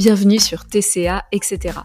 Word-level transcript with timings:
Bienvenue 0.00 0.38
sur 0.38 0.64
TCA, 0.64 1.26
etc. 1.30 1.80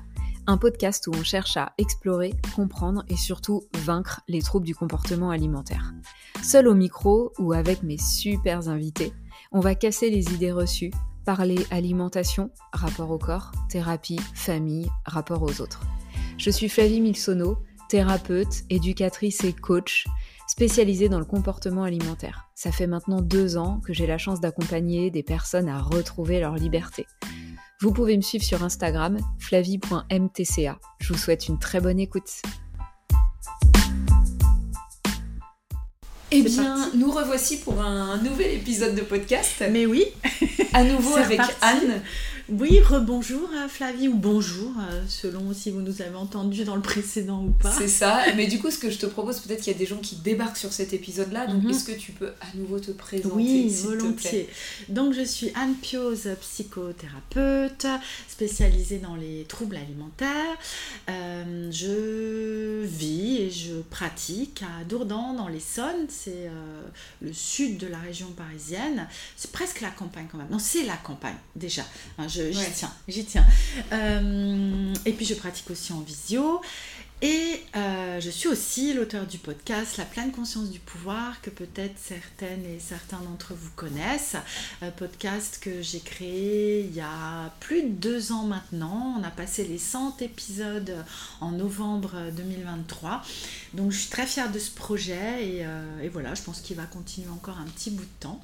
Un 0.47 0.55
podcast 0.55 1.05
où 1.07 1.11
on 1.13 1.23
cherche 1.25 1.57
à 1.57 1.73
explorer, 1.77 2.33
comprendre 2.55 3.03
et 3.09 3.17
surtout 3.17 3.63
vaincre 3.83 4.21
les 4.29 4.41
troubles 4.41 4.65
du 4.65 4.73
comportement 4.73 5.31
alimentaire. 5.31 5.93
Seul 6.41 6.69
au 6.69 6.75
micro 6.75 7.33
ou 7.39 7.51
avec 7.51 7.83
mes 7.83 7.97
super 7.97 8.69
invités, 8.69 9.11
on 9.51 9.59
va 9.59 9.75
casser 9.75 10.09
les 10.09 10.33
idées 10.33 10.53
reçues, 10.53 10.91
parler 11.25 11.57
alimentation, 11.71 12.51
rapport 12.71 13.11
au 13.11 13.17
corps, 13.17 13.51
thérapie, 13.67 14.21
famille, 14.33 14.89
rapport 15.05 15.43
aux 15.43 15.59
autres. 15.59 15.81
Je 16.37 16.51
suis 16.51 16.69
Flavie 16.69 17.01
Milsono, 17.01 17.57
thérapeute, 17.89 18.63
éducatrice 18.69 19.43
et 19.43 19.51
coach 19.51 20.05
spécialisée 20.47 21.09
dans 21.09 21.19
le 21.19 21.25
comportement 21.25 21.83
alimentaire. 21.83 22.47
Ça 22.55 22.71
fait 22.71 22.87
maintenant 22.87 23.21
deux 23.21 23.57
ans 23.57 23.81
que 23.85 23.91
j'ai 23.91 24.07
la 24.07 24.17
chance 24.17 24.39
d'accompagner 24.39 25.11
des 25.11 25.23
personnes 25.23 25.67
à 25.67 25.81
retrouver 25.81 26.39
leur 26.39 26.55
liberté. 26.55 27.07
Vous 27.85 27.93
pouvez 27.93 28.17
me 28.17 28.23
suivre 28.23 28.43
sur 28.43 28.63
Instagram, 28.63 29.19
flavie.mtca. 29.37 30.79
Je 30.99 31.13
vous 31.13 31.19
souhaite 31.19 31.47
une 31.47 31.59
très 31.59 31.79
bonne 31.79 31.99
écoute. 31.99 32.41
Eh 36.31 36.41
bien, 36.41 36.89
nous 36.95 37.11
revoici 37.11 37.57
pour 37.57 37.79
un 37.79 38.17
nouvel 38.23 38.55
épisode 38.55 38.95
de 38.95 39.01
podcast. 39.01 39.63
Mais 39.71 39.85
oui, 39.85 40.03
à 40.73 40.83
nouveau 40.83 41.15
avec 41.15 41.39
Anne. 41.61 42.01
Oui, 42.47 42.79
rebonjour 42.79 43.49
euh, 43.55 43.67
Flavie, 43.67 44.07
ou 44.07 44.13
bonjour, 44.13 44.71
euh, 44.77 45.01
selon 45.07 45.51
si 45.51 45.71
vous 45.71 45.81
nous 45.81 46.03
avez 46.03 46.15
entendu 46.15 46.63
dans 46.63 46.75
le 46.75 46.81
précédent 46.81 47.43
ou 47.43 47.49
pas. 47.49 47.71
C'est 47.71 47.87
ça, 47.87 48.23
mais 48.35 48.45
du 48.45 48.59
coup, 48.59 48.69
ce 48.69 48.77
que 48.77 48.91
je 48.91 48.99
te 48.99 49.07
propose, 49.07 49.39
peut-être 49.39 49.61
qu'il 49.61 49.73
y 49.73 49.75
a 49.75 49.79
des 49.79 49.87
gens 49.87 49.97
qui 49.97 50.17
débarquent 50.17 50.57
sur 50.57 50.71
cet 50.71 50.93
épisode-là, 50.93 51.47
donc 51.47 51.63
mhm. 51.63 51.71
est-ce 51.71 51.85
que 51.85 51.97
tu 51.97 52.11
peux 52.11 52.29
à 52.41 52.55
nouveau 52.55 52.79
te 52.79 52.91
présenter 52.91 53.35
Oui, 53.35 53.69
volontiers. 53.83 54.47
Donc, 54.89 55.13
je 55.13 55.23
suis 55.23 55.51
Anne 55.55 55.73
Pioz, 55.73 56.29
psychothérapeute, 56.39 57.87
spécialisée 58.29 58.99
dans 58.99 59.15
les 59.15 59.45
troubles 59.45 59.77
alimentaires. 59.77 60.29
Euh, 61.09 61.71
je 61.71 62.85
vis 62.85 63.37
et 63.37 63.49
je 63.49 63.81
pratique 63.89 64.61
à 64.61 64.83
Dourdan, 64.83 65.35
dans 65.35 65.47
l'Essonne, 65.47 66.05
c'est 66.09 66.49
le 67.21 67.33
sud 67.33 67.79
de 67.79 67.87
la 67.87 67.97
région 67.97 68.27
parisienne. 68.37 69.07
C'est 69.35 69.51
presque 69.51 69.81
la 69.81 69.89
campagne 69.89 70.27
quand 70.31 70.37
même. 70.37 70.49
Non, 70.51 70.59
c'est 70.59 70.83
la 70.83 70.97
campagne 70.97 71.37
déjà 71.55 71.83
j'y 72.51 72.71
tiens, 72.73 72.93
j'y 73.07 73.25
tiens. 73.25 73.45
Euh, 73.91 74.93
et 75.05 75.13
puis 75.13 75.25
je 75.25 75.33
pratique 75.35 75.69
aussi 75.69 75.93
en 75.93 76.01
visio. 76.01 76.61
Et 77.21 77.63
euh, 77.77 78.19
je 78.19 78.29
suis 78.29 78.49
aussi 78.49 78.93
l'auteur 78.93 79.25
du 79.25 79.37
podcast 79.37 79.95
La 79.95 80.03
pleine 80.03 80.31
conscience 80.31 80.69
du 80.69 80.79
pouvoir, 80.79 81.41
que 81.41 81.49
peut-être 81.49 81.97
certaines 81.97 82.65
et 82.65 82.79
certains 82.79 83.19
d'entre 83.19 83.53
vous 83.53 83.71
connaissent. 83.75 84.35
Un 84.81 84.91
podcast 84.91 85.59
que 85.61 85.81
j'ai 85.81 86.01
créé 86.01 86.81
il 86.81 86.93
y 86.93 86.99
a 86.99 87.53
plus 87.61 87.83
de 87.83 87.87
deux 87.87 88.33
ans 88.33 88.43
maintenant. 88.43 89.15
On 89.17 89.23
a 89.23 89.31
passé 89.31 89.63
les 89.63 89.77
100 89.77 90.21
épisodes 90.21 90.93
en 91.39 91.51
novembre 91.51 92.17
2023. 92.35 93.23
Donc 93.73 93.91
je 93.91 93.99
suis 93.99 94.09
très 94.09 94.27
fière 94.27 94.51
de 94.51 94.59
ce 94.59 94.71
projet 94.71 95.47
et, 95.47 95.65
euh, 95.65 96.01
et 96.03 96.09
voilà, 96.09 96.35
je 96.35 96.41
pense 96.41 96.59
qu'il 96.59 96.75
va 96.75 96.83
continuer 96.83 97.29
encore 97.29 97.57
un 97.57 97.65
petit 97.65 97.91
bout 97.91 98.03
de 98.03 98.19
temps. 98.19 98.43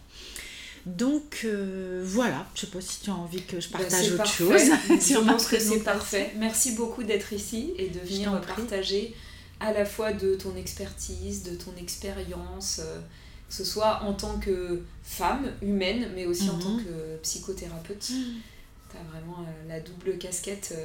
Donc 0.86 1.42
euh, 1.44 2.02
voilà, 2.04 2.48
je 2.56 2.62
ne 2.62 2.66
sais 2.66 2.72
pas 2.72 2.82
si 2.82 3.02
tu 3.02 3.10
as 3.12 3.16
envie 3.16 3.44
que 3.44 3.60
je 3.60 3.70
bah, 3.70 3.80
partage 3.80 4.14
autre 4.14 4.26
chose. 4.26 4.62
je 4.90 5.20
pense 5.28 5.48
que 5.48 5.60
c'est 5.60 5.80
parfait. 5.80 6.34
Merci 6.38 6.72
beaucoup 6.72 7.04
d'être 7.04 7.34
ici 7.34 7.74
et 7.78 7.90
de 7.90 8.00
venir 8.00 8.40
partager 8.42 9.16
à 9.60 9.74
la 9.74 9.86
fois 9.86 10.12
de 10.12 10.34
ton 10.36 10.56
expertise, 10.56 11.44
de 11.44 11.56
ton 11.56 11.72
expérience, 11.80 12.82
euh, 12.84 13.00
que 13.48 13.54
ce 13.54 13.64
soit 13.64 14.02
en 14.04 14.14
tant 14.14 14.40
que 14.40 14.82
femme 15.04 15.52
humaine, 15.62 16.10
mais 16.16 16.26
aussi 16.26 16.50
en 16.50 16.58
tant 16.58 16.72
mhm. 16.72 16.84
que 16.84 17.18
psychothérapeute. 17.22 18.00
Tu 18.00 18.98
as 18.98 19.04
vraiment 19.12 19.42
euh, 19.42 19.68
la 19.68 19.80
double 19.80 20.18
casquette 20.18 20.76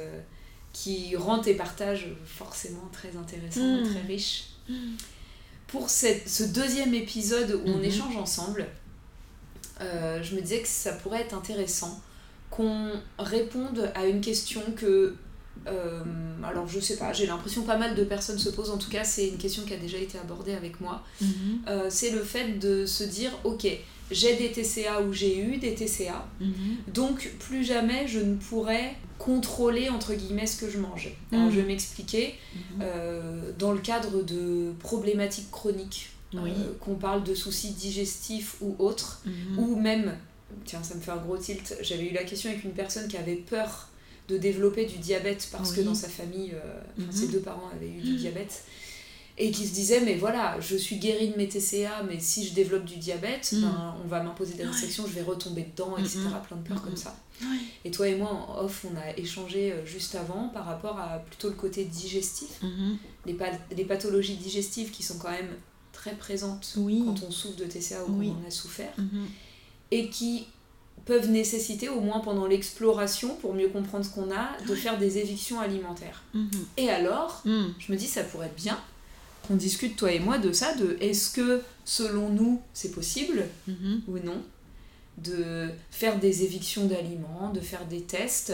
qui 0.73 1.15
rend 1.15 1.39
tes 1.39 1.55
partages 1.55 2.09
forcément 2.23 2.87
très 2.91 3.17
intéressants, 3.17 3.83
très 3.83 4.01
riches. 4.01 4.49
Pour 5.65 5.89
cette, 5.89 6.29
ce 6.29 6.43
deuxième 6.43 6.93
épisode 6.93 7.59
où 7.65 7.69
on 7.69 7.77
mhm. 7.77 7.83
échange 7.83 8.15
ensemble, 8.15 8.67
euh, 9.81 10.21
je 10.23 10.35
me 10.35 10.41
disais 10.41 10.59
que 10.59 10.67
ça 10.67 10.93
pourrait 10.93 11.21
être 11.21 11.33
intéressant 11.33 11.99
qu'on 12.49 12.91
réponde 13.19 13.91
à 13.95 14.05
une 14.05 14.21
question 14.21 14.61
que 14.75 15.15
euh, 15.65 16.01
alors 16.43 16.67
je 16.67 16.79
sais 16.79 16.97
pas, 16.97 17.11
j'ai 17.13 17.25
l'impression 17.25 17.63
pas 17.63 17.77
mal 17.77 17.95
de 17.95 18.03
personnes 18.03 18.37
se 18.37 18.49
posent, 18.49 18.69
en 18.69 18.77
tout 18.77 18.89
cas 18.89 19.03
c'est 19.03 19.27
une 19.27 19.37
question 19.37 19.63
qui 19.63 19.73
a 19.73 19.77
déjà 19.77 19.97
été 19.97 20.17
abordée 20.17 20.53
avec 20.53 20.79
moi, 20.79 21.03
mhm. 21.19 21.29
euh, 21.67 21.87
c'est 21.89 22.11
le 22.11 22.23
fait 22.23 22.59
de 22.59 22.85
se 22.85 23.03
dire 23.03 23.31
ok, 23.43 23.67
j'ai 24.11 24.35
des 24.35 24.51
TCA 24.51 25.01
ou 25.01 25.11
j'ai 25.11 25.39
eu 25.39 25.57
des 25.57 25.73
TCA, 25.73 26.25
mhm. 26.39 26.77
donc 26.93 27.31
plus 27.39 27.63
jamais 27.63 28.07
je 28.07 28.19
ne 28.19 28.35
pourrais 28.35 28.95
contrôler 29.17 29.89
entre 29.89 30.13
guillemets 30.13 30.45
ce 30.45 30.63
que 30.63 30.69
je 30.69 30.77
mange. 30.77 31.09
Alors 31.31 31.45
mhm. 31.45 31.51
je 31.51 31.59
vais 31.59 31.67
m'expliquer, 31.67 32.35
dans 33.57 33.71
le 33.73 33.79
cadre 33.79 34.21
de 34.21 34.71
problématiques 34.79 35.51
chroniques 35.51 36.11
euh, 36.35 36.73
qu'on 36.81 36.95
parle 36.95 37.23
de 37.23 37.33
soucis 37.33 37.71
digestifs 37.71 38.57
ou 38.61 38.75
autres, 38.79 39.21
mhm. 39.25 39.59
ou 39.59 39.75
même, 39.77 40.13
tiens, 40.65 40.83
ça 40.83 40.95
me 40.95 40.99
fait 40.99 41.11
un 41.11 41.17
gros 41.17 41.37
tilt, 41.37 41.77
j'avais 41.81 42.09
eu 42.09 42.13
la 42.13 42.23
question 42.23 42.49
avec 42.49 42.63
une 42.63 42.73
personne 42.73 43.07
qui 43.07 43.17
avait 43.17 43.35
peur 43.35 43.89
de 44.27 44.37
développer 44.37 44.85
du 44.85 44.97
diabète 44.97 45.47
parce 45.53 45.71
que 45.71 45.79
dans 45.79 45.95
sa 45.95 46.09
famille, 46.09 46.51
euh, 46.53 46.81
mhm. 46.97 47.11
ses 47.11 47.27
deux 47.29 47.39
parents 47.39 47.69
avaient 47.73 47.89
eu 47.89 48.01
du 48.01 48.11
mhm. 48.11 48.17
diabète. 48.17 48.63
Et 49.39 49.51
qui 49.51 49.67
se 49.67 49.73
disait, 49.75 50.01
mais 50.01 50.15
voilà, 50.15 50.59
je 50.59 50.75
suis 50.75 50.95
guérie 50.95 51.29
de 51.29 51.37
mes 51.37 51.47
TCA, 51.47 52.01
mais 52.09 52.19
si 52.19 52.47
je 52.47 52.55
développe 52.55 52.85
du 52.85 52.97
diabète, 52.97 53.53
ben, 53.53 53.95
on 54.03 54.07
va 54.07 54.23
m'imposer 54.23 54.55
des 54.55 54.63
restrictions, 54.63 55.05
je 55.05 55.13
vais 55.13 55.21
retomber 55.21 55.61
dedans, 55.61 55.95
etc. 55.95 56.21
Plein 56.47 56.57
de 56.57 56.67
peurs 56.67 56.81
comme 56.81 56.95
ça. 56.95 57.15
Et 57.85 57.91
toi 57.91 58.07
et 58.07 58.15
moi, 58.15 58.31
en 58.31 58.65
off, 58.65 58.83
on 58.91 58.97
a 58.97 59.15
échangé 59.15 59.71
euh, 59.71 59.85
juste 59.85 60.15
avant 60.15 60.49
par 60.49 60.65
rapport 60.65 60.97
à 60.97 61.19
plutôt 61.19 61.49
le 61.49 61.53
côté 61.53 61.85
digestif. 61.85 62.59
Les, 63.27 63.37
les 63.75 63.85
pathologies 63.85 64.37
digestives 64.37 64.89
qui 64.89 65.03
sont 65.03 65.19
quand 65.19 65.29
même 65.29 65.51
très 66.07 66.15
présentes 66.15 66.73
quand 66.75 67.23
on 67.27 67.31
souffre 67.31 67.57
de 67.57 67.65
TCA 67.65 68.03
ou 68.03 68.07
quand 68.07 68.35
on 68.43 68.47
a 68.47 68.51
souffert, 68.51 68.93
mhm. 68.97 69.27
et 69.91 70.09
qui 70.09 70.47
peuvent 71.05 71.29
nécessiter, 71.29 71.89
au 71.89 72.01
moins 72.01 72.19
pendant 72.19 72.47
l'exploration, 72.47 73.35
pour 73.35 73.53
mieux 73.53 73.69
comprendre 73.69 74.03
ce 74.03 74.09
qu'on 74.09 74.31
a, 74.31 74.57
de 74.67 74.75
faire 74.75 74.97
des 74.97 75.17
évictions 75.17 75.59
alimentaires. 75.59 76.23
Mhm. 76.33 76.49
Et 76.77 76.89
alors, 76.89 77.41
mhm. 77.45 77.73
je 77.79 77.91
me 77.91 77.97
dis, 77.97 78.07
ça 78.07 78.23
pourrait 78.23 78.47
être 78.47 78.55
bien 78.55 78.79
qu'on 79.47 79.55
discute, 79.55 79.95
toi 79.95 80.11
et 80.11 80.19
moi, 80.19 80.37
de 80.37 80.51
ça, 80.51 80.73
de 80.75 80.97
est-ce 80.99 81.31
que, 81.31 81.61
selon 81.85 82.29
nous, 82.29 82.61
c'est 82.73 82.91
possible 82.91 83.45
ou 84.07 84.19
non 84.19 84.43
de 85.17 85.69
faire 85.89 86.19
des 86.19 86.43
évictions 86.43 86.85
d'aliments, 86.85 87.51
de 87.51 87.59
faire 87.59 87.85
des 87.87 88.01
tests 88.01 88.53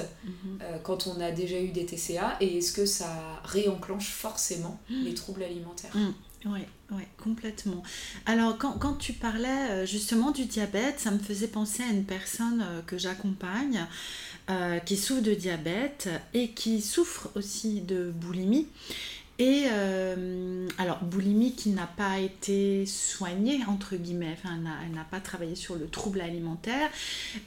euh, 0.62 0.78
quand 0.82 1.08
on 1.08 1.20
a 1.20 1.32
déjà 1.32 1.60
eu 1.60 1.70
des 1.70 1.86
TCA 1.86 2.38
et 2.40 2.58
est-ce 2.58 2.72
que 2.72 2.86
ça 2.86 3.42
réenclenche 3.44 4.12
forcément 4.12 4.80
les 4.90 5.14
troubles 5.14 5.44
alimentaires? 5.44 5.92
Oui, 6.46 6.52
ouais, 6.52 6.68
complètement. 7.22 7.84
Alors, 8.26 8.58
quand, 8.58 8.74
quand, 8.74 8.94
tu 8.94 9.14
parlais 9.14 9.48
euh, 9.70 9.86
justement 9.86 10.32
du 10.32 10.46
diabète, 10.46 11.00
ça 11.00 11.12
me 11.12 11.20
faisait 11.20 11.48
penser 11.48 11.84
à 11.84 11.88
une 11.88 12.06
personne 12.06 12.62
euh, 12.62 12.82
que 12.82 12.98
j'accompagne 12.98 13.86
euh, 14.50 14.80
qui 14.80 14.98
souffre 14.98 15.22
de 15.22 15.34
diabète 15.34 16.10
et 16.34 16.50
qui 16.52 16.82
souffre 16.82 17.30
aussi 17.36 17.82
de 17.82 18.12
boulimie. 18.12 18.68
Et 19.40 19.64
euh, 19.72 20.68
alors, 20.78 21.00
boulimie 21.04 21.56
qui 21.56 21.70
n'a 21.70 21.88
pas 21.88 22.20
été 22.20 22.86
soignée, 22.86 23.62
entre 23.68 23.96
guillemets, 23.96 24.38
enfin, 24.38 24.60
elle 24.86 24.94
n'a 24.94 25.06
pas 25.06 25.20
travaillé 25.20 25.56
sur 25.56 25.74
le 25.74 25.88
trouble 25.88 26.22
alimentaire, 26.22 26.88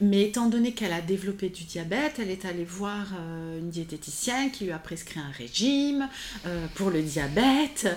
mais 0.00 0.22
étant 0.22 0.48
donné 0.48 0.72
qu'elle 0.72 0.92
a 0.92 1.00
développé 1.00 1.48
du 1.48 1.62
diabète, 1.62 2.18
elle 2.18 2.30
est 2.30 2.44
allée 2.44 2.64
voir 2.64 3.06
euh, 3.16 3.60
une 3.60 3.70
diététicienne 3.70 4.50
qui 4.50 4.64
lui 4.64 4.72
a 4.72 4.80
prescrit 4.80 5.20
un 5.20 5.30
régime 5.30 6.08
euh, 6.46 6.66
pour 6.74 6.90
le 6.90 7.02
diabète, 7.02 7.88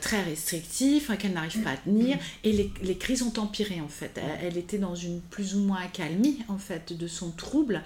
très 0.00 0.22
restrictif, 0.22 1.10
qu'elle 1.18 1.32
n'arrive 1.32 1.62
pas 1.62 1.70
à 1.72 1.76
tenir, 1.76 2.16
et 2.44 2.52
les, 2.52 2.72
les, 2.82 2.96
crises 2.96 3.22
ont 3.22 3.32
empiré 3.38 3.80
en 3.80 3.88
fait. 3.88 4.12
Elle, 4.16 4.46
elle, 4.46 4.56
était 4.56 4.78
dans 4.78 4.94
une 4.94 5.20
plus 5.20 5.54
ou 5.54 5.60
moins 5.60 5.80
accalmie 5.80 6.38
en 6.48 6.58
fait 6.58 6.96
de 6.96 7.06
son 7.06 7.30
trouble, 7.30 7.82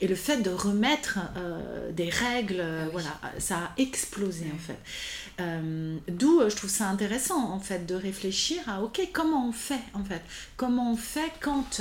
et 0.00 0.08
le 0.08 0.14
fait 0.14 0.38
de 0.38 0.50
remettre 0.50 1.18
des 1.92 2.08
règles, 2.08 2.62
ah 2.62 2.88
voilà, 2.90 3.20
ça 3.38 3.56
a 3.56 3.72
explosé 3.76 4.46
en. 4.68 4.76
Euh, 5.40 5.96
d'où 6.06 6.40
euh, 6.40 6.48
je 6.48 6.54
trouve 6.54 6.70
ça 6.70 6.88
intéressant 6.88 7.50
en 7.50 7.58
fait 7.58 7.86
de 7.86 7.96
réfléchir 7.96 8.58
à 8.68 8.82
ok 8.82 9.08
comment 9.12 9.48
on 9.48 9.52
fait 9.52 9.80
en 9.92 10.04
fait? 10.04 10.22
Comment 10.56 10.92
on 10.92 10.96
fait 10.96 11.32
quand 11.40 11.80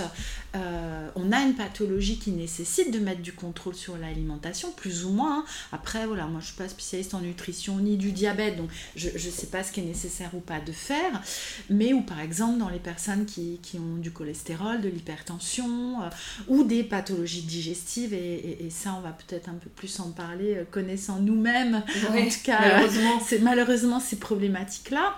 euh, 0.56 1.10
on 1.16 1.32
a 1.32 1.40
une 1.42 1.54
pathologie 1.54 2.18
qui 2.18 2.32
nécessite 2.32 2.92
de 2.92 2.98
mettre 2.98 3.22
du 3.22 3.32
contrôle 3.32 3.76
sur 3.76 3.96
l'alimentation 3.96 4.72
plus 4.72 5.06
ou 5.06 5.12
moins 5.12 5.42
hein. 5.42 5.46
après 5.72 6.08
voilà 6.08 6.26
moi 6.26 6.40
je 6.40 6.48
suis 6.48 6.56
pas 6.56 6.68
spécialiste 6.68 7.14
en 7.14 7.20
nutrition 7.20 7.78
ni 7.78 7.96
du 7.96 8.12
diabète 8.12 8.58
donc 8.58 8.72
je 8.96 9.10
ne 9.10 9.18
sais 9.20 9.48
pas 9.48 9.64
ce 9.64 9.72
qui 9.72 9.82
est 9.82 9.84
nécessaire 9.84 10.32
ou 10.34 10.40
pas 10.40 10.60
de 10.60 10.72
faire. 10.72 11.22
Mais 11.70 11.94
ou 11.94 12.02
par 12.02 12.22
exemple 12.22 12.58
dans 12.58 12.70
les 12.70 12.80
personnes 12.80 13.26
qui, 13.26 13.60
qui 13.62 13.78
ont 13.78 13.98
du 13.98 14.10
cholestérol 14.12 14.82
de 14.82 14.90
l'hypertension 14.90 16.00
ou 16.48 16.64
des 16.64 16.84
pathologies 16.84 17.44
digestives 17.44 18.16
et, 18.16 18.66
et, 18.66 18.70
ça 18.72 18.96
on 18.98 19.02
va 19.02 19.12
peut-être 19.12 19.50
un 19.50 19.54
peu 19.54 19.70
plus 19.70 20.00
en 20.00 20.10
parler 20.10 20.64
connaissant 20.72 21.20
nous-mêmes 21.20 21.84
en 22.10 22.14
tout 22.14 22.44
cas 22.44 22.88
c'est 23.28 23.43
malheureusement 23.44 24.00
ces 24.00 24.18
problématiques-là. 24.18 25.18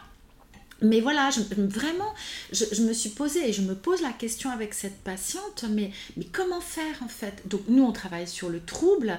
mais 0.82 1.00
voilà, 1.00 1.30
je, 1.30 1.40
vraiment, 1.56 2.14
je, 2.52 2.82
me 2.82 2.92
suis 2.92 3.10
posée 3.10 3.48
et 3.50 3.54
je 3.54 3.62
me 3.62 3.76
pose 3.76 4.02
la 4.02 4.12
question 4.12 4.50
avec 4.52 4.74
cette 4.74 4.98
patiente, 5.04 5.64
mais, 5.70 5.92
mais 6.18 6.26
comment 6.26 6.60
faire 6.60 7.02
en 7.02 7.08
fait? 7.08 7.48
Donc 7.48 7.62
nous, 7.70 7.84
on 7.84 7.94
travaille 7.94 8.28
sur 8.28 8.50
le 8.50 8.60
trouble, 8.60 9.18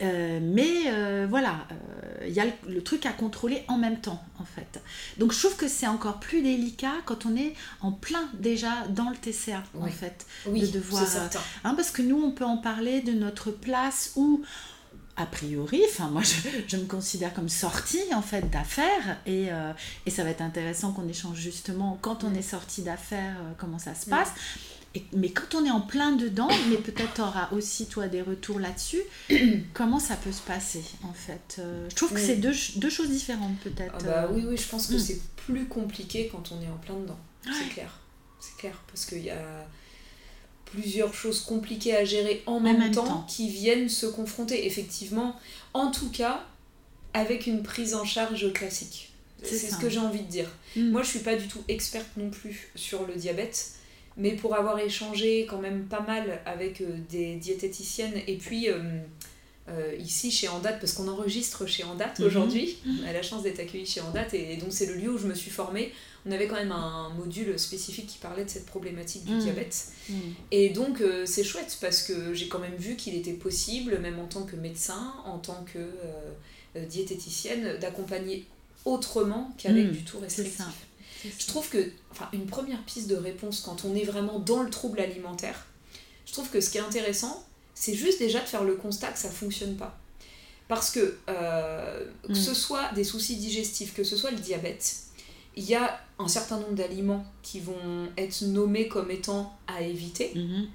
euh, 0.00 0.38
mais 0.40 0.70
euh, 0.86 1.26
voilà, 1.28 1.66
euh, 1.72 2.26
il 2.28 2.32
y 2.32 2.40
a 2.40 2.46
le, 2.68 2.82
truc 2.82 3.04
à 3.04 3.12
contrôler 3.12 3.64
en 3.66 3.78
même 3.78 4.00
temps 4.00 4.22
en 4.38 4.44
fait. 4.44 4.80
Donc 5.18 5.32
je 5.32 5.38
trouve 5.40 5.56
que 5.56 5.66
c'est 5.68 5.88
encore 5.88 6.20
plus 6.20 6.40
délicat 6.42 6.94
quand 7.04 7.26
on 7.26 7.34
est 7.36 7.54
en 7.80 7.90
plein 7.90 8.28
déjà 8.34 8.86
dans 8.88 9.10
le 9.10 9.16
TCA 9.16 9.64
en 9.80 9.86
fait, 9.86 10.26
oui, 10.46 10.60
de 10.60 10.66
devoir, 10.68 11.04
hein, 11.64 11.74
parce 11.74 11.90
que 11.90 12.02
nous, 12.02 12.22
on 12.22 12.30
peut 12.30 12.44
en 12.44 12.58
parler 12.58 13.00
de 13.00 13.12
notre 13.12 13.50
place 13.50 14.12
où 14.14 14.42
a 15.16 15.26
priori, 15.26 15.82
enfin 15.90 16.08
moi 16.08 16.22
je, 16.22 16.76
me 16.76 16.84
considère 16.84 17.34
comme 17.34 17.48
sortie 17.48 18.02
en 18.14 18.22
fait 18.22 18.48
d'affaires 18.50 19.18
et, 19.26 19.52
euh, 19.52 19.72
et, 20.06 20.10
ça 20.10 20.24
va 20.24 20.30
être 20.30 20.40
intéressant 20.40 20.92
qu'on 20.92 21.06
échange 21.06 21.38
justement 21.38 21.98
quand 22.00 22.24
on 22.24 22.34
est 22.34 22.42
sorti 22.42 22.82
d'affaires 22.82 23.36
euh, 23.40 23.52
comment 23.58 23.78
ça 23.78 23.94
se 23.94 24.08
passe. 24.08 24.30
Et, 24.94 25.04
mais 25.14 25.30
quand 25.30 25.54
on 25.54 25.64
est 25.64 25.70
en 25.70 25.80
plein 25.80 26.12
dedans, 26.12 26.48
mais 26.68 26.76
peut-être 26.76 27.14
tu 27.14 27.20
auras 27.22 27.50
aussi 27.52 27.86
toi 27.86 28.08
des 28.08 28.20
retours 28.20 28.58
là-dessus, 28.58 29.00
comment 29.74 29.98
ça 29.98 30.16
peut 30.16 30.32
se 30.32 30.42
passer 30.42 30.84
en 31.02 31.12
fait 31.12 31.56
euh, 31.58 31.88
Je 31.90 31.94
trouve 31.94 32.12
que 32.12 32.20
c'est 32.20 32.36
deux, 32.36 32.54
deux, 32.76 32.90
choses 32.90 33.10
différentes 33.10 33.58
peut-être. 33.60 33.94
Ah 34.00 34.04
bah, 34.04 34.28
oui, 34.32 34.44
oui, 34.46 34.56
je 34.56 34.68
pense 34.68 34.86
que 34.86 34.94
hmm. 34.94 34.98
c'est 34.98 35.20
plus 35.36 35.66
compliqué 35.66 36.28
quand 36.32 36.52
on 36.52 36.62
est 36.62 36.68
en 36.68 36.78
plein 36.78 36.96
dedans, 36.96 37.20
c'est 37.44 37.68
clair. 37.68 37.98
C'est 38.40 38.56
clair, 38.56 38.82
parce 38.88 39.04
qu'il 39.06 39.22
y 39.22 39.30
a 39.30 39.66
plusieurs 40.72 41.14
choses 41.14 41.40
compliquées 41.40 41.94
à 41.94 42.04
gérer 42.04 42.42
en, 42.46 42.60
même, 42.60 42.90
temps, 42.90 43.24
qui 43.28 43.48
viennent 43.48 43.88
se 43.88 44.06
confronter, 44.06 44.66
effectivement, 44.66 45.36
en 45.74 45.90
tout 45.90 46.10
cas, 46.10 46.44
avec 47.14 47.46
une 47.46 47.62
prise 47.62 47.94
en 47.94 48.04
charge 48.04 48.52
classique. 48.52 49.10
C'est 49.42 49.58
ce 49.58 49.76
que 49.76 49.90
j'ai 49.90 49.98
envie 49.98 50.22
de 50.22 50.30
dire. 50.30 50.48
Mm. 50.76 50.90
Moi, 50.90 51.02
je 51.02 51.08
suis 51.08 51.18
pas 51.18 51.36
du 51.36 51.48
tout 51.48 51.62
experte 51.68 52.06
non 52.16 52.30
plus 52.30 52.70
sur 52.74 53.06
le 53.06 53.14
diabète, 53.14 53.72
mais 54.16 54.32
pour 54.32 54.54
avoir 54.54 54.78
échangé 54.78 55.46
quand 55.48 55.60
même 55.60 55.84
pas 55.84 56.00
mal 56.00 56.40
avec 56.46 56.80
euh, 56.80 56.96
des 57.10 57.36
diététiciennes 57.36 58.20
et 58.26 58.36
puis 58.36 58.68
euh, 58.68 58.78
euh, 59.68 59.94
ici 59.98 60.30
chez 60.30 60.48
Andate, 60.48 60.80
parce 60.80 60.92
qu'on 60.92 61.08
enregistre 61.08 61.66
chez 61.66 61.82
Andate 61.84 62.18
mhm. 62.18 62.26
aujourd'hui, 62.26 62.78
on 62.86 63.08
a 63.08 63.12
la 63.12 63.22
chance 63.22 63.42
d'être 63.42 63.60
accueilli 63.60 63.86
chez 63.86 64.00
Andate 64.00 64.34
et, 64.34 64.56
donc 64.56 64.68
c'est 64.70 64.86
le 64.86 64.94
lieu 64.94 65.10
où 65.10 65.18
je 65.18 65.26
me 65.26 65.34
suis 65.34 65.50
formée 65.50 65.92
on 66.24 66.30
avait 66.30 66.46
quand 66.46 66.56
même 66.56 66.72
un 66.72 67.10
module 67.10 67.58
spécifique 67.58 68.06
qui 68.06 68.18
parlait 68.18 68.44
de 68.44 68.50
cette 68.50 68.66
problématique 68.66 69.24
du 69.24 69.34
mmh. 69.34 69.38
diabète. 69.40 69.86
Mmh. 70.08 70.14
Et 70.52 70.70
donc 70.70 71.00
euh, 71.00 71.26
c'est 71.26 71.42
chouette 71.42 71.76
parce 71.80 72.02
que 72.02 72.32
j'ai 72.32 72.48
quand 72.48 72.60
même 72.60 72.76
vu 72.76 72.96
qu'il 72.96 73.14
était 73.16 73.32
possible, 73.32 73.98
même 73.98 74.18
en 74.18 74.26
tant 74.26 74.44
que 74.44 74.54
médecin, 74.54 75.14
en 75.24 75.38
tant 75.38 75.64
que 75.72 75.78
euh, 75.78 76.32
euh, 76.76 76.86
diététicienne, 76.86 77.78
d'accompagner 77.80 78.46
autrement 78.84 79.52
qu'avec 79.58 79.86
mmh. 79.86 79.90
du 79.90 80.04
tout 80.04 80.18
restrictif. 80.18 80.66
Je 81.38 81.46
trouve 81.46 81.68
que, 81.68 81.90
enfin, 82.10 82.28
une 82.32 82.46
première 82.46 82.82
piste 82.82 83.08
de 83.08 83.14
réponse 83.14 83.60
quand 83.60 83.84
on 83.84 83.94
est 83.94 84.02
vraiment 84.02 84.40
dans 84.40 84.62
le 84.62 84.70
trouble 84.70 84.98
alimentaire, 85.00 85.66
je 86.26 86.32
trouve 86.32 86.50
que 86.50 86.60
ce 86.60 86.70
qui 86.70 86.78
est 86.78 86.82
intéressant, 86.82 87.44
c'est 87.74 87.94
juste 87.94 88.18
déjà 88.18 88.40
de 88.40 88.46
faire 88.46 88.64
le 88.64 88.74
constat 88.74 89.12
que 89.12 89.20
ça 89.20 89.30
fonctionne 89.30 89.76
pas. 89.76 89.96
Parce 90.66 90.90
que, 90.90 91.18
que 92.26 92.34
ce 92.34 92.54
soit 92.54 92.90
des 92.94 93.04
soucis 93.04 93.36
digestifs, 93.36 93.94
que 93.94 94.02
ce 94.02 94.16
soit 94.16 94.32
le 94.32 94.38
diabète, 94.38 94.96
il 95.56 95.64
y 95.64 95.74
a 95.74 96.00
un 96.18 96.28
certain 96.28 96.58
nombre 96.58 96.74
d'aliments 96.74 97.24
qui 97.42 97.60
vont 97.60 98.08
être 98.16 98.42
nommés 98.42 98.88
comme 98.88 99.10
étant 99.10 99.56
à 99.66 99.82
éviter, 99.82 100.32
mhm. 100.34 100.66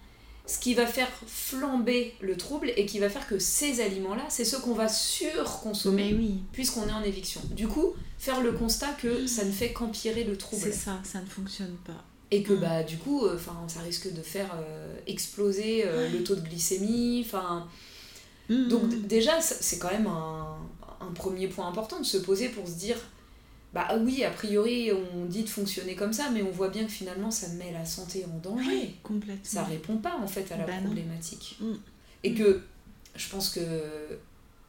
ce 0.46 0.60
qui 0.60 0.74
va 0.74 0.86
faire 0.86 1.10
flamber 1.26 2.14
le 2.22 2.38
trouble 2.38 2.72
et 2.76 2.86
qui 2.86 3.00
va 3.00 3.10
faire 3.10 3.28
que 3.28 3.40
ces 3.40 3.82
aliments-là, 3.82 4.26
c'est 4.30 4.46
ceux 4.46 4.60
qu'on 4.60 4.74
va 4.74 4.88
surconsommer 4.88 6.14
oui. 6.14 6.44
puisqu'on 6.52 6.88
est 6.88 6.94
en 6.94 7.04
éviction. 7.04 7.42
Du 7.52 7.68
coup, 7.68 7.94
faire 8.18 8.42
le 8.42 8.52
constat 8.52 8.92
que 9.02 9.26
ça 9.26 9.46
ne 9.46 9.52
fait 9.52 9.74
qu'empirer 9.74 10.24
le 10.24 10.38
trouble. 10.38 10.62
C'est 10.62 10.72
ça, 10.72 11.00
ça 11.04 11.22
ne 11.22 11.28
fonctionne 11.28 11.76
pas. 11.86 12.04
Et 12.30 12.44
que 12.44 12.54
bah 12.54 12.84
du 12.84 12.98
coup, 12.98 13.26
euh, 13.26 13.38
ça 13.68 13.80
risque 13.80 14.14
de 14.14 14.22
faire 14.22 14.54
euh, 14.60 14.98
exploser 15.08 15.84
euh, 15.86 16.10
le 16.10 16.24
taux 16.26 16.36
de 16.36 16.42
glycémie. 16.42 17.24
Enfin, 17.26 17.68
mhm. 18.50 18.68
donc 18.68 19.08
déjà 19.08 19.40
c'est 19.40 19.80
quand 19.80 19.92
même 19.92 20.08
un, 20.08 20.58
un 21.00 21.12
premier 21.14 21.48
point 21.48 21.68
important 21.68 22.00
de 22.00 22.06
se 22.06 22.18
poser 22.18 22.50
pour 22.50 22.68
se 22.68 22.74
dire 22.74 22.98
bah 23.78 23.96
oui, 24.00 24.24
a 24.24 24.32
priori, 24.32 24.90
on 24.92 25.26
dit 25.26 25.44
de 25.44 25.50
fonctionner 25.50 25.94
comme 25.94 26.12
ça, 26.12 26.32
mais 26.32 26.42
on 26.42 26.50
voit 26.50 26.70
bien 26.70 26.84
que 26.84 26.92
finalement, 26.92 27.30
ça 27.30 27.48
met 27.50 27.72
la 27.72 27.86
santé 27.86 28.26
en 28.26 28.40
danger. 28.40 28.66
Oui, 28.68 28.96
complètement. 29.04 29.44
Ça 29.44 29.64
répond 29.64 29.98
pas, 29.98 30.18
en 30.18 30.26
fait, 30.26 30.52
à 30.52 30.58
la 30.58 30.66
bah 30.66 30.74
problématique. 30.84 31.60
Mm. 31.62 31.74
Et 32.24 32.34
que 32.34 32.62
je 33.16 33.30
pense 33.30 33.52
que 33.52 33.62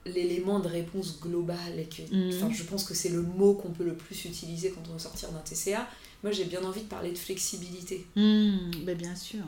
l'élément 0.05 0.61
de 0.61 0.69
réponse 0.69 1.21
globale, 1.23 1.79
et 1.79 1.87
que, 1.87 2.03
mm. 2.03 2.53
je 2.53 2.63
pense 2.65 2.85
que 2.85 2.93
c'est 2.93 3.09
le 3.09 3.23
mot 3.23 3.55
qu'on 3.55 3.71
peut 3.71 3.85
le 3.85 3.95
plus 3.95 4.27
utiliser 4.27 4.73
quand 4.73 4.83
on 4.91 4.93
veut 4.93 4.99
sortir 4.99 5.31
d'un 5.33 5.41
TCA, 5.41 5.89
moi, 6.23 6.31
j'ai 6.31 6.45
bien 6.45 6.63
envie 6.63 6.83
de 6.83 6.89
parler 6.89 7.11
de 7.11 7.19
flexibilité. 7.19 8.05
Mm. 8.15 8.85
Bah, 8.85 8.93
bien 8.93 9.17
sûr. 9.17 9.41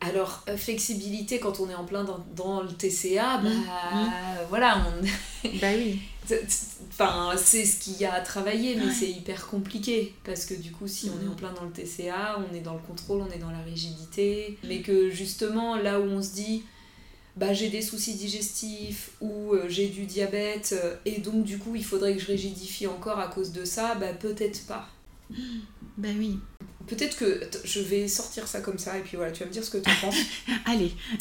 Alors, 0.00 0.44
euh, 0.48 0.56
flexibilité, 0.56 1.38
quand 1.38 1.60
on 1.60 1.68
est 1.68 1.74
en 1.74 1.84
plein 1.84 2.04
dans, 2.04 2.62
le 2.62 2.68
TCA, 2.68 3.38
bah 3.38 3.50
voilà, 4.48 4.78
on... 4.78 5.48
bah 5.60 5.68
oui. 5.76 5.98
Enfin, 6.90 7.32
c'est 7.36 7.64
ce 7.64 7.78
qu'il 7.80 7.98
y 7.98 8.04
a 8.04 8.14
à 8.14 8.20
travailler, 8.20 8.76
mais 8.76 8.92
c'est 8.92 9.10
hyper 9.10 9.46
compliqué. 9.46 10.14
Parce 10.24 10.44
que 10.46 10.54
du 10.54 10.70
coup, 10.70 10.86
si 10.86 11.10
on 11.10 11.24
est 11.24 11.28
en 11.28 11.34
plein 11.34 11.52
dans 11.52 11.64
le 11.64 11.70
TCA, 11.70 12.38
on 12.38 12.54
est 12.54 12.60
dans 12.60 12.74
le 12.74 12.80
contrôle, 12.80 13.20
on 13.20 13.30
est 13.30 13.38
dans 13.38 13.50
la 13.50 13.62
rigidité. 13.62 14.58
Mais 14.64 14.80
que 14.80 15.10
justement, 15.10 15.76
là 15.76 16.00
où 16.00 16.04
on 16.04 16.22
se 16.22 16.32
dit, 16.32 16.64
bah 17.36 17.52
j'ai 17.52 17.68
des 17.68 17.82
soucis 17.82 18.14
digestifs 18.14 19.12
ou 19.20 19.54
euh, 19.54 19.68
j'ai 19.68 19.88
du 19.88 20.04
diabète, 20.06 20.74
euh, 20.82 20.96
et 21.04 21.20
donc 21.20 21.44
du 21.44 21.58
coup, 21.58 21.74
il 21.74 21.84
faudrait 21.84 22.14
que 22.14 22.20
je 22.20 22.26
rigidifie 22.26 22.86
encore 22.86 23.18
à 23.18 23.28
cause 23.28 23.52
de 23.52 23.64
ça, 23.64 23.94
bah 23.94 24.12
peut-être 24.12 24.66
pas. 24.66 24.88
Ben 25.96 26.16
oui. 26.18 26.38
Peut-être 26.86 27.16
que 27.16 27.40
je 27.64 27.80
vais 27.80 28.08
sortir 28.08 28.48
ça 28.48 28.60
comme 28.60 28.78
ça 28.78 28.98
et 28.98 29.02
puis 29.02 29.16
voilà, 29.16 29.32
tu 29.32 29.40
vas 29.40 29.46
me 29.46 29.52
dire 29.52 29.62
ce 29.62 29.70
que 29.70 29.78
tu 29.78 29.90
en 29.90 29.94
penses. 30.00 30.16
Allez. 30.64 30.92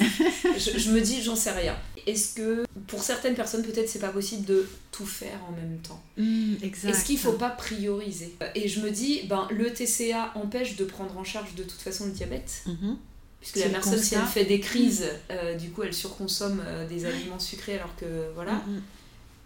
je, 0.57 0.89
me 0.91 1.01
dis, 1.01 1.21
j'en 1.21 1.35
sais 1.35 1.51
rien. 1.51 1.77
Est-ce 2.07 2.35
que 2.35 2.65
pour 2.87 3.03
certaines 3.03 3.35
personnes, 3.35 3.63
peut-être 3.63 3.89
c'est 3.89 3.99
pas 3.99 4.09
possible 4.09 4.45
de 4.45 4.67
tout 4.91 5.05
faire 5.05 5.39
en 5.47 5.51
même 5.51 5.77
temps? 5.79 6.01
Mmh, 6.17 6.55
Est-ce 6.63 7.03
qu'il 7.03 7.19
faut 7.19 7.33
pas 7.33 7.49
prioriser? 7.49 8.35
Et 8.55 8.67
je 8.67 8.79
me 8.79 8.89
dis, 8.89 9.23
ben, 9.27 9.47
le 9.51 9.71
TCA 9.71 10.31
empêche 10.35 10.75
de 10.75 10.85
prendre 10.85 11.17
en 11.17 11.23
charge 11.23 11.53
de 11.55 11.63
toute 11.63 11.81
façon 11.81 12.05
le 12.05 12.11
diabète. 12.11 12.63
Mmh. 12.65 12.93
Puisque 13.41 13.57
la 13.57 13.69
personne, 13.69 13.99
si 13.99 14.15
elle 14.15 14.25
fait 14.25 14.45
des 14.45 14.59
crises, 14.59 15.01
mmh. 15.01 15.31
euh, 15.31 15.55
du 15.55 15.69
coup, 15.69 15.83
elle 15.83 15.93
surconsomme 15.93 16.61
euh, 16.65 16.87
des 16.87 17.05
aliments 17.05 17.39
sucrés 17.39 17.75
alors 17.75 17.95
que 17.95 18.05
voilà. 18.33 18.63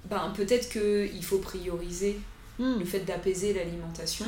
Ben, 0.09 0.31
peut-être 0.35 0.69
qu'il 0.69 1.23
faut 1.23 1.39
prioriser 1.39 2.19
le 2.59 2.85
fait 2.85 2.99
d'apaiser 2.99 3.53
l'alimentation 3.53 4.25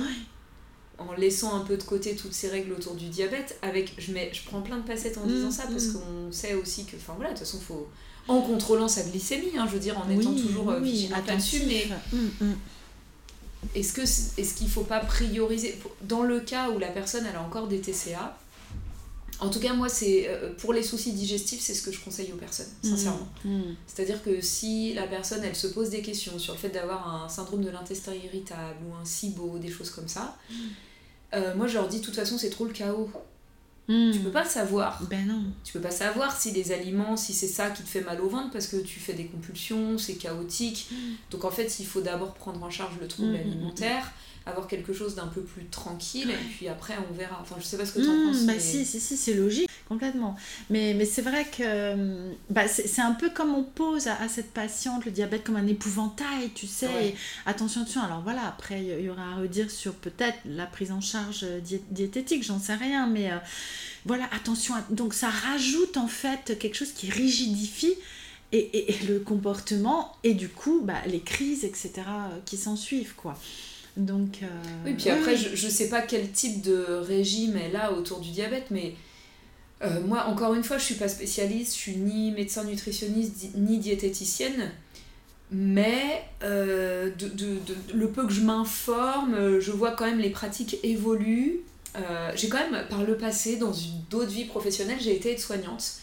en 0.97 1.13
laissant 1.13 1.56
un 1.56 1.65
peu 1.65 1.77
de 1.77 1.83
côté 1.83 2.15
toutes 2.15 2.33
ces 2.33 2.50
règles 2.50 2.71
autour 2.74 2.95
du 2.95 3.09
diabète, 3.09 3.58
avec 3.62 3.93
je, 3.98 4.12
mets, 4.12 4.29
je 4.34 4.43
prends 4.46 4.62
plein 4.62 4.77
de 4.77 4.88
facettes 4.88 5.17
en 5.17 5.25
disant 5.25 5.48
mm, 5.48 5.51
ça 5.51 5.63
parce 5.67 5.88
mm. 5.88 5.93
qu'on 5.93 6.31
sait 6.31 6.53
aussi 6.53 6.86
que, 6.86 6.96
enfin 6.96 7.13
voilà, 7.15 7.34
de 7.34 7.38
toute 7.38 7.46
façon, 7.46 7.60
faut, 7.60 7.88
en 8.27 8.41
contrôlant 8.41 8.88
sa 8.88 9.03
glycémie, 9.03 9.58
hein, 9.58 9.65
je 9.67 9.74
veux 9.74 9.79
dire, 9.79 9.98
en 9.98 10.10
étant 10.10 10.34
toujours 10.34 10.72
euh, 10.72 10.79
vigilant 10.79 11.17
là-dessus, 11.27 11.63
mais 11.67 11.88
mm, 12.13 12.53
est-ce 13.75 13.93
que 13.93 14.01
est-ce 14.01 14.53
qu'il 14.53 14.69
faut 14.69 14.84
pas 14.84 15.00
prioriser 15.00 15.77
dans 16.03 16.24
le 16.24 16.39
cas 16.39 16.69
où 16.69 16.79
la 16.79 16.89
personne 16.89 17.25
elle 17.29 17.36
a 17.36 17.41
encore 17.41 17.67
des 17.67 17.79
TCA 17.79 18.38
en 19.39 19.50
tout 19.50 19.60
cas, 19.60 19.74
moi, 19.74 19.89
c'est 19.89 20.29
euh, 20.29 20.53
pour 20.58 20.72
les 20.72 20.81
soucis 20.81 21.12
digestifs, 21.12 21.60
c'est 21.60 21.74
ce 21.74 21.81
que 21.81 21.91
je 21.91 22.00
conseille 22.00 22.31
aux 22.31 22.38
personnes, 22.38 22.72
sincèrement. 22.81 23.27
C'est-à-dire 23.86 24.24
que 24.24 24.39
si 24.39 24.93
la 24.93 25.08
personne, 25.08 25.43
elle 25.43 25.55
se 25.55 25.67
pose 25.67 25.89
des 25.89 26.01
questions 26.01 26.39
sur 26.39 26.53
le 26.53 26.60
fait 26.60 26.69
d'avoir 26.69 27.24
un 27.24 27.27
syndrome 27.27 27.62
de 27.62 27.69
l'intestin 27.69 28.13
irritable 28.13 28.77
ou 28.88 28.96
un 28.96 29.03
SIBO, 29.03 29.58
des 29.60 29.69
choses 29.69 29.89
comme 29.89 30.08
ça, 30.08 30.38
euh, 31.36 31.56
moi, 31.56 31.68
je 31.68 31.75
leur 31.75 31.88
dis, 31.88 32.00
de 32.00 32.06
toute 32.06 32.15
façon, 32.15 32.38
c'est 32.38 32.50
trop 32.50 32.65
le 32.65 32.72
chaos. 32.72 33.10
Hmm. 33.88 34.12
Tu 34.12 34.20
peux 34.20 34.32
pas 34.32 34.46
savoir. 34.46 35.01
Ben 35.10 35.27
non. 35.27 35.44
Tu 35.63 35.74
peux 35.74 35.82
pas 35.82 35.92
savoir 35.92 36.36
si 36.36 36.51
les 36.51 36.72
aliments, 36.72 37.15
si 37.15 37.34
c'est 37.34 37.48
ça 37.48 37.70
qui 37.70 37.84
te 37.84 37.88
fait 37.88 38.01
mal 38.01 38.20
au 38.20 38.27
ventre 38.27 38.50
parce 38.51 38.65
que 38.65 38.77
tu 38.77 39.00
fais 39.00 39.13
des 39.13 39.25
compulsions, 39.25 40.00
c'est 40.00 40.15
chaotique. 40.15 40.88
Hmm. 40.92 41.13
Donc 41.30 41.46
en 41.46 41.51
fait, 41.51 41.80
il 41.80 41.86
faut 41.86 42.01
d'abord 42.01 42.34
prendre 42.34 42.63
en 42.63 42.72
charge 42.72 42.96
le 43.00 43.08
trouble 43.08 43.34
hmm, 43.34 43.36
alimentaire 43.36 44.12
avoir 44.46 44.68
quelque 44.68 44.94
chose 44.94 45.15
d'un 45.15 45.27
peu 45.27 45.42
plus 45.42 45.65
tranquille 45.65 46.30
et 46.30 46.54
puis 46.56 46.68
après 46.68 46.94
on 47.10 47.13
verra. 47.13 47.39
Enfin, 47.42 47.56
je 47.60 47.65
sais 47.65 47.77
pas 47.77 47.86
ce 47.86 47.94
que 47.94 48.01
tu 48.01 48.08
en 48.08 48.27
penses. 48.27 48.46
Bah 48.46 48.60
si, 48.60 48.86
si, 48.86 49.00
si, 49.00 49.18
c'est 49.18 49.34
logique, 49.34 49.70
complètement. 49.88 50.36
Mais, 50.70 50.94
mais 50.94 51.06
c'est 51.06 51.22
vrai 51.22 51.46
que 51.46 52.32
bah, 52.50 52.68
c'est 52.68 53.01
un 53.01 53.13
peu 53.13 53.30
comme 53.30 53.54
on 53.54 53.63
pose 53.63 54.08
à, 54.08 54.27
cette 54.27 54.51
patiente 54.51 55.06
le 55.06 55.12
diabète 55.12 55.44
comme 55.44 55.56
un 55.56 55.68
épouvantail, 55.68 56.50
tu 56.54 56.68
sais. 56.68 57.15
attention, 57.46 57.82
attention. 57.82 58.01
Alors 58.01 58.22
voilà, 58.22 58.48
après 58.48 58.82
il 58.82 59.06
y, 59.06 59.10
aura 59.10 59.34
à 59.34 59.36
redire 59.36 59.70
sur 59.70 59.94
peut-être 59.94 60.38
la 60.46 60.65
prise 60.65 60.92
en 60.92 61.01
charge 61.01 61.46
diététique, 61.92 62.44
j'en 62.44 62.60
sais 62.60 62.75
rien, 62.75 63.08
mais 63.08 63.32
euh, 63.32 63.38
voilà, 64.06 64.25
attention. 64.34 64.74
donc 64.89 65.13
ça 65.13 65.30
rajoute 65.30 65.98
en 65.98 66.08
fait 66.08 66.58
quelque 66.60 66.75
chose 66.75 66.92
qui 66.92 67.10
rigidifie. 67.10 67.94
Et, 68.51 68.92
et, 68.92 69.06
le 69.08 69.20
comportement 69.20 70.15
et 70.24 70.34
du 70.36 70.48
coup 70.48 70.80
bah, 70.82 71.01
les 71.08 71.20
crises 71.20 71.65
etc 71.65 72.04
qui 72.46 72.58
s'en 72.58 72.75
suivent 72.77 73.15
quoi 73.15 73.38
donc, 73.98 74.39
euh, 74.44 74.48
Oui, 74.86 74.94
puis 74.94 75.10
après, 75.10 75.36
Je, 75.36 75.56
je 75.56 75.68
sais 75.68 75.89
pas 75.89 76.01
quel 76.01 76.30
type 76.32 76.62
de 76.62 76.86
régime 77.01 77.56
est 77.56 77.72
là 77.72 77.94
autour 77.94 78.20
du 78.20 78.30
diabète, 78.32 78.68
mais 78.70 78.94
euh, 79.84 80.01
moi, 80.01 80.25
encore 80.25 80.53
une 80.53 80.63
fois, 80.63 80.77
je 80.77 80.86
suis 80.86 80.96
pas 80.96 81.10
spécialiste, 81.10 81.74
je 81.74 81.79
suis 81.79 81.98
ni 81.98 82.32
médecin 82.32 82.63
nutritionniste, 82.63 83.55
ni 83.55 83.77
diététicienne. 83.77 84.72
Mais 85.51 86.24
euh, 86.44 87.12
de, 87.17 87.27
de, 87.27 87.60
le 87.94 88.10
peu 88.10 88.25
que 88.25 88.34
je 88.34 88.41
m'informe, 88.41 89.60
je 89.60 89.72
vois 89.72 89.91
quand 89.91 90.05
même 90.05 90.20
les 90.20 90.29
pratiques 90.29 90.77
évoluent. 90.84 91.60
Euh, 91.96 92.32
j'ai 92.36 92.50
quand 92.50 92.70
même, 92.70 92.88
par 92.89 93.03
le 93.03 93.17
passé, 93.17 93.58
dans 93.58 93.74
une 93.74 94.01
d'autres 94.10 94.32
vie 94.32 94.46
professionnelle, 94.46 94.98
j'ai 95.00 95.15
été 95.15 95.32
aide-soignante. 95.32 96.00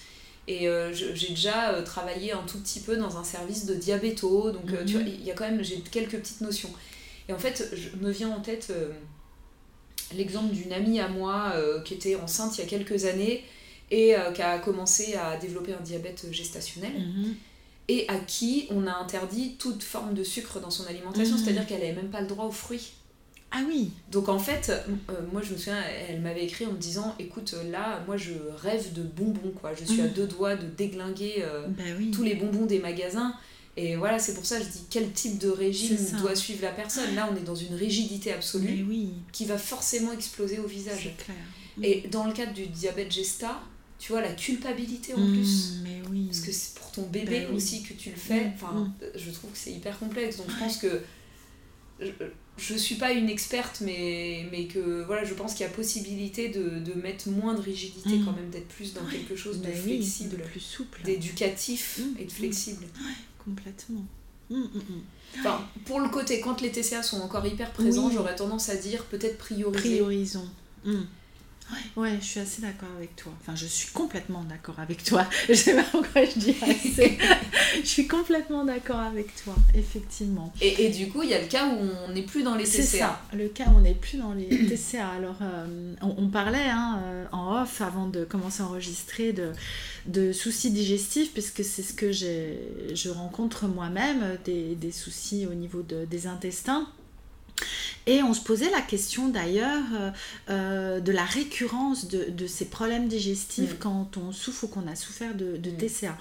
Et 0.49 0.67
j'ai 0.93 1.29
déjà 1.29 1.81
travaillé 1.85 2.33
un 2.33 2.43
tout 2.43 2.59
petit 2.59 2.81
peu 2.81 2.97
dans 2.97 3.17
un 3.17 3.23
service 3.23 3.64
de 3.64 3.75
diabéto. 3.75 4.50
Donc, 4.50 4.67
tu 4.87 4.95
vois, 4.95 5.02
mhm. 5.02 5.09
il 5.09 5.25
y 5.25 5.31
a 5.31 5.35
quand 5.35 5.45
même, 5.45 5.62
j'ai 5.62 5.79
quelques 5.79 6.19
petites 6.19 6.41
notions. 6.41 6.71
Et 7.29 7.33
en 7.33 7.38
fait, 7.38 7.73
je 7.75 8.05
me 8.05 8.11
viens 8.11 8.29
en 8.29 8.41
tête 8.41 8.73
l'exemple 10.14 10.52
d'une 10.52 10.73
amie 10.73 10.99
à 10.99 11.09
moi 11.09 11.55
qui 11.85 11.95
était 11.95 12.17
enceinte 12.17 12.59
il 12.59 12.62
y 12.62 12.64
a 12.64 12.67
quelques 12.67 13.05
années 13.05 13.45
et 13.92 14.16
qui 14.34 14.42
a 14.42 14.58
commencé 14.58 15.14
à 15.14 15.37
développer 15.37 15.75
un 15.75 15.80
diabète 15.80 16.26
gestationnel. 16.32 16.92
Mhm 16.92 17.34
et 17.88 18.08
à 18.08 18.18
qui 18.18 18.66
on 18.70 18.87
a 18.87 18.94
interdit 18.94 19.56
toute 19.58 19.82
forme 19.82 20.14
de 20.14 20.25
sucre 20.25 20.61
dans 20.61 20.70
son 20.70 20.87
alimentation, 20.87 21.37
mmh. 21.37 21.38
c'est-à-dire 21.38 21.66
qu'elle 21.66 21.80
n'avait 21.80 21.94
même 21.94 22.11
pas 22.11 22.20
le 22.20 22.26
droit 22.26 22.46
aux 22.46 22.52
fruits. 22.52 22.92
Ah 23.50 23.61
oui. 23.68 23.90
Donc 24.11 24.30
en 24.30 24.38
fait, 24.38 24.70
euh, 25.11 25.12
moi 25.30 25.42
je 25.44 25.52
me 25.52 25.58
souviens, 25.58 25.82
elle 26.08 26.22
m'avait 26.22 26.44
écrit 26.44 26.64
en 26.64 26.72
me 26.72 26.78
disant, 26.78 27.14
écoute, 27.18 27.54
là, 27.70 28.02
moi 28.06 28.16
je 28.16 28.32
rêve 28.56 28.94
de 28.94 29.02
bonbons, 29.02 29.52
quoi. 29.61 29.72
Je 29.75 29.84
suis 29.84 30.00
à 30.00 30.06
mmh. 30.06 30.12
deux 30.12 30.26
doigts 30.26 30.56
de 30.56 30.66
déglinguer 30.66 31.37
euh, 31.40 31.66
bah 31.68 31.82
tous 32.12 32.22
les 32.22 32.34
bonbons 32.34 32.66
des 32.66 32.78
magasins. 32.78 33.34
Et 33.76 33.96
voilà, 33.96 34.18
c'est 34.18 34.34
pour 34.34 34.44
ça 34.44 34.58
que 34.58 34.64
je 34.64 34.68
dis 34.68 34.84
quel 34.90 35.11
type 35.12 35.38
de 35.38 35.49
régime 35.49 35.96
doit 36.20 36.37
suivre 36.37 36.62
la 36.62 36.72
personne? 36.72 37.14
Là, 37.14 37.28
on 37.32 37.37
est 37.37 37.44
dans 37.44 37.54
une 37.54 37.75
rigidité 37.75 38.32
absolue 38.32 38.87
qui 39.32 39.46
va 39.46 39.56
forcément 39.56 40.12
exploser 40.12 40.58
au 40.58 40.66
visage. 40.66 41.14
Clair. 41.25 41.37
Et 41.82 42.06
dans 42.08 42.26
le 42.26 42.34
cadre 42.34 42.52
du 42.52 42.66
diabète 42.66 43.11
gesta, 43.11 43.62
tu 44.02 44.11
vois, 44.11 44.21
la 44.21 44.32
culpabilité 44.32 45.14
en 45.14 45.21
mmh, 45.21 45.32
plus. 45.32 45.75
Mais 45.85 46.02
oui. 46.11 46.25
Parce 46.26 46.40
que 46.40 46.50
c'est 46.50 46.75
pour 46.75 46.90
ton 46.90 47.02
bébé 47.02 47.47
bah 47.47 47.54
aussi 47.54 47.85
que 47.85 47.94
tu 47.94 48.11
le 48.11 48.16
fais. 48.16 48.47
Mmh, 48.47 48.52
enfin, 48.56 48.73
mmh. 48.73 48.94
je 49.14 49.30
trouve 49.30 49.52
que 49.52 49.56
c'est 49.56 49.71
hyper 49.71 49.97
complexe. 49.97 50.38
Donc 50.38 50.50
je 50.50 50.59
pense 50.59 50.78
que. 50.78 51.00
Je, 52.59 52.73
ne 52.73 52.78
suis 52.78 52.97
pas 52.97 53.12
une 53.12 53.28
experte, 53.28 53.80
mais, 53.80 54.49
mais 54.50 54.66
que 54.66 55.04
voilà, 55.04 55.23
je 55.23 55.35
pense 55.35 55.54
qu'il 55.54 55.64
y 55.64 55.68
a 55.68 55.73
possibilité 55.73 56.49
de, 56.49 56.80
de, 56.80 57.00
mettre 57.00 57.28
moins 57.28 57.54
de 57.54 57.61
rigidité 57.61 58.18
quand 58.25 58.32
même, 58.32 58.50
d'être 58.50 58.66
plus 58.66 58.92
dans 58.92 59.04
quelque 59.06 59.37
chose 59.37 59.61
de 59.61 59.68
bah 59.68 59.73
flexible, 59.73 60.42
plus 60.50 60.59
souple, 60.59 61.00
d'éducatif 61.04 62.00
et 62.18 62.25
de 62.25 62.32
flexible. 62.32 62.82
Ouais, 62.82 63.14
complètement. 63.44 64.04
Enfin, 65.38 65.64
pour 65.85 66.00
le 66.00 66.09
côté, 66.09 66.40
quand 66.40 66.61
les 66.61 66.73
TCA 66.73 67.04
sont 67.04 67.21
encore 67.21 67.47
hyper 67.47 67.73
présents, 67.73 68.11
j'aurais 68.11 68.35
tendance 68.35 68.68
à 68.68 68.75
dire 68.75 69.04
peut-être 69.04 69.38
prioriser. 69.38 69.78
Priorisons. 69.78 70.49
Ouais, 71.97 72.19
je 72.21 72.25
suis 72.25 72.40
assez 72.40 72.62
d'accord 72.62 72.88
avec 72.97 73.16
toi. 73.16 73.33
Enfin, 73.40 73.54
je 73.54 73.66
suis 73.66 73.90
complètement 73.92 74.42
d'accord 74.45 74.78
avec 74.78 75.04
toi. 75.04 75.26
Je 75.49 75.54
sais 75.54 75.75
pas 75.75 75.85
pourquoi 75.85 76.25
je 76.25 76.38
dis 76.38 76.57
assez. 76.62 77.19
je 77.83 77.87
suis 77.87 78.07
complètement 78.07 78.64
d'accord 78.64 79.00
avec 79.00 79.35
toi, 79.42 79.54
effectivement. 79.75 80.52
Et, 80.61 80.87
et, 80.87 80.88
du 80.90 81.09
coup, 81.09 81.23
il 81.23 81.31
y 81.31 81.35
a 81.35 81.40
le 81.40 81.47
cas 81.47 81.66
où 81.66 81.78
on 82.09 82.12
n'est 82.12 82.23
plus 82.23 82.42
dans 82.42 82.54
les 82.54 82.64
TCA. 82.64 82.83
C'est 82.83 82.99
ça, 82.99 83.23
le 83.35 83.49
cas 83.49 83.64
où 83.66 83.76
on 83.76 83.81
n'est 83.81 83.95
plus 83.95 84.19
dans 84.19 84.33
les 84.33 84.49
TCA. 84.69 85.09
Alors, 85.09 85.37
euh, 85.42 85.95
on, 86.00 86.28
parlait 86.28 86.69
hein, 86.69 87.00
euh, 87.04 87.25
en 87.33 87.62
off 87.62 87.81
avant 87.81 88.07
de 88.07 88.25
commencer 88.25 88.62
à 88.62 88.66
enregistrer 88.66 89.33
de, 89.33 89.52
de 90.07 90.33
soucis 90.33 90.71
digestifs, 90.71 91.33
puisque 91.33 91.64
c'est 91.64 91.83
ce 91.83 91.92
que 91.92 92.12
je 92.12 93.09
rencontre 93.11 93.66
moi-même, 93.66 94.38
des, 94.45 94.75
des, 94.75 94.92
soucis 94.92 95.47
au 95.47 95.54
niveau 95.54 95.83
de, 95.83 96.04
des 96.04 96.26
intestins. 96.26 96.88
Et 98.06 98.23
on 98.23 98.35
se 98.35 98.40
posait 98.40 98.71
la 98.71 98.80
question 98.80 99.28
d'ailleurs 99.28 99.85
euh, 99.94 100.11
euh, 100.50 101.00
de 101.00 101.12
la 101.12 101.25
récurrence 101.25 102.09
de, 102.09 102.47
ces 102.49 102.64
problèmes 102.64 103.06
digestifs 103.06 103.75
mm. 103.75 103.78
quand 103.78 104.16
on 104.16 104.32
souffre 104.32 104.64
ou 104.64 104.66
qu'on 104.66 104.88
a 104.88 104.97
souffert 104.97 105.35
de, 105.35 105.56
de 105.56 105.71
mm. 105.71 105.76
TCA. 105.76 106.18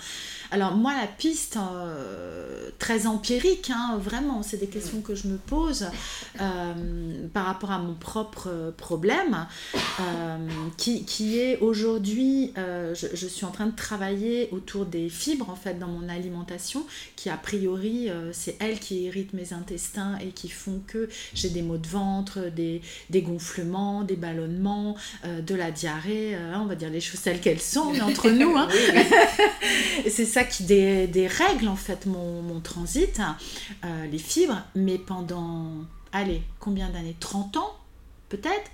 Alors 0.52 0.76
moi, 0.76 0.94
la 0.94 1.08
piste 1.08 1.58
euh, 1.58 2.70
très 2.78 3.08
empirique, 3.08 3.72
hein, 3.74 3.98
vraiment, 4.00 4.44
c'est 4.44 4.58
des 4.58 4.68
questions 4.68 5.02
que 5.02 5.16
je 5.16 5.28
me 5.28 5.38
pose 5.38 5.88
euh, 6.40 7.28
par 7.34 7.46
rapport 7.46 7.72
à 7.72 7.80
mon 7.80 7.96
propre 7.96 8.74
problème, 8.78 9.48
qui, 10.78 11.06
qui, 11.06 11.40
est 11.40 11.60
aujourd'hui, 11.60 12.54
je, 12.58 13.08
je, 13.14 13.28
suis 13.28 13.46
en 13.46 13.52
train 13.52 13.68
de 13.68 13.76
travailler 13.76 14.50
autour 14.52 14.86
des 14.86 15.10
fibres 15.10 15.50
en 15.50 15.56
fait 15.56 15.80
dans 15.80 15.88
mon 15.88 16.10
alimentation, 16.10 16.86
qui 17.16 17.30
a 17.30 17.38
priori, 17.38 18.10
c'est 18.34 18.58
elles 18.60 18.80
qui 18.80 19.04
irritent 19.04 19.34
mes 19.34 19.54
intestins 19.54 20.18
et 20.20 20.30
qui 20.30 20.50
font 20.50 20.82
que 20.88 21.10
j'ai 21.34 21.50
des 21.50 21.62
maux 21.62 21.78
de 21.78 21.88
ventre, 21.88 22.50
des, 22.56 22.82
des 23.10 23.22
gonflements, 23.22 24.04
des 24.04 24.16
ballonnements, 24.16 24.96
de 25.26 25.56
la 25.56 25.72
diarrhée, 25.72 26.38
on 26.56 26.66
va 26.66 26.76
dire 26.76 26.90
les 26.90 27.02
choses 27.02 27.22
telles 27.22 27.40
qu'elles 27.40 27.62
sont, 27.62 27.92
mais 27.92 28.02
entre 28.02 28.30
nous, 28.30 28.56
hein. 28.56 28.68
c'est 30.10 30.26
ça 30.26 30.44
qui 30.44 30.64
dérègle 30.64 31.68
en 31.68 31.76
fait 31.76 32.06
mon, 32.06 32.42
mon 32.42 32.60
transit, 32.60 33.20
euh, 33.84 34.06
les 34.08 34.18
fibres, 34.18 34.62
mais 34.76 34.98
pendant, 34.98 35.86
allez, 36.12 36.42
combien 36.60 36.90
d'années? 36.90 37.16
30 37.20 37.58
ans 37.58 37.76
peut-être? 38.30 38.72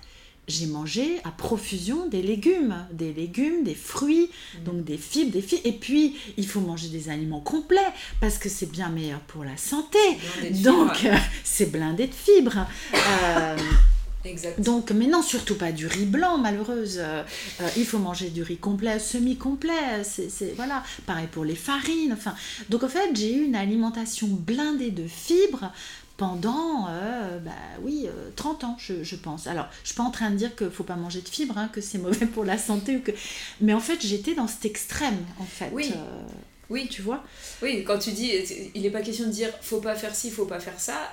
J'ai 0.48 0.66
mangé 0.66 1.20
à 1.24 1.30
profusion 1.30 2.06
des 2.06 2.22
légumes, 2.22 2.74
des 2.92 3.12
légumes, 3.12 3.62
des 3.62 3.74
fruits, 3.74 4.30
mmh. 4.30 4.64
donc 4.64 4.84
des 4.84 4.96
fibres, 4.96 5.32
des 5.32 5.42
fibres. 5.42 5.62
Et 5.64 5.72
puis, 5.72 6.16
il 6.36 6.46
faut 6.46 6.60
manger 6.60 6.88
des 6.88 7.10
aliments 7.10 7.40
complets 7.40 7.78
parce 8.20 8.38
que 8.38 8.48
c'est 8.48 8.70
bien 8.70 8.88
meilleur 8.88 9.20
pour 9.20 9.44
la 9.44 9.56
santé. 9.56 9.98
Donc, 10.62 11.04
euh, 11.04 11.14
c'est 11.44 11.70
blindé 11.70 12.06
de 12.06 12.14
fibres. 12.14 12.66
Euh, 12.94 13.56
donc, 14.58 14.90
mais 14.90 15.06
non, 15.06 15.22
surtout 15.22 15.54
pas 15.54 15.72
du 15.72 15.86
riz 15.86 16.04
blanc, 16.04 16.38
malheureuse. 16.38 16.98
Euh, 16.98 17.22
euh, 17.60 17.68
il 17.76 17.86
faut 17.86 17.98
manger 17.98 18.30
du 18.30 18.42
riz 18.42 18.56
complet, 18.56 18.98
semi-complet. 18.98 20.02
C'est, 20.02 20.54
voilà. 20.56 20.82
Pareil 21.06 21.28
pour 21.30 21.44
les 21.44 21.54
farines. 21.54 22.12
Enfin, 22.12 22.34
donc, 22.68 22.82
en 22.82 22.88
fait, 22.88 23.10
j'ai 23.14 23.34
eu 23.34 23.44
une 23.44 23.54
alimentation 23.54 24.26
blindée 24.28 24.90
de 24.90 25.06
fibres 25.06 25.72
pendant, 26.18 26.88
euh, 26.90 27.38
bah 27.38 27.52
oui, 27.82 28.06
30 28.36 28.64
ans, 28.64 28.76
je, 28.78 29.16
pense. 29.16 29.46
Alors, 29.46 29.66
je 29.82 29.88
suis 29.88 29.96
pas 29.96 30.02
en 30.02 30.10
train 30.10 30.30
de 30.30 30.36
dire 30.36 30.54
qu'il 30.54 30.70
faut 30.70 30.84
pas 30.84 30.96
manger 30.96 31.22
de 31.22 31.28
fibres, 31.28 31.56
hein, 31.56 31.70
que 31.72 31.80
c'est 31.80 31.98
mauvais 32.06 32.26
pour 32.26 32.44
la 32.44 32.58
santé, 32.58 32.96
ou 32.96 33.00
que... 33.00 33.12
mais 33.62 33.72
en 33.72 33.80
fait, 33.80 34.04
j'étais 34.04 34.34
dans 34.34 34.48
cet 34.48 34.66
extrême, 34.66 35.18
en 35.38 35.44
fait. 35.44 35.70
Oui. 35.72 35.90
Oui, 36.70 36.86
tu 36.90 37.00
vois. 37.00 37.24
Oui, 37.62 37.82
quand 37.82 37.98
tu 37.98 38.12
dis, 38.12 38.30
il 38.74 38.82
n'est 38.82 38.90
pas 38.90 39.00
question 39.00 39.24
de 39.24 39.30
dire 39.30 39.48
faut 39.62 39.80
pas 39.80 39.94
faire 39.94 40.14
ci, 40.14 40.30
faut 40.30 40.44
pas 40.44 40.60
faire 40.60 40.78
ça 40.78 41.10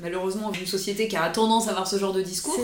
malheureusement 0.00 0.52
une 0.52 0.66
société 0.66 1.08
qui 1.08 1.16
a 1.16 1.28
tendance 1.30 1.68
à 1.68 1.70
avoir 1.70 1.86
ce 1.86 1.98
genre 1.98 2.12
de 2.12 2.22
discours. 2.22 2.58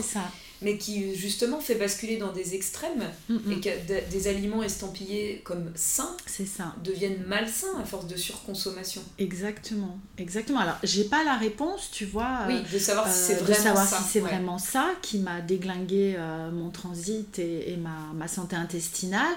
Mais 0.64 0.78
qui 0.78 1.14
justement 1.14 1.60
fait 1.60 1.74
basculer 1.74 2.16
dans 2.16 2.32
des 2.32 2.54
extrêmes 2.54 3.04
et 3.30 3.60
que 3.60 4.10
des 4.10 4.28
aliments 4.28 4.62
estampillés 4.62 5.42
comme 5.44 5.70
sains 5.74 6.16
ça. 6.26 6.74
deviennent 6.82 7.22
malsains 7.26 7.78
à 7.80 7.84
force 7.84 8.06
de 8.06 8.16
surconsommation. 8.16 9.02
Exactement, 9.18 9.98
exactement. 10.18 10.60
Alors 10.60 10.76
j'ai 10.82 11.04
pas 11.04 11.22
la 11.24 11.36
réponse, 11.36 11.90
tu 11.92 12.06
vois. 12.06 12.40
Oui, 12.48 12.62
de 12.72 12.78
savoir 12.78 13.12
si 13.12 13.18
c'est 13.18 13.34
vraiment, 13.34 13.62
savoir 13.62 13.86
ça. 13.86 13.98
Si 13.98 14.04
c'est 14.04 14.20
vraiment 14.20 14.58
ça 14.58 14.90
qui 15.02 15.18
m'a 15.18 15.40
déglingué 15.40 16.14
euh, 16.16 16.50
mon 16.50 16.70
transit 16.70 17.38
et, 17.38 17.72
et 17.72 17.76
ma, 17.76 18.12
ma 18.14 18.26
santé 18.26 18.56
intestinale. 18.56 19.34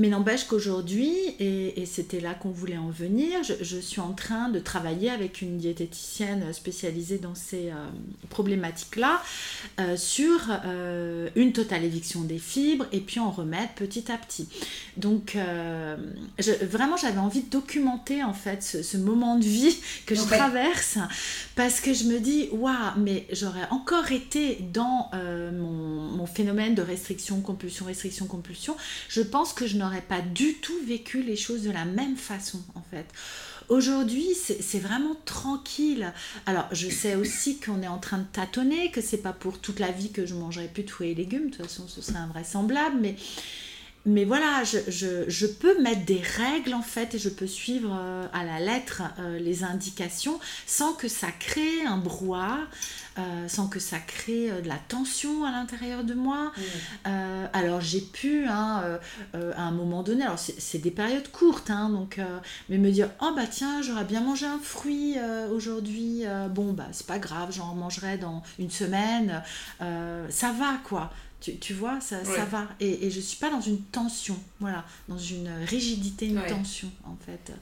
Mais 0.00 0.08
n'empêche 0.08 0.44
qu'aujourd'hui, 0.44 1.14
et, 1.40 1.84
c'était 1.84 2.20
là 2.20 2.32
qu'on 2.32 2.48
voulait 2.48 2.78
en 2.78 2.88
venir, 2.88 3.42
je, 3.42 3.76
suis 3.76 4.00
en 4.00 4.12
train 4.12 4.48
de 4.48 4.58
travailler 4.58 5.10
avec 5.10 5.42
une 5.42 5.58
diététicienne 5.58 6.54
spécialisée 6.54 7.18
dans 7.18 7.34
ces 7.34 7.68
euh, 7.68 7.74
problématiques-là 8.30 9.22
euh, 9.78 9.98
sur 9.98 10.40
euh, 10.64 11.28
une 11.36 11.52
totale 11.52 11.84
éviction 11.84 12.22
des 12.22 12.38
fibres 12.38 12.86
et 12.92 13.00
puis 13.00 13.20
en 13.20 13.30
remettre 13.30 13.74
petit 13.74 14.10
à 14.10 14.16
petit. 14.16 14.48
Donc 14.96 15.36
vraiment, 16.62 16.96
j'avais 16.96 17.18
envie 17.18 17.42
de 17.42 17.50
documenter 17.50 18.24
en 18.24 18.32
fait 18.32 18.62
ce, 18.62 18.96
moment 18.96 19.36
de 19.36 19.44
vie 19.44 19.76
que 20.06 20.14
je 20.14 20.22
traverse 20.22 20.96
parce 21.56 21.80
que 21.80 21.92
je 21.92 22.04
me 22.04 22.20
dis, 22.20 22.48
waouh, 22.52 22.72
mais 22.96 23.26
j'aurais 23.32 23.68
encore 23.70 24.10
été 24.12 24.60
dans 24.72 25.10
mon, 25.12 26.16
mon 26.16 26.26
phénomène 26.26 26.74
de 26.74 26.82
restriction, 26.82 27.42
compulsion, 27.42 27.84
restriction, 27.84 28.26
compulsion. 28.26 28.76
Je 29.08 29.20
pense 29.20 29.52
que 29.52 29.66
je 29.66 29.76
n'aurais 29.76 29.89
pas 30.00 30.20
du 30.20 30.54
tout 30.54 30.78
vécu 30.86 31.22
les 31.22 31.36
choses 31.36 31.62
de 31.62 31.70
la 31.70 31.84
même 31.84 32.16
façon 32.16 32.62
en 32.74 32.82
fait. 32.82 33.06
Aujourd'hui, 33.70 34.26
c'est 34.34 34.80
vraiment 34.80 35.14
tranquille. 35.24 36.12
Alors, 36.44 36.66
je 36.72 36.88
sais 36.88 37.14
aussi 37.14 37.60
qu'on 37.60 37.82
est 37.82 37.88
en 37.88 37.98
train 37.98 38.18
de 38.18 38.24
tâtonner, 38.24 38.90
que 38.90 39.00
c'est 39.00 39.22
pas 39.22 39.32
pour 39.32 39.60
toute 39.60 39.78
la 39.78 39.92
vie 39.92 40.10
que 40.10 40.26
je 40.26 40.34
mangerai 40.34 40.66
plus 40.66 40.82
de 40.82 40.90
fruits 40.90 41.10
et 41.10 41.14
légumes. 41.14 41.50
De 41.50 41.56
toute 41.56 41.66
façon, 41.66 41.86
ce 41.86 42.02
serait 42.02 42.18
invraisemblable. 42.18 42.96
Mais, 43.00 43.14
mais 44.06 44.24
voilà, 44.24 44.64
je, 44.64 44.78
je, 45.28 45.46
peux 45.46 45.80
mettre 45.82 46.04
des 46.04 46.20
règles 46.20 46.74
en 46.74 46.82
fait 46.82 47.14
et 47.14 47.18
je 47.18 47.28
peux 47.28 47.46
suivre 47.46 47.96
euh, 47.96 48.26
à 48.32 48.44
la 48.44 48.58
lettre 48.58 49.02
euh, 49.20 49.38
les 49.38 49.62
indications 49.62 50.40
sans 50.66 50.94
que 50.94 51.06
ça 51.06 51.30
crée 51.30 51.82
un 51.86 51.98
brouhaha, 51.98 52.58
euh, 53.20 53.48
sans 53.48 53.68
que 53.68 53.78
ça 53.78 53.98
crée 53.98 54.50
euh, 54.50 54.60
de 54.60 54.68
la 54.68 54.76
tension 54.76 55.44
à 55.44 55.50
l'intérieur 55.50 56.04
de 56.04 56.14
moi. 56.14 56.52
Euh, 57.06 57.46
alors 57.52 57.80
j'ai 57.80 58.00
pu, 58.00 58.46
hein, 58.46 58.98
à 59.34 59.62
un 59.62 59.70
moment 59.70 60.02
donné, 60.02 60.24
alors 60.24 60.38
c'est 60.38 60.78
des 60.78 60.90
périodes 60.90 61.30
courtes, 61.30 61.70
hein, 61.70 61.90
donc, 61.90 62.20
mais 62.68 62.78
me 62.78 62.90
dire, 62.90 63.10
oh 63.20 63.32
bah 63.34 63.46
tiens, 63.50 63.82
j'aurais 63.82 64.04
bien 64.04 64.20
mangé 64.20 64.46
un 64.46 64.58
fruit 64.58 65.16
aujourd'hui, 65.52 66.24
bon 66.50 66.72
bah 66.72 66.88
c'est 66.92 67.06
pas 67.06 67.18
grave, 67.18 67.50
j'en 67.52 67.74
mangerai 67.74 68.18
dans 68.18 68.42
une 68.58 68.70
semaine, 68.70 69.42
ça 69.78 70.52
va 70.52 70.78
quoi. 70.84 71.12
Tu, 71.40 71.56
tu, 71.56 71.72
vois, 71.72 72.00
ça, 72.02 72.22
ça 72.22 72.44
va. 72.44 72.68
Et, 72.80 73.06
et 73.06 73.10
je 73.10 73.18
suis 73.18 73.38
pas 73.38 73.48
dans 73.48 73.62
une 73.62 73.80
tension, 73.80 74.36
voilà, 74.60 74.84
dans 75.08 75.16
une 75.16 75.48
rigidité, 75.66 76.26
une 76.26 76.44
tension, 76.44 76.90
en 77.04 77.16
fait. 77.24 77.54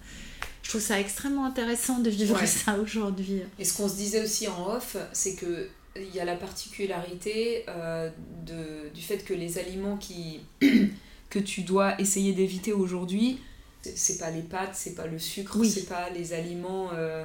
Je 0.68 0.72
trouve 0.74 0.82
ça 0.82 1.00
extrêmement 1.00 1.46
intéressant 1.46 1.98
de 1.98 2.10
vivre 2.10 2.38
ça 2.44 2.78
aujourd'hui. 2.78 3.40
Et 3.58 3.64
ce 3.64 3.74
qu'on 3.74 3.88
se 3.88 3.96
disait 3.96 4.22
aussi 4.22 4.48
en 4.48 4.74
off, 4.74 4.98
c'est 5.14 5.34
que 5.34 5.66
il 5.96 6.14
y 6.14 6.20
a 6.20 6.26
la 6.26 6.36
particularité 6.36 7.64
euh, 7.68 8.10
de, 8.44 8.94
du 8.94 9.00
fait 9.00 9.24
que 9.24 9.32
les 9.32 9.56
aliments 9.56 9.96
qui, 9.96 10.40
que 11.30 11.38
tu 11.38 11.62
dois 11.62 11.98
essayer 11.98 12.34
d'éviter 12.34 12.74
aujourd'hui, 12.74 13.38
c'est 13.80 14.18
pas 14.18 14.30
les 14.30 14.42
pâtes, 14.42 14.74
c'est 14.74 14.94
pas 14.94 15.06
le 15.06 15.18
sucre, 15.18 15.64
c'est 15.64 15.88
pas 15.88 16.10
les 16.10 16.34
aliments 16.34 16.90
euh, 16.92 17.24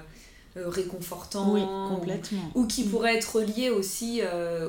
euh, 0.56 0.70
réconfortants. 0.70 1.54
Oui, 1.54 1.64
complètement. 1.94 2.50
Ou, 2.56 2.66
qui 2.66 2.86
pourraient 2.86 3.18
être 3.18 3.42
liés 3.42 3.72
aussi 3.72 4.22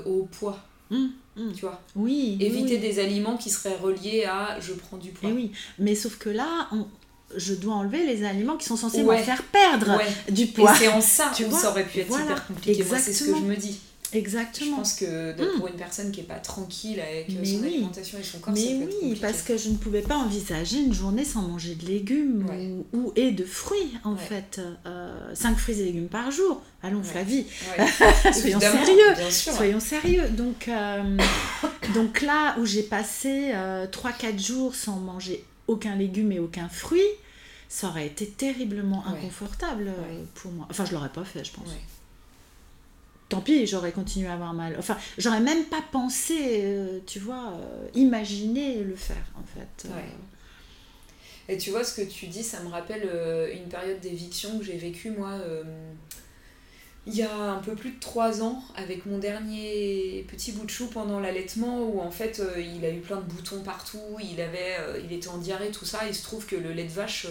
au 0.05 0.25
poids. 0.25 0.59
Mm, 0.91 1.07
mm. 1.37 1.53
Tu 1.53 1.61
vois? 1.61 1.81
Oui. 1.95 2.39
Éviter 2.41 2.79
des 2.79 2.99
aliments 2.99 3.37
qui 3.37 3.51
seraient 3.51 3.77
reliés 3.77 4.25
à 4.25 4.59
je 4.59 4.73
prends 4.73 4.97
du 4.97 5.13
poids. 5.13 5.31
oui, 5.31 5.53
mais 5.79 5.95
sauf 5.95 6.19
que 6.19 6.29
là, 6.29 6.69
on, 6.73 6.89
je 7.37 7.55
dois 7.55 7.75
enlever 7.75 8.05
les 8.07 8.25
aliments 8.25 8.57
qui 8.57 8.67
sont 8.67 8.77
censés 8.77 9.03
me 9.03 9.17
faire 9.17 9.43
perdre 9.45 9.99
du 10.31 10.47
poids. 10.47 10.73
Et 10.75 10.79
c'est 10.79 10.89
en 10.89 11.01
ça 11.01 11.33
tu 11.35 11.45
ça 11.51 11.71
aurait 11.71 11.85
pu 11.85 12.01
être 12.01 12.21
hyper 12.21 12.47
compliqué. 12.47 12.85
Moi, 12.85 12.99
c'est 12.99 13.13
ce 13.13 13.25
que 13.25 13.37
je 13.37 13.43
me 13.43 13.57
dis. 13.57 13.79
Exactement. 14.15 14.71
Je 14.71 14.77
pense 14.77 14.95
que 14.95 15.33
hmm. 15.33 15.59
pour 15.59 15.69
une 15.69 15.75
personne 15.75 16.13
qui 16.13 16.21
n'est 16.21 16.27
pas 16.27 16.39
tranquille 16.39 17.01
avec 17.01 17.31
euh, 17.31 17.45
son 17.45 17.65
alimentation 17.65 18.19
et 18.19 18.23
son 18.23 18.39
corps, 18.39 18.55
Mais 18.55 18.87
oui, 19.03 19.19
parce 19.21 19.43
que 19.43 19.57
je 19.57 19.71
ne 19.71 19.77
pouvais 19.77 20.03
pas 20.03 20.17
envisager 20.17 20.79
une 20.79 20.95
journée 20.95 21.25
sans 21.25 21.43
manger 21.43 21.75
de 21.75 21.87
légumes 21.87 22.47
ou, 22.93 23.13
et 23.17 23.33
de 23.33 23.45
fruits, 23.45 23.99
en 24.05 24.17
fait. 24.17 24.61
Euh, 24.87 25.35
5 25.35 25.57
fruits 25.59 25.81
et 25.81 25.85
légumes 25.85 26.09
par 26.09 26.31
jour. 26.31 26.63
Allons, 26.83 27.03
Flavie. 27.03 27.47
soyons 28.33 28.61
sérieux. 28.61 29.31
Soyons 29.31 29.81
sérieux. 29.81 30.29
Donc, 30.29 30.69
euh, 30.69 31.17
donc 31.95 32.23
là 32.23 32.57
où 32.61 32.67
j'ai 32.67 32.83
passé 32.83 33.53
3-4 33.53 33.55
euh, 33.55 34.39
jours 34.39 34.75
sans 34.75 34.97
manger 34.97 35.45
aucun 35.67 35.97
légume 35.97 36.33
et 36.33 36.39
aucun 36.39 36.69
fruit, 36.69 37.01
ça 37.69 37.89
aurait 37.89 38.07
été 38.07 38.29
terriblement 38.29 39.07
inconfortable 39.07 39.93
pour 40.35 40.53
moi. 40.53 40.67
Enfin, 40.71 40.85
je 40.85 40.93
l'aurais 40.93 41.09
pas 41.09 41.25
fait, 41.25 41.45
je 41.45 41.53
pense 41.53 41.71
tant 43.29 43.41
pis, 43.41 43.67
j'aurais 43.67 43.93
continué 43.93 44.29
à 44.29 44.35
avoir 44.35 44.55
mal. 44.55 44.77
Enfin, 44.79 44.97
j'aurais 45.19 45.41
même 45.41 45.65
pas 45.65 45.83
pensé, 45.93 46.61
euh, 46.63 47.01
tu 47.07 47.19
vois, 47.19 47.53
euh, 47.55 47.89
imaginer 47.95 48.83
le 48.83 48.97
faire, 48.97 49.25
en 49.37 49.45
fait. 49.45 49.89
Ouais. 49.89 50.05
Et 51.49 51.59
tu 51.59 51.71
vois, 51.71 51.85
ce 51.85 52.01
que 52.01 52.07
tu 52.07 52.27
dis, 52.27 52.43
ça 52.43 52.61
me 52.61 52.69
rappelle 52.69 53.03
euh, 53.05 53.55
une 53.55 53.69
période 53.69 54.01
d'éviction 54.01 54.59
que 54.59 54.65
j'ai 54.65 54.77
vécue, 54.77 55.11
moi, 55.11 55.33
il 57.07 57.15
y 57.15 57.23
a 57.23 57.35
un 57.35 57.59
peu 57.59 57.75
plus 57.75 57.91
de 57.91 58.01
trois 58.01 58.43
ans, 58.43 58.63
avec 58.77 59.07
mon 59.07 59.19
dernier 59.19 60.25
petit 60.29 60.53
bout 60.53 60.65
de 60.65 60.71
chou 60.71 60.87
pendant 60.87 61.21
l'allaitement, 61.21 61.83
où 61.83 62.01
en 62.01 62.11
fait, 62.11 62.43
il 62.57 62.85
a 62.85 62.91
eu 62.91 63.01
plein 63.01 63.17
de 63.17 63.27
boutons 63.27 63.63
partout, 63.63 63.99
il, 64.21 64.41
avait, 64.41 64.79
il 65.05 65.13
était 65.13 65.29
en 65.29 65.39
diarrhée, 65.39 65.71
tout 65.71 65.85
ça. 65.85 66.01
Il 66.09 66.15
se 66.15 66.23
trouve 66.23 66.47
que 66.47 66.57
le 66.57 66.73
lait 66.73 66.85
de 66.85 66.93
vache, 66.93 67.27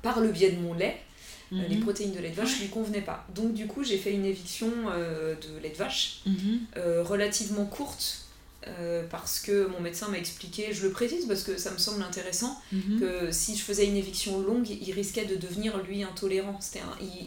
par 0.00 0.20
le 0.20 0.28
biais 0.28 0.52
de 0.52 0.60
mon 0.60 0.74
lait, 0.74 0.98
euh, 1.52 1.68
les 1.68 1.76
mhm. 1.76 1.82
protéines 1.82 2.12
de 2.12 2.18
lait 2.18 2.30
de 2.30 2.34
vache 2.34 2.56
ne 2.56 2.62
lui 2.62 2.68
convenaient 2.68 3.02
pas. 3.02 3.26
Donc 3.34 3.52
du 3.52 3.66
coup, 3.66 3.84
j'ai 3.84 3.98
fait 3.98 4.12
une 4.12 4.24
éviction 4.24 4.70
euh, 4.90 5.34
de 5.34 5.62
lait 5.62 5.70
de 5.70 5.76
vache 5.76 6.22
mhm. 6.26 6.60
euh, 6.76 7.02
relativement 7.02 7.66
courte 7.66 8.26
euh, 8.68 9.02
parce 9.10 9.40
que 9.40 9.66
mon 9.66 9.80
médecin 9.80 10.08
m'a 10.08 10.18
expliqué, 10.18 10.72
je 10.72 10.84
le 10.84 10.90
précise 10.92 11.26
parce 11.26 11.42
que 11.42 11.56
ça 11.56 11.72
me 11.72 11.78
semble 11.78 12.02
intéressant, 12.02 12.60
mhm. 12.70 13.00
que 13.00 13.32
si 13.32 13.56
je 13.56 13.62
faisais 13.62 13.86
une 13.86 13.96
éviction 13.96 14.40
longue, 14.40 14.68
il 14.68 14.92
risquait 14.92 15.24
de 15.24 15.34
devenir 15.34 15.82
lui 15.82 16.04
intolérant. 16.04 16.58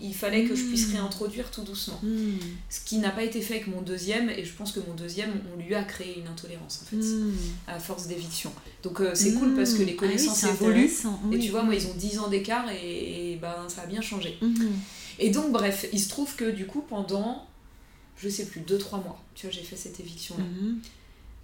il, 0.01 0.13
fallait 0.13 0.45
que 0.45 0.55
je 0.55 0.63
puisse 0.63 0.87
mhm. 0.87 0.95
réintroduire 0.95 1.51
tout 1.51 1.63
doucement. 1.63 1.99
Mhm. 2.03 2.39
Ce 2.69 2.79
qui 2.85 2.99
n'a 2.99 3.09
pas 3.09 3.23
été 3.23 3.41
fait 3.41 3.55
avec 3.55 3.67
mon 3.67 3.81
deuxième, 3.81 4.29
et 4.29 4.45
je 4.45 4.53
pense 4.53 4.71
que 4.71 4.79
mon 4.79 4.93
deuxième, 4.93 5.31
on 5.53 5.61
lui 5.61 5.75
a 5.75 5.83
créé 5.83 6.19
une 6.19 6.27
intolérance 6.27 6.83
en 6.83 6.85
fait, 6.85 7.05
à 7.67 7.79
force 7.79 8.07
d'éviction. 8.07 8.53
Donc 8.83 9.01
euh, 9.01 9.11
c'est 9.13 9.33
cool 9.33 9.55
parce 9.55 9.73
que 9.73 9.83
les 9.83 9.95
ah 9.97 9.99
connaissances 9.99 10.43
évoluent. 10.43 10.89
Et 11.33 11.39
tu 11.39 11.49
vois, 11.49 11.63
moi 11.63 11.75
ils 11.75 11.87
ont 11.87 11.95
10 11.95 12.19
ans 12.19 12.27
d'écart 12.29 12.65
et, 12.71 13.37
ben, 13.41 13.67
ça 13.67 13.81
a 13.81 13.85
bien 13.87 14.01
changé. 14.01 14.39
Et 15.19 15.31
donc 15.31 15.51
bref, 15.51 15.87
il 15.91 15.99
se 15.99 16.07
trouve 16.07 16.33
que 16.35 16.49
du 16.49 16.65
coup 16.65 16.81
pendant, 16.81 17.45
je 18.17 18.29
sais 18.29 18.45
plus, 18.45 18.61
2-3 18.61 19.03
mois, 19.03 19.21
tu 19.33 19.47
vois, 19.47 19.53
j'ai 19.53 19.63
fait 19.63 19.75
cette 19.75 19.99
éviction-là 19.99 20.43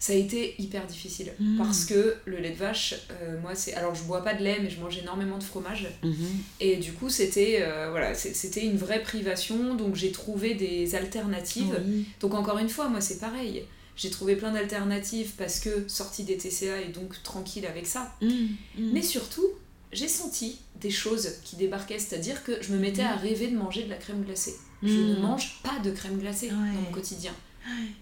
ça 0.01 0.13
a 0.13 0.15
été 0.15 0.55
hyper 0.57 0.87
difficile. 0.87 1.31
Hmm. 1.39 1.57
parce 1.59 1.85
que 1.85 2.15
le 2.25 2.37
lait 2.37 2.49
de 2.49 2.57
vache 2.57 2.95
euh, 3.11 3.39
moi 3.39 3.53
c'est 3.53 3.75
alors 3.75 3.93
je 3.93 4.03
bois 4.03 4.23
pas 4.23 4.33
de 4.33 4.43
lait 4.43 4.57
mais 4.61 4.69
je 4.69 4.79
mange 4.79 4.97
énormément 4.97 5.37
de 5.37 5.43
fromage. 5.43 5.87
Mhm. 6.03 6.15
et 6.59 6.77
du 6.77 6.91
coup 6.91 7.09
c'était 7.09 7.59
euh, 7.61 7.89
voilà 7.91 8.15
c'était 8.15 8.65
une 8.65 8.77
vraie 8.77 9.03
privation. 9.03 9.75
Donc 9.75 9.95
j'ai 9.95 10.11
trouvé 10.11 10.55
des 10.55 10.95
alternatives. 10.95 11.79
Donc 12.19 12.33
encore 12.33 12.57
une 12.57 12.67
fois 12.67 12.89
moi 12.89 12.99
c'est 12.99 13.19
pareil. 13.19 13.63
J'ai 13.95 14.09
trouvé 14.09 14.35
plein 14.35 14.51
d'alternatives 14.51 15.33
parce 15.37 15.59
que 15.59 15.87
sortie 15.87 16.23
des 16.23 16.37
TCA 16.37 16.81
et 16.81 16.87
donc 16.87 17.21
tranquille 17.21 17.67
avec 17.67 17.85
ça. 17.85 18.11
Hmm, 18.21 18.27
hmm. 18.27 18.91
mais 18.93 19.03
surtout 19.03 19.47
j'ai 19.91 20.07
senti 20.07 20.57
des 20.79 20.89
choses 20.89 21.35
qui 21.43 21.57
débarquaient. 21.57 21.99
C'est-à-dire 21.99 22.43
que 22.43 22.53
je 22.63 22.73
me 22.73 22.79
mettais 22.79 23.03
à 23.03 23.15
rêver 23.15 23.49
de 23.49 23.55
manger 23.55 23.83
de 23.83 23.89
la 23.89 23.97
crème 23.97 24.23
glacée. 24.23 24.55
Je 24.81 24.97
ne 24.97 25.19
mange 25.19 25.59
pas 25.61 25.77
de 25.83 25.91
crème 25.91 26.17
glacée 26.17 26.49
dans 26.49 26.55
mon 26.55 26.91
quotidien 26.91 27.33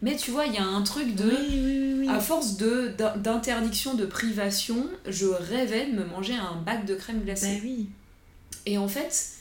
mais 0.02 0.16
tu 0.16 0.32
vois, 0.32 0.46
il 0.46 0.54
y 0.54 0.58
a 0.58 0.66
un 0.66 0.82
truc 0.84 1.16
de. 1.16 2.08
à 2.10 2.20
force 2.20 2.58
de 2.58 2.94
d'interdiction, 3.18 3.94
de 3.94 4.06
privation, 4.06 4.90
je 5.08 5.26
rêvais 5.26 5.88
de 5.88 5.98
me 5.98 6.06
manger 6.06 6.34
un 6.34 6.62
bac 6.62 6.86
de 6.86 6.96
crème 6.96 7.22
glacée. 7.22 7.56
Bah 7.56 7.62
oui. 7.64 7.90
Et 8.66 8.78
en 8.78 8.88
fait, 8.88 9.40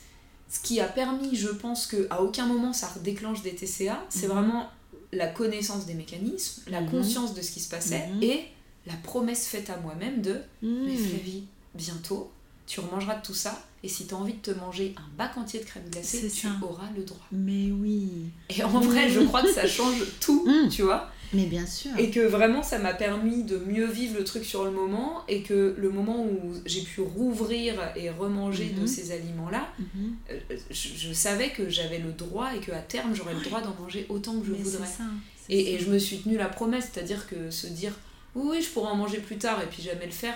ce 0.48 0.61
qui 0.61 0.81
a 0.81 0.87
permis, 0.87 1.37
je 1.37 1.48
pense 1.48 1.87
que 1.87 2.07
à 2.11 2.22
aucun 2.22 2.46
moment 2.46 2.72
ça 2.72 2.90
déclenche 3.02 3.42
des 3.42 3.54
TCA, 3.54 4.04
c'est 4.09 4.26
mhm. 4.26 4.33
vraiment 4.33 4.70
la 5.12 5.26
connaissance 5.26 5.87
des 5.87 5.94
mécanismes, 5.94 6.62
la 6.68 6.81
mhm. 6.81 6.90
conscience 6.90 7.35
de 7.35 7.42
ce 7.42 7.50
qui 7.50 7.61
se 7.61 7.68
passait 7.68 8.07
mhm. 8.09 8.22
et 8.22 8.44
la 8.87 8.94
promesse 8.94 9.46
faite 9.46 9.70
à 9.70 9.76
moi-même 9.78 10.22
de 10.22 10.40
mais 10.62 10.96
Flavie, 10.96 11.44
bientôt, 11.74 12.31
tu 12.66 12.81
remangeras 12.81 13.16
de 13.16 13.22
tout 13.22 13.35
ça 13.35 13.67
et 13.85 13.88
si 13.88 14.07
tu 14.07 14.14
as 14.14 14.17
envie 14.17 14.35
de 14.35 14.38
te 14.38 14.51
manger 14.51 14.95
un 14.97 15.17
bac 15.17 15.37
entier 15.37 15.61
de 15.61 15.64
crème 15.64 15.85
glacée, 15.91 16.29
tu 16.29 16.49
auras 16.62 16.88
le 16.97 17.05
droit. 17.05 17.27
Mais 17.31 17.71
oui. 17.71 18.31
Et 18.51 18.64
en 18.64 18.81
vrai, 18.81 19.09
je 19.09 19.21
crois 19.21 19.43
que 19.43 19.53
ça 19.53 19.67
change 19.67 20.03
tout, 20.21 20.45
mm. 20.47 20.69
tu 20.69 20.83
vois. 20.83 21.11
Mais 21.33 21.45
bien 21.45 21.67
sûr. 21.67 21.91
Et 21.99 22.11
que 22.11 22.21
vraiment, 22.21 22.62
ça 22.62 22.79
m'a 22.79 22.95
permis 22.95 23.45
de 23.45 23.59
mieux 23.59 23.87
vivre 23.87 24.19
le 24.19 24.25
truc 24.25 24.45
sur 24.45 24.64
le 24.64 24.71
moment 24.71 25.23
et 25.29 25.43
que 25.43 25.75
le 25.77 25.91
moment 25.91 26.25
où 26.25 26.55
j'ai 26.64 26.81
pu 26.81 27.03
rouvrir 27.03 27.75
et 27.95 28.11
remanger 28.11 28.71
de 28.71 28.85
mm-hmm. 28.85 28.87
ces 28.87 29.12
aliments-là, 29.12 29.69
mm-hmm. 29.81 30.33
euh, 30.33 30.57
je, 30.71 31.12
savais 31.12 31.51
que 31.51 31.69
j'avais 31.69 31.99
le 31.99 32.12
droit 32.12 32.55
et 32.57 32.61
qu'à 32.61 32.79
terme, 32.79 33.14
j'aurais 33.14 33.35
le 33.35 33.43
droit 33.43 33.61
d'en 33.61 33.75
manger 33.81 34.07
autant 34.09 34.41
que 34.41 34.47
je 34.47 34.53
voudrais. 34.53 34.87
Ça, 34.87 35.05
et, 35.51 35.75
et, 35.75 35.79
je 35.79 35.91
me 35.91 35.99
suis 35.99 36.19
tenu 36.19 36.37
la 36.37 36.49
promesse, 36.49 36.88
c'est-à-dire 36.93 37.27
que 37.29 37.51
se 37.51 37.67
dire 37.67 37.93
oui, 38.35 38.62
je 38.62 38.69
pourrais 38.69 38.91
en 38.91 38.97
manger 38.97 39.19
plus 39.19 39.37
tard 39.37 39.61
et 39.62 39.67
puis 39.67 39.83
jamais 39.83 40.07
le 40.07 40.12
faire, 40.12 40.35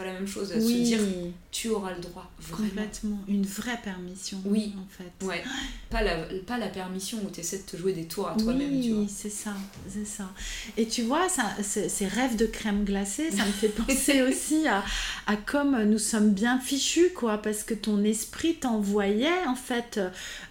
pas 0.00 0.06
la 0.06 0.12
même 0.14 0.26
chose. 0.26 0.48
Se 0.48 0.58
dire, 0.58 1.00
tu 1.50 1.68
auras 1.68 1.92
le 1.94 2.00
droit. 2.00 2.30
Vraiment. 2.38 2.68
Complètement. 2.68 3.18
Une 3.28 3.44
vraie 3.44 3.78
permission. 3.82 4.38
Oui. 4.46 4.74
En 4.78 4.88
fait. 4.88 5.26
Ouais. 5.26 5.42
Pas 5.90 6.02
la, 6.02 6.18
pas 6.46 6.56
la 6.56 6.68
permission 6.68 7.18
où 7.26 7.30
tu 7.30 7.40
essaies 7.40 7.58
de 7.58 7.62
te 7.64 7.76
jouer 7.76 7.92
des 7.92 8.04
tours 8.04 8.28
à 8.28 8.36
toi-même. 8.36 8.70
Oui, 8.70 9.08
c'est 9.08 9.28
ça. 9.28 9.54
C'est 9.88 10.06
ça. 10.06 10.30
Et 10.76 10.86
tu 10.86 11.02
vois, 11.02 11.28
ça, 11.28 11.42
ces 11.64 12.06
rêves 12.06 12.36
de 12.36 12.46
crème 12.46 12.84
glacée, 12.84 13.32
ça 13.32 13.44
me 13.44 13.50
fait 13.50 13.68
penser 13.86 14.22
aussi 14.22 14.68
à, 14.68 14.84
à 15.26 15.34
comme 15.34 15.82
nous 15.82 15.98
sommes 15.98 16.30
bien 16.30 16.60
fichus, 16.60 17.10
quoi. 17.12 17.38
Parce 17.38 17.64
que 17.64 17.74
ton 17.74 18.04
esprit 18.04 18.54
t'envoyait, 18.54 19.44
en 19.48 19.56
fait, 19.56 19.98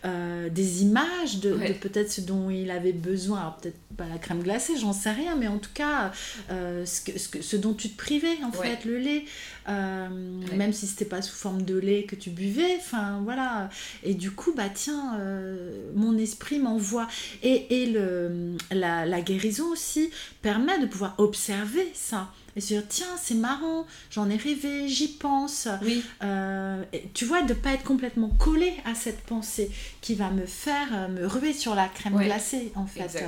euh, 0.03 0.49
des 0.49 0.81
images 0.81 1.39
de, 1.39 1.51
de 1.51 1.71
peut-être 1.71 2.11
ce 2.11 2.19
dont 2.19 2.49
il 2.49 2.69
avait 2.69 2.91
besoin. 2.91 3.39
Alors, 3.39 3.55
peut-être 3.55 3.79
pas 3.95 4.07
la 4.07 4.17
crème 4.17 4.43
glacée, 4.43 4.77
j'en 4.77 4.93
sais 4.93 5.11
rien, 5.11 5.35
mais 5.35 5.47
en 5.47 5.57
tout 5.57 5.71
cas, 5.73 6.11
euh, 6.51 6.85
ce, 6.85 7.01
que, 7.01 7.17
ce, 7.17 7.41
ce, 7.41 7.55
dont 7.55 7.73
tu 7.73 7.89
te 7.89 7.97
privais, 7.97 8.37
en 8.43 8.51
fait, 8.51 8.83
le 8.83 8.97
lait, 8.97 9.23
euh, 9.67 10.07
même 10.55 10.73
si 10.73 10.87
c'était 10.87 11.05
pas 11.05 11.21
sous 11.21 11.35
forme 11.35 11.63
de 11.63 11.77
lait 11.77 12.03
que 12.03 12.15
tu 12.15 12.29
buvais, 12.29 12.77
enfin 12.77 13.21
voilà. 13.23 13.69
Et 14.03 14.13
du 14.13 14.31
coup, 14.31 14.53
bah 14.55 14.69
tiens, 14.73 15.17
euh, 15.19 15.91
mon 15.95 16.17
esprit 16.17 16.59
m'envoie. 16.59 17.07
Et, 17.43 17.81
et 17.81 17.85
le, 17.87 18.57
la, 18.71 19.05
la 19.05 19.21
guérison 19.21 19.67
aussi 19.71 20.09
permet 20.41 20.79
de 20.79 20.85
pouvoir 20.85 21.15
observer 21.17 21.91
ça. 21.93 22.31
Et 22.55 22.61
se 22.61 22.73
dire 22.73 22.83
tiens 22.89 23.15
c'est 23.21 23.35
marrant 23.35 23.85
j'en 24.09 24.27
ai 24.29 24.35
rêvé 24.35 24.87
j'y 24.87 25.07
pense. 25.07 25.67
Oui. 25.83 26.03
Euh, 26.23 26.83
tu 27.13 27.25
vois 27.25 27.43
de 27.43 27.53
pas 27.53 27.73
être 27.73 27.83
complètement 27.83 28.29
collé 28.29 28.73
à 28.85 28.95
cette 28.95 29.21
pensée 29.21 29.69
qui 30.01 30.15
va 30.15 30.31
me 30.31 30.45
faire 30.45 31.09
me 31.09 31.25
ruer 31.27 31.53
sur 31.53 31.75
la 31.75 31.87
crème 31.87 32.17
glacée 32.17 32.71
en 32.75 32.87
fait. 32.87 33.23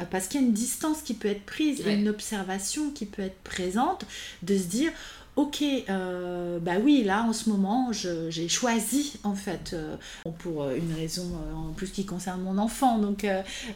Euh, 0.00 0.04
parce 0.10 0.26
qu'il 0.26 0.40
y 0.40 0.44
a 0.44 0.46
une 0.46 0.52
distance 0.52 1.02
qui 1.02 1.14
peut 1.14 1.28
être 1.28 1.44
prise 1.46 1.86
et 1.86 1.94
une 1.94 2.08
observation 2.08 2.90
qui 2.90 3.06
peut 3.06 3.22
être 3.22 3.40
présente 3.44 4.04
de 4.42 4.58
se 4.58 4.64
dire 4.64 4.92
ok, 5.36 5.64
euh, 5.88 6.58
bah 6.60 6.74
oui, 6.82 7.02
là 7.02 7.22
en 7.22 7.32
ce 7.32 7.48
moment, 7.48 7.90
j'ai 7.92 8.48
choisi 8.48 9.14
en 9.24 9.34
fait, 9.34 9.72
euh, 9.72 9.96
pour 10.38 10.62
euh, 10.62 10.76
une 10.76 10.94
raison 10.94 11.32
en 11.54 11.72
plus 11.72 11.90
qui 11.90 12.06
concerne 12.06 12.42
mon 12.42 12.58
enfant, 12.58 12.98
donc 12.98 13.26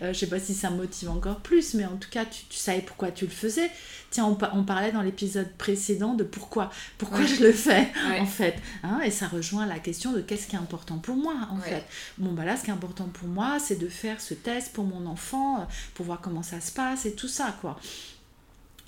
je 0.00 0.12
sais 0.12 0.26
pas 0.26 0.38
si 0.38 0.54
ça 0.54 0.70
motive 0.70 1.10
encore 1.10 1.40
plus, 1.40 1.74
mais 1.74 1.84
en 1.84 1.96
tout 1.96 2.10
cas, 2.10 2.24
tu, 2.24 2.56
savais 2.56 2.80
pourquoi 2.80 3.10
tu 3.10 3.24
le 3.24 3.30
faisais. 3.30 3.70
Tiens, 4.10 4.24
on, 4.24 4.62
parlait 4.64 4.92
dans 4.92 5.02
l'épisode 5.02 5.50
précédent 5.58 6.14
de 6.14 6.24
pourquoi, 6.24 6.70
pourquoi 6.96 7.26
je 7.26 7.42
le 7.42 7.52
fais 7.52 7.88
en 8.18 8.26
fait, 8.26 8.56
hein, 8.82 9.00
et 9.04 9.10
ça 9.10 9.28
rejoint 9.28 9.66
la 9.66 9.78
question 9.78 10.12
de 10.12 10.20
qu'est-ce 10.20 10.46
qui 10.46 10.56
est 10.56 10.58
important 10.58 10.96
pour 10.98 11.16
moi 11.16 11.34
en 11.50 11.58
fait. 11.58 11.84
Bon, 12.16 12.32
bah 12.32 12.44
là, 12.44 12.56
ce 12.56 12.64
qui 12.64 12.70
est 12.70 12.74
important 12.74 13.04
pour 13.12 13.28
moi, 13.28 13.58
c'est 13.58 13.78
de 13.78 13.88
faire 13.88 14.20
ce 14.20 14.34
test 14.34 14.72
pour 14.72 14.84
mon 14.84 15.06
enfant, 15.06 15.66
pour 15.94 16.06
voir 16.06 16.20
comment 16.20 16.42
ça 16.42 16.60
se 16.60 16.72
passe 16.72 17.04
et 17.04 17.12
tout 17.12 17.28
ça 17.28 17.54
quoi. 17.60 17.78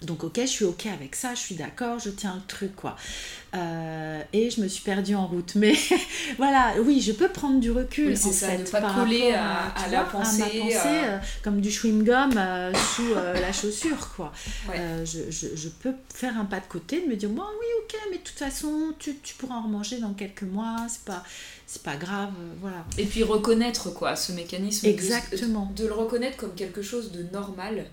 Donc 0.03 0.25
ok, 0.25 0.41
je 0.41 0.47
suis 0.47 0.65
ok 0.65 0.87
avec 0.87 1.15
ça, 1.15 1.35
je 1.35 1.41
suis 1.41 1.55
d'accord, 1.55 1.99
je 1.99 2.11
tiens 2.11 2.35
le 2.35 2.47
truc 2.47 2.75
quoi. 2.75 2.97
Euh, 3.55 4.23
et 4.33 4.49
je 4.49 4.61
me 4.61 4.69
suis 4.69 4.83
perdue 4.83 5.15
en 5.15 5.27
route. 5.27 5.55
Mais 5.57 5.75
voilà, 6.39 6.75
oui, 6.83 7.01
je 7.01 7.13
peux 7.13 7.29
prendre 7.29 7.61
du 7.61 7.71
recul 7.71 8.13
en 8.13 8.17
ça, 8.17 8.49
fait, 8.49 8.71
pas 8.71 8.95
coller 8.95 9.33
à, 9.33 9.89
la 9.91 10.05
pensée, 10.05 10.73
euh, 10.75 11.19
comme 11.43 11.61
du 11.61 11.71
chewing 11.71 12.05
gum 12.05 12.33
euh, 12.37 12.73
sous 12.75 13.15
la 13.15 13.53
chaussure 13.53 14.15
quoi. 14.17 14.33
Je, 15.05 15.31
je, 15.31 15.49
je, 15.55 15.69
peux 15.69 15.95
faire 16.15 16.39
un 16.39 16.45
pas 16.45 16.61
de 16.61 16.67
côté, 16.67 17.03
de 17.03 17.07
me 17.07 17.17
dire 17.17 17.29
bon 17.29 17.43
oui 17.43 17.67
ok, 17.83 18.01
mais 18.11 18.19
de 18.19 18.23
toute 18.23 18.39
façon 18.39 18.95
tu, 18.99 19.17
tu 19.23 19.35
pourras 19.35 19.57
en 19.57 19.63
remanger 19.63 19.99
dans 19.99 20.15
quelques 20.15 20.43
mois, 20.43 20.87
c'est 20.89 21.05
pas 21.05 21.23
c'est 21.67 21.83
pas 21.83 21.97
grave, 21.97 22.33
voilà. 22.61 22.85
Et 22.99 23.05
puis 23.05 23.23
reconnaître 23.23 23.91
quoi, 23.91 24.17
ce 24.17 24.33
mécanisme. 24.33 24.87
Exactement. 24.87 25.73
de 25.77 25.87
le 25.87 25.93
reconnaître 25.93 26.37
comme 26.37 26.55
quelque 26.55 26.83
chose 26.83 27.13
de 27.13 27.23
normal 27.33 27.87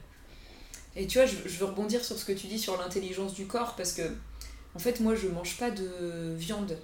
et 0.97 1.05
tu 1.05 1.19
vois, 1.19 1.27
je, 1.27 1.35
veux 1.35 1.65
rebondir 1.65 2.03
sur 2.03 2.17
ce 2.17 2.25
que 2.25 2.31
tu 2.31 2.47
dis 2.47 2.57
sur 2.57 2.75
l'intelligence 2.77 3.35
du 3.35 3.45
corps 3.45 3.75
parce 3.75 3.93
que, 3.93 4.01
en 4.73 4.79
fait, 4.79 4.99
moi, 4.99 5.13
je 5.15 5.27
mange 5.27 5.57
pas 5.57 5.69
de 5.69 6.33
viande. 6.35 6.75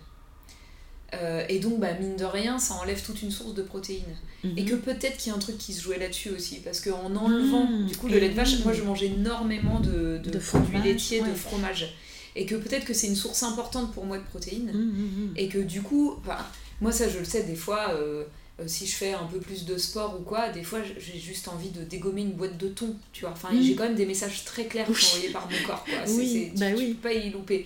Euh, 1.15 1.43
et 1.49 1.59
donc, 1.59 1.79
bah, 1.79 1.93
mine 1.99 2.15
de 2.15 2.25
rien, 2.25 2.59
ça 2.59 2.75
enlève 2.75 3.03
toute 3.03 3.21
une 3.23 3.31
source 3.31 3.55
de 3.55 3.63
protéines. 3.63 4.15
Et 4.43 4.63
mhm. 4.63 4.65
que 4.65 4.75
peut-être 4.75 5.17
qu'il 5.17 5.31
y 5.31 5.33
a 5.33 5.35
un 5.35 5.39
truc 5.39 5.57
qui 5.57 5.73
se 5.73 5.81
jouait 5.81 5.97
là-dessus 5.97 6.29
aussi. 6.29 6.59
Parce 6.59 6.79
qu'en 6.79 7.15
enlevant, 7.15 7.65
mhm. 7.65 7.87
du 7.87 7.97
coup, 7.97 8.07
le 8.07 8.19
lait 8.19 8.29
de 8.29 8.35
vache, 8.35 8.63
moi, 8.63 8.73
je 8.73 8.83
mange 8.83 9.01
énormément 9.01 9.79
de, 9.79 10.19
de, 10.23 10.37
produits 10.37 10.81
laitiers, 10.81 11.21
de 11.21 11.33
fromage. 11.33 11.95
Et 12.35 12.45
que 12.45 12.55
peut-être 12.55 12.85
que 12.85 12.93
c'est 12.93 13.07
une 13.07 13.15
source 13.15 13.41
importante 13.41 13.93
pour 13.93 14.05
moi 14.05 14.19
de 14.19 14.23
protéines. 14.23 14.71
Mhm, 14.71 15.33
et 15.35 15.49
que 15.49 15.59
du 15.59 15.81
coup, 15.81 16.15
bah, 16.25 16.47
moi, 16.81 16.91
ça, 16.91 17.09
je 17.09 17.17
le 17.17 17.25
sais, 17.25 17.43
des 17.43 17.55
fois. 17.55 17.91
Euh, 17.93 18.25
si 18.67 18.87
je 18.87 18.95
fais 18.95 19.13
un 19.13 19.25
peu 19.25 19.39
plus 19.39 19.65
de 19.65 19.77
sport 19.77 20.19
ou 20.19 20.23
quoi, 20.23 20.49
des 20.49 20.63
fois 20.63 20.79
j'ai 20.83 21.19
juste 21.19 21.47
envie 21.47 21.69
de 21.69 21.83
dégommer 21.83 22.21
une 22.21 22.33
boîte 22.33 22.57
de 22.57 22.67
thon, 22.67 22.95
tu 23.11 23.21
vois. 23.21 23.31
Enfin, 23.31 23.49
j'ai 23.61 23.75
quand 23.75 23.83
même 23.83 23.95
des 23.95 24.05
messages 24.05 24.45
très 24.45 24.65
clairs 24.65 24.89
envoyés 24.89 25.29
par 25.29 25.49
mon 25.49 25.67
corps, 25.67 25.83
quoi. 25.83 26.13
oui, 26.15 26.51
tu, 26.53 26.59
bah 26.59 26.71
peux 26.71 26.93
pas 26.95 27.13
y 27.13 27.29
louper. 27.29 27.65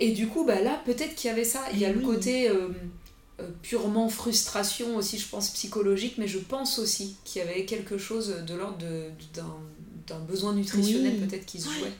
Et 0.00 0.12
du 0.12 0.28
coup, 0.28 0.44
bah 0.44 0.60
là, 0.60 0.80
peut-être 0.86 1.14
qu'il 1.14 1.28
y 1.28 1.32
avait 1.32 1.44
ça. 1.44 1.62
Il 1.72 1.78
y 1.78 1.84
a 1.84 1.92
le 1.92 2.00
côté 2.00 2.48
euh, 2.48 2.68
euh, 3.38 3.48
purement 3.62 4.08
frustration 4.08 4.96
aussi, 4.96 5.18
je 5.18 5.28
pense, 5.28 5.50
psychologique, 5.50 6.14
mais 6.16 6.26
je 6.26 6.38
pense 6.38 6.78
aussi 6.78 7.16
qu'il 7.24 7.42
y 7.42 7.44
avait 7.44 7.66
quelque 7.66 7.98
chose 7.98 8.34
de 8.46 8.54
l'ordre 8.54 8.78
d'un 10.06 10.18
besoin 10.20 10.54
nutritionnel 10.54 11.18
peut-être 11.18 11.46
qui 11.46 11.60
se 11.60 11.68
jouait. 11.68 11.92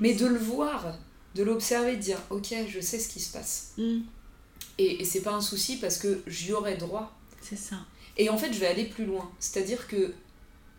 mais 0.00 0.14
de 0.14 0.26
le 0.26 0.38
voir, 0.38 0.96
de 1.34 1.42
l'observer, 1.42 1.96
de 1.96 2.00
dire, 2.00 2.18
ok, 2.30 2.54
je 2.68 2.80
sais 2.80 2.98
ce 2.98 3.08
qui 3.08 3.20
se 3.20 3.32
passe. 3.32 3.74
Mm. 3.76 4.00
Et, 4.78 5.02
et 5.02 5.04
c'est 5.04 5.20
pas 5.20 5.32
un 5.32 5.40
souci 5.40 5.76
parce 5.76 5.98
que 5.98 6.22
j'y 6.26 6.52
aurais 6.52 6.76
droit 6.76 7.17
c'est 7.48 7.56
ça. 7.56 7.76
Et 8.16 8.30
en 8.30 8.36
fait, 8.36 8.52
je 8.52 8.58
vais 8.58 8.66
aller 8.66 8.84
plus 8.84 9.04
loin. 9.04 9.30
C'est-à-dire 9.38 9.86
que 9.86 10.12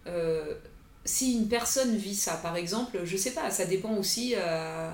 euh, 0.07 0.55
si 1.05 1.33
une 1.33 1.47
personne 1.47 1.95
vit 1.95 2.15
ça, 2.15 2.35
par 2.35 2.55
exemple, 2.55 2.99
je 3.05 3.17
sais 3.17 3.31
pas, 3.31 3.49
ça 3.49 3.65
dépend 3.65 3.95
aussi 3.95 4.33
euh, 4.35 4.91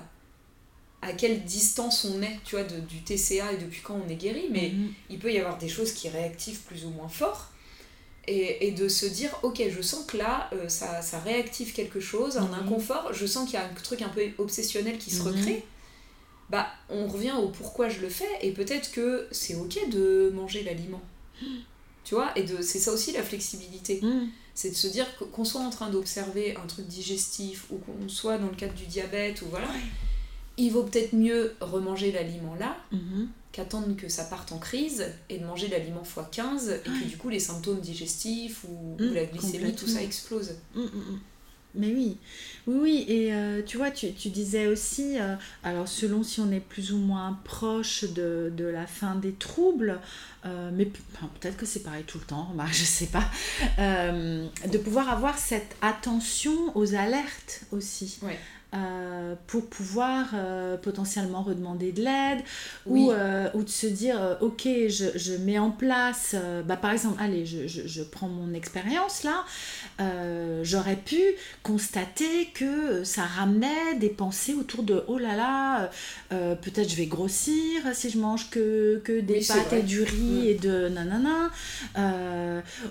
à 1.02 1.14
quelle 1.14 1.44
distance 1.44 2.06
on 2.06 2.22
est, 2.22 2.40
tu 2.46 2.56
vois, 2.56 2.64
du 2.64 3.02
TCA 3.02 3.54
et 3.54 3.58
depuis 3.58 3.82
quand 3.82 4.00
on 4.06 4.10
est 4.10 4.16
guéri, 4.16 4.48
mais 4.52 4.70
mhm. 4.70 4.94
il 5.10 5.20
peut 5.20 5.34
y 5.34 5.40
avoir 5.40 5.58
des 5.58 5.70
choses 5.70 5.92
qui 5.92 6.08
réactivent 6.10 6.62
plus 6.62 6.86
ou 6.86 6.90
moins 6.92 7.10
fort. 7.10 7.52
Et, 8.28 8.68
et 8.68 8.72
de 8.72 8.88
se 8.88 9.06
dire, 9.06 9.30
ok, 9.44 9.62
je 9.70 9.82
sens 9.84 10.04
que 10.08 10.18
là, 10.18 10.50
euh, 10.54 10.68
ça, 10.68 11.04
ça, 11.04 11.20
réactive 11.20 11.74
quelque 11.74 12.00
chose, 12.00 12.38
un 12.38 12.48
mhm. 12.48 12.54
inconfort, 12.66 13.14
je 13.14 13.26
sens 13.28 13.46
qu'il 13.46 13.60
y 13.60 13.62
a 13.62 13.66
un 13.66 13.74
truc 13.74 14.02
un 14.02 14.10
peu 14.10 14.24
obsessionnel 14.40 14.98
qui 14.98 15.12
se 15.12 15.22
mhm. 15.22 15.28
recrée. 15.28 15.64
Bah, 16.50 16.68
on 16.90 17.08
revient 17.08 17.34
au 17.34 17.50
pourquoi 17.50 17.90
je 17.90 18.02
le 18.02 18.10
fais, 18.10 18.30
et 18.42 18.52
peut-être 18.52 18.92
que 18.92 19.28
c'est 19.32 19.56
ok 19.56 19.90
de 19.90 20.32
manger 20.34 20.64
l'aliment. 20.64 21.02
Tu 22.04 22.14
vois, 22.14 22.38
et 22.38 22.44
de, 22.44 22.62
c'est 22.62 22.80
ça 22.80 22.92
aussi 22.92 23.12
la 23.12 23.24
flexibilité. 23.24 24.00
Mm. 24.02 24.28
C'est 24.54 24.70
de 24.70 24.76
se 24.76 24.88
dire 24.88 25.06
qu'on 25.18 25.44
soit 25.44 25.62
en 25.62 25.70
train 25.70 25.90
d'observer 25.90 26.56
un 26.56 26.66
truc 26.68 26.88
digestif 26.88 27.66
ou 27.72 27.78
qu'on 27.78 28.08
soit 28.08 28.38
dans 28.38 28.48
le 28.48 28.56
cadre 28.56 28.74
du 28.74 28.86
diabète 28.86 29.42
ou 29.42 29.48
voilà, 29.50 29.68
il 30.58 30.72
vaut 30.72 30.84
peut-être 30.84 31.14
mieux 31.14 31.54
remanger 31.60 32.14
l'aliment 32.14 32.56
là 32.56 32.78
mm-hmm. 32.94 33.28
qu'attendre 33.52 33.94
que 33.98 34.08
ça 34.08 34.24
parte 34.24 34.54
en 34.54 34.60
crise 34.60 35.12
et 35.30 35.40
de 35.40 35.46
manger 35.46 35.68
l'aliment 35.68 36.04
x15 36.04 36.70
et 36.74 36.80
que 36.84 37.10
du 37.10 37.18
coup 37.18 37.28
les 37.28 37.42
symptômes 37.42 37.82
digestifs 37.82 38.64
ou, 38.64 38.96
mm, 38.98 39.14
la 39.14 39.26
glycémie, 39.26 39.76
tout 39.76 39.88
ça 39.88 40.02
explose. 40.02 40.56
Mais 41.76 41.88
oui, 41.88 42.18
oui, 42.68 42.78
oui. 42.82 43.06
Et 43.08 43.34
euh, 43.34 43.62
tu 43.66 43.78
vois, 43.78 43.92
tu, 43.92 44.08
disais 44.12 44.68
aussi, 44.68 45.20
euh, 45.20 45.36
alors 45.64 45.88
selon 45.88 46.24
si 46.24 46.40
on 46.40 46.52
est 46.52 46.60
plus 46.60 46.92
ou 46.94 46.98
moins 46.98 47.40
proche 47.44 48.06
de, 48.06 48.52
la 48.58 48.88
fin 48.88 49.16
des 49.16 49.34
troubles, 49.34 50.00
euh, 50.46 50.72
mais 50.74 50.86
peut-être 50.86 51.58
que 51.58 51.66
c'est 51.66 51.84
pareil 51.84 52.04
tout 52.04 52.18
le 52.18 52.26
temps, 52.26 52.52
bah, 52.56 52.66
je 52.72 52.84
sais 52.84 53.08
pas, 53.08 53.30
de 53.78 54.78
pouvoir 54.78 55.10
avoir 55.10 55.38
cette 55.38 55.76
attention 55.82 56.76
aux 56.76 56.96
alertes 56.96 57.62
aussi. 57.72 58.20
Euh, 58.74 59.36
pour 59.48 59.68
pouvoir 59.68 60.32
euh, 60.34 60.76
potentiellement 60.76 61.44
redemander 61.44 61.94
de 61.94 62.02
l'aide 62.02 62.40
ou, 62.86 63.12
euh, 63.12 63.48
ou 63.54 63.64
de 63.64 63.70
se 63.70 63.88
dire 63.88 64.38
ok 64.42 64.64
je, 64.66 65.18
je, 65.18 65.34
mets 65.34 65.60
en 65.60 65.72
place 65.72 66.36
bah, 66.66 66.76
par 66.76 66.92
exemple 66.92 67.16
allez 67.22 67.46
je, 67.46 67.68
je, 67.68 67.88
je 67.88 68.04
prends 68.04 68.28
mon 68.28 68.54
expérience 68.54 69.24
là 69.24 69.46
j'aurais 70.64 70.98
pu 70.98 71.22
constater 71.64 72.48
que 72.54 73.04
ça 73.06 73.24
ramenait 73.24 73.96
des 73.98 74.10
pensées 74.10 74.54
autour 74.54 74.84
de 74.84 75.04
oh 75.08 75.18
là 75.20 75.36
là 75.38 75.90
peut-être 76.30 76.90
je 76.90 76.96
vais 76.96 77.06
grossir 77.06 77.82
si 77.94 78.10
je 78.10 78.18
mange 78.18 78.50
que, 78.50 79.00
que 79.06 79.22
des 79.22 79.40
pâtes 79.40 79.74
et 79.74 79.84
du 79.84 80.04
riz 80.04 80.50
et 80.50 80.56
de 80.56 80.90
nanana 80.90 81.50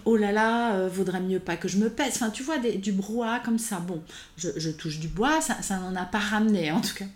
oh 0.07 0.17
là 0.17 0.33
là 0.33 0.89
vaudrait 0.89 1.21
mieux 1.21 1.41
pas 1.41 1.57
que 1.57 1.69
je 1.69 1.77
me 1.77 1.91
pèse. 1.91 2.15
Enfin 2.15 2.31
tu 2.31 2.43
vois 2.43 2.59
des, 2.59 2.77
du 2.77 2.93
brouhaha 2.93 3.41
comme 3.41 3.59
ça. 3.59 3.81
Bon 3.81 4.03
je, 4.39 4.49
je 4.57 4.71
touche 4.71 4.99
du 4.99 5.09
bois 5.09 5.41
ça, 5.41 5.59
ça 5.65 5.79
n'en 5.79 5.97
a 5.97 6.05
pas 6.05 6.19
ramené, 6.19 6.71
en 6.71 6.81
tout 6.81 6.95
cas 6.95 7.07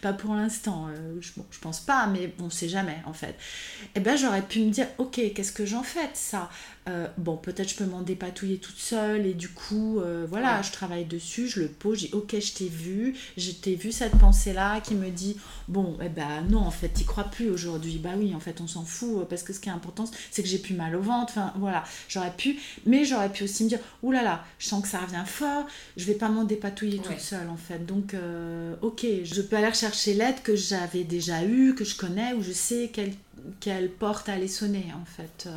pas, 0.00 0.12
pour 0.12 0.34
l'instant. 0.34 0.88
Euh, 0.88 1.18
je, 1.20 1.58
pense 1.60 1.80
pas, 1.80 2.06
mais 2.06 2.32
on 2.40 2.50
sait 2.50 2.68
jamais 2.68 2.98
en 3.04 3.12
fait. 3.12 3.36
Et 3.82 3.88
eh 3.96 4.00
ben 4.00 4.16
j'aurais 4.16 4.42
pu 4.42 4.60
me 4.60 4.70
dire, 4.70 4.86
ok, 4.98 5.20
qu'est-ce 5.34 5.52
que 5.52 5.66
j'en 5.66 5.82
fais 5.82 6.04
de 6.04 6.14
ça? 6.14 6.50
Euh, 6.88 7.06
bon, 7.18 7.36
peut-être 7.36 7.68
je 7.68 7.74
peux 7.74 7.84
m'en 7.84 8.02
dépatouiller 8.02 8.58
toute 8.58 8.78
seule 8.78 9.26
et 9.26 9.34
du 9.34 9.48
coup, 9.48 10.00
euh, 10.00 10.26
voilà, 10.28 10.62
je 10.62 10.72
travaille 10.72 11.04
dessus, 11.04 11.48
je 11.48 11.60
le 11.60 11.68
pose, 11.68 11.98
j'ai 11.98 12.10
ok, 12.12 12.36
je 12.40 12.52
t'ai 12.52 12.68
vu, 12.68 13.14
je 13.36 13.50
t'ai 13.50 13.74
vu 13.74 13.92
cette 13.92 14.16
pensée-là 14.18 14.80
qui 14.80 14.94
me 14.94 15.10
dit, 15.10 15.36
bon, 15.66 15.98
eh 16.02 16.08
ben 16.08 16.42
non, 16.48 16.60
en 16.60 16.70
fait, 16.70 16.88
t'y 16.88 17.04
crois 17.04 17.24
plus 17.24 17.50
aujourd'hui. 17.50 17.98
Bah 17.98 18.10
oui, 18.16 18.34
en 18.34 18.40
fait, 18.40 18.60
on 18.60 18.66
s'en 18.66 18.84
fout 18.84 19.28
parce 19.28 19.42
que 19.42 19.52
ce 19.52 19.60
qui 19.60 19.68
est 19.68 19.72
important, 19.72 20.04
c'est 20.30 20.42
que 20.42 20.48
j'ai 20.48 20.58
plus 20.58 20.74
mal 20.74 20.96
au 20.96 21.02
ventre. 21.02 21.32
Enfin, 21.32 21.52
voilà, 21.56 21.84
j'aurais 22.08 22.32
pu, 22.32 22.58
mais 22.86 23.04
j'aurais 23.04 23.30
pu 23.30 23.44
aussi 23.44 23.64
me 23.64 23.68
dire, 23.68 23.80
oulala, 24.02 24.24
là 24.24 24.30
là, 24.30 24.44
je 24.58 24.68
sens 24.68 24.82
que 24.82 24.88
ça 24.88 25.00
revient 25.00 25.24
fort, 25.26 25.66
je 25.96 26.04
vais 26.04 26.14
pas 26.14 26.28
m'en 26.28 26.44
dépatouiller 26.44 26.98
toute 26.98 27.20
seule 27.20 27.48
en 27.48 27.56
fait. 27.56 27.84
Donc, 27.84 28.14
euh, 28.14 28.74
ok, 28.80 29.04
je 29.24 29.42
peux 29.42 29.56
aller 29.56 29.74
chercher 29.74 30.14
l'aide 30.14 30.42
que 30.42 30.56
j'avais 30.56 31.04
déjà 31.04 31.44
eue, 31.44 31.74
que 31.74 31.84
je 31.84 31.96
connais, 31.96 32.32
ou 32.32 32.42
je 32.42 32.52
sais 32.52 32.90
quelle, 32.92 33.12
quelle 33.60 33.90
porte 33.90 34.28
aller 34.28 34.48
sonner 34.48 34.86
en 34.94 35.04
fait. 35.04 35.48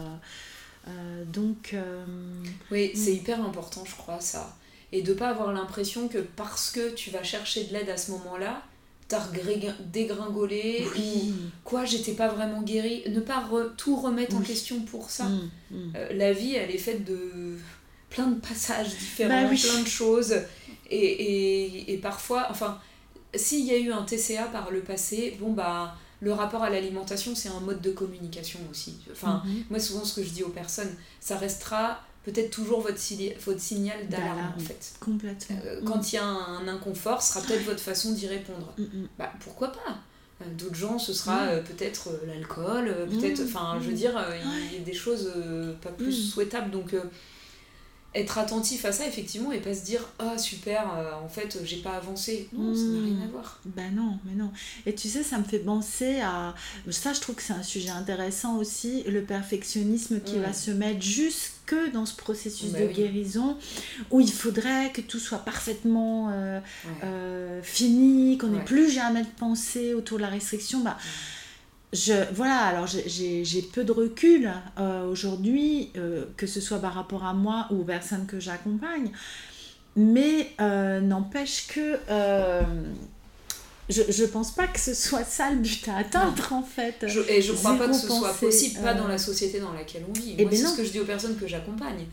Euh, 0.87 1.23
donc. 1.25 1.71
Euh, 1.73 2.03
oui, 2.71 2.91
c'est 2.95 3.11
mm. 3.11 3.15
hyper 3.15 3.45
important, 3.45 3.83
je 3.85 3.95
crois, 3.95 4.19
ça. 4.19 4.55
Et 4.91 5.01
de 5.01 5.13
pas 5.13 5.29
avoir 5.29 5.53
l'impression 5.53 6.07
que 6.07 6.17
parce 6.17 6.69
que 6.71 6.93
tu 6.93 7.11
vas 7.11 7.23
chercher 7.23 7.65
de 7.65 7.73
l'aide 7.73 7.89
à 7.89 7.97
ce 7.97 8.11
moment-là, 8.11 8.61
t'as 9.07 9.21
dégringolé 9.85 10.85
ou 10.97 11.33
quoi, 11.63 11.85
j'étais 11.85 12.13
pas 12.13 12.27
vraiment 12.27 12.61
guérie. 12.61 13.03
Ne 13.09 13.19
pas 13.19 13.47
tout 13.77 13.95
remettre 13.95 14.35
en 14.35 14.41
question 14.41 14.81
pour 14.81 15.09
ça. 15.09 15.25
Mm, 15.25 15.49
mm. 15.71 15.93
Euh, 15.95 16.13
la 16.13 16.33
vie, 16.33 16.55
elle 16.55 16.71
est 16.71 16.77
faite 16.77 17.05
de 17.05 17.57
plein 18.09 18.27
de 18.27 18.39
passages 18.39 18.89
différents, 18.89 19.49
bah 19.49 19.55
plein 19.55 19.81
de 19.81 19.87
choses. 19.87 20.35
Et, 20.89 20.97
et, 20.97 21.93
et 21.93 21.97
parfois, 21.97 22.47
enfin, 22.49 22.79
s'il 23.33 23.65
y 23.65 23.71
a 23.71 23.77
eu 23.77 23.91
un 23.91 24.03
TCA 24.03 24.43
par 24.51 24.71
le 24.71 24.81
passé, 24.81 25.37
bon 25.39 25.53
bah 25.53 25.95
le 26.21 26.33
rapport 26.33 26.61
à 26.61 26.69
l'alimentation, 26.69 27.33
c'est 27.35 27.49
un 27.49 27.59
mode 27.59 27.81
de 27.81 27.91
communication 27.91 28.59
aussi. 28.69 28.99
Enfin, 29.11 29.41
mhm. 29.45 29.63
moi, 29.71 29.79
souvent, 29.79 30.05
ce 30.05 30.15
que 30.15 30.23
je 30.23 30.29
dis 30.29 30.43
aux 30.43 30.49
personnes, 30.49 30.93
ça 31.19 31.35
restera 31.35 31.99
peut-être 32.23 32.51
toujours 32.51 32.81
votre, 32.81 32.99
votre 33.43 33.59
signal 33.59 34.07
d'alarme, 34.07 34.53
en 34.55 34.59
fait. 34.59 34.93
Complètement. 34.99 35.57
Euh, 35.65 35.81
quand 35.83 36.11
il 36.11 36.15
y 36.15 36.19
a 36.19 36.25
un, 36.25 36.67
inconfort, 36.67 37.21
ce 37.21 37.33
sera 37.33 37.45
peut-être 37.45 37.65
votre 37.65 37.79
façon 37.79 38.11
d'y 38.13 38.27
répondre. 38.27 38.73
Mm, 38.77 38.83
mm. 38.83 39.07
Bah, 39.17 39.33
pourquoi 39.39 39.71
pas? 39.71 39.97
Euh, 40.41 40.45
D'autres 40.53 40.75
gens, 40.75 40.99
ce 40.99 41.13
sera 41.13 41.45
euh, 41.45 41.61
peut-être 41.63 42.09
l'alcool, 42.27 42.95
peut-être, 43.09 43.41
mm, 43.41 43.45
enfin, 43.47 43.79
je 43.81 43.87
veux 43.87 43.95
dire, 43.95 44.23
il 44.71 44.77
y 44.77 44.81
a 44.81 44.85
des 44.85 44.93
choses 44.93 45.33
pas 45.81 45.89
plus 45.89 46.13
souhaitables. 46.13 46.69
Donc, 46.69 46.93
être 48.13 48.37
attentif 48.37 48.83
à 48.83 48.91
ça 48.91 49.07
effectivement 49.07 49.51
et 49.53 49.59
pas 49.59 49.73
se 49.73 49.85
dire 49.85 50.05
ah 50.19 50.37
super 50.37 50.93
euh, 50.93 51.13
en 51.23 51.29
fait 51.29 51.59
j'ai 51.63 51.77
pas 51.77 51.91
avancé. 51.91 52.49
Non 52.51 52.75
ça 52.75 52.81
n'a 52.81 53.05
rien 53.05 53.21
à 53.23 53.27
voir. 53.31 53.59
Ben 53.65 53.95
non 53.95 54.19
mais 54.25 54.35
non. 54.35 54.51
Et 54.85 54.93
tu 54.93 55.07
sais 55.07 55.23
ça 55.23 55.37
me 55.37 55.43
fait 55.43 55.59
penser 55.59 56.19
à 56.19 56.53
ça 56.89 57.13
je 57.13 57.21
trouve 57.21 57.35
que 57.35 57.41
c'est 57.41 57.53
un 57.53 57.63
sujet 57.63 57.89
intéressant 57.89 58.57
aussi 58.57 59.03
le 59.03 59.21
perfectionnisme 59.21 60.19
qui 60.19 60.39
va 60.39 60.51
se 60.51 60.71
mettre 60.71 61.01
jusque 61.01 61.75
dans 61.93 62.05
ce 62.05 62.15
processus 62.15 62.71
bah 62.71 62.81
de 62.81 62.87
guérison 62.87 63.57
où 64.09 64.19
il 64.19 64.31
faudrait 64.31 64.91
que 64.91 64.99
tout 64.99 65.19
soit 65.19 65.39
parfaitement 65.39 66.29
euh, 66.31 66.59
euh, 67.03 67.61
fini 67.63 68.37
qu'on 68.37 68.47
n'ait 68.47 68.65
plus 68.65 68.91
jamais 68.91 69.21
de 69.21 69.29
pensée 69.39 69.93
autour 69.93 70.17
de 70.17 70.23
la 70.23 70.29
restriction. 70.29 70.81
Bah 70.81 70.97
je, 71.93 72.13
voilà, 72.33 72.57
alors 72.57 72.87
j'ai 72.87 73.61
peu 73.73 73.83
de 73.83 73.91
recul 73.91 74.51
euh, 74.79 75.05
aujourd'hui, 75.07 75.91
euh, 75.97 76.25
que 76.37 76.47
ce 76.47 76.61
soit 76.61 76.79
par 76.79 76.93
rapport 76.93 77.25
à 77.25 77.33
moi 77.33 77.67
ou 77.71 77.81
aux 77.81 77.85
personnes 77.85 78.25
que 78.25 78.39
j'accompagne. 78.39 79.11
mais 79.95 80.51
n'empêche 81.01 81.67
que 81.67 81.99
je, 83.89 84.03
je 84.09 84.23
pense 84.23 84.51
pas 84.51 84.67
que 84.67 84.79
ce 84.79 84.93
soit 84.93 85.25
ça 85.25 85.49
le 85.49 85.57
but 85.57 85.87
à 85.89 85.97
atteindre 85.97 86.53
en 86.53 86.63
fait. 86.63 87.03
et 87.27 87.41
je 87.41 87.51
crois 87.53 87.77
pas 87.77 87.87
que 87.87 87.93
ce 87.93 88.07
soit 88.07 88.33
possible, 88.33 88.79
pas 88.81 88.93
dans 88.93 89.07
la 89.07 89.17
société 89.17 89.59
dans 89.59 89.73
laquelle 89.73 90.05
on 90.09 90.13
vit. 90.13 90.31
Et 90.31 90.35
eh 90.39 90.41
Moi, 90.43 90.51
ben 90.51 90.57
c'est 90.57 90.67
ce 90.67 90.77
que 90.77 90.83
je 90.85 90.91
dis 90.91 90.99
aux 90.99 91.05
personnes 91.05 91.37
que 91.37 91.47
j'accompagne. 91.47 92.05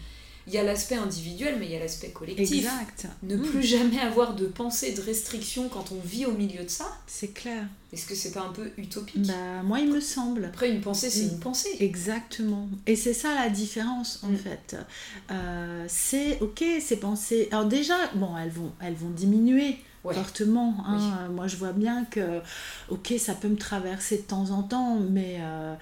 Il 0.49 0.55
y 0.55 0.59
a 0.59 0.63
l'aspect 0.63 0.95
individuel, 0.95 1.57
mais 1.61 1.67
il 1.67 1.73
y 1.73 1.77
a 1.77 1.79
l'aspect 1.79 2.09
collectif. 2.09 2.65
Exact. 2.65 3.07
Ne 3.23 3.37
mm. 3.37 3.43
plus 3.43 3.63
jamais 3.63 4.01
avoir 4.01 4.35
de 4.35 4.47
pensée, 4.47 4.93
de 4.93 5.03
restriction 5.03 5.69
quand 5.69 5.93
on 5.93 6.01
vit 6.07 6.25
au 6.25 6.33
milieu 6.33 6.65
de 6.65 6.71
ça. 6.71 6.87
C'est 7.07 7.35
clair. 7.35 7.67
Est-ce 7.93 8.07
que 8.07 8.15
c'est 8.15 8.33
pas 8.33 8.43
un 8.43 8.53
peu 8.53 8.71
utopique? 8.79 9.27
Bah, 9.27 9.63
moi, 9.63 9.81
il 9.81 9.93
me 9.93 10.01
semble. 10.01 10.47
Après, 10.47 10.71
une 10.71 10.81
pensée, 10.81 11.11
c'est 11.11 11.27
mm. 11.27 11.31
une 11.35 11.41
pensée. 11.41 11.77
Exactement. 11.81 12.69
Et 12.87 12.97
c'est 12.97 13.13
ça 13.13 13.35
la 13.35 13.51
différence, 13.51 14.21
en 14.23 14.31
mm. 14.31 14.37
fait. 14.37 14.77
Euh, 15.31 15.85
c'est, 15.87 16.41
ok, 16.41 16.65
ces 16.81 16.97
pensées... 16.97 17.49
Alors 17.53 17.67
déjà, 17.67 17.97
bon, 18.15 18.37
elles 18.37 18.51
vont, 18.51 18.73
elles 18.81 18.95
vont 18.95 19.11
diminuer 19.11 19.77
fortement. 20.03 20.75
Hein. 20.87 21.29
Moi, 21.31 21.47
je 21.47 21.57
vois 21.57 21.73
bien 21.73 22.05
que, 22.05 22.41
ok, 22.89 23.15
ça 23.19 23.35
peut 23.35 23.49
me 23.49 23.57
traverser 23.57 24.19
de 24.19 24.23
temps 24.23 24.51
en 24.51 24.63
temps, 24.63 24.97
mais 24.97 25.39
euh, 25.41 25.75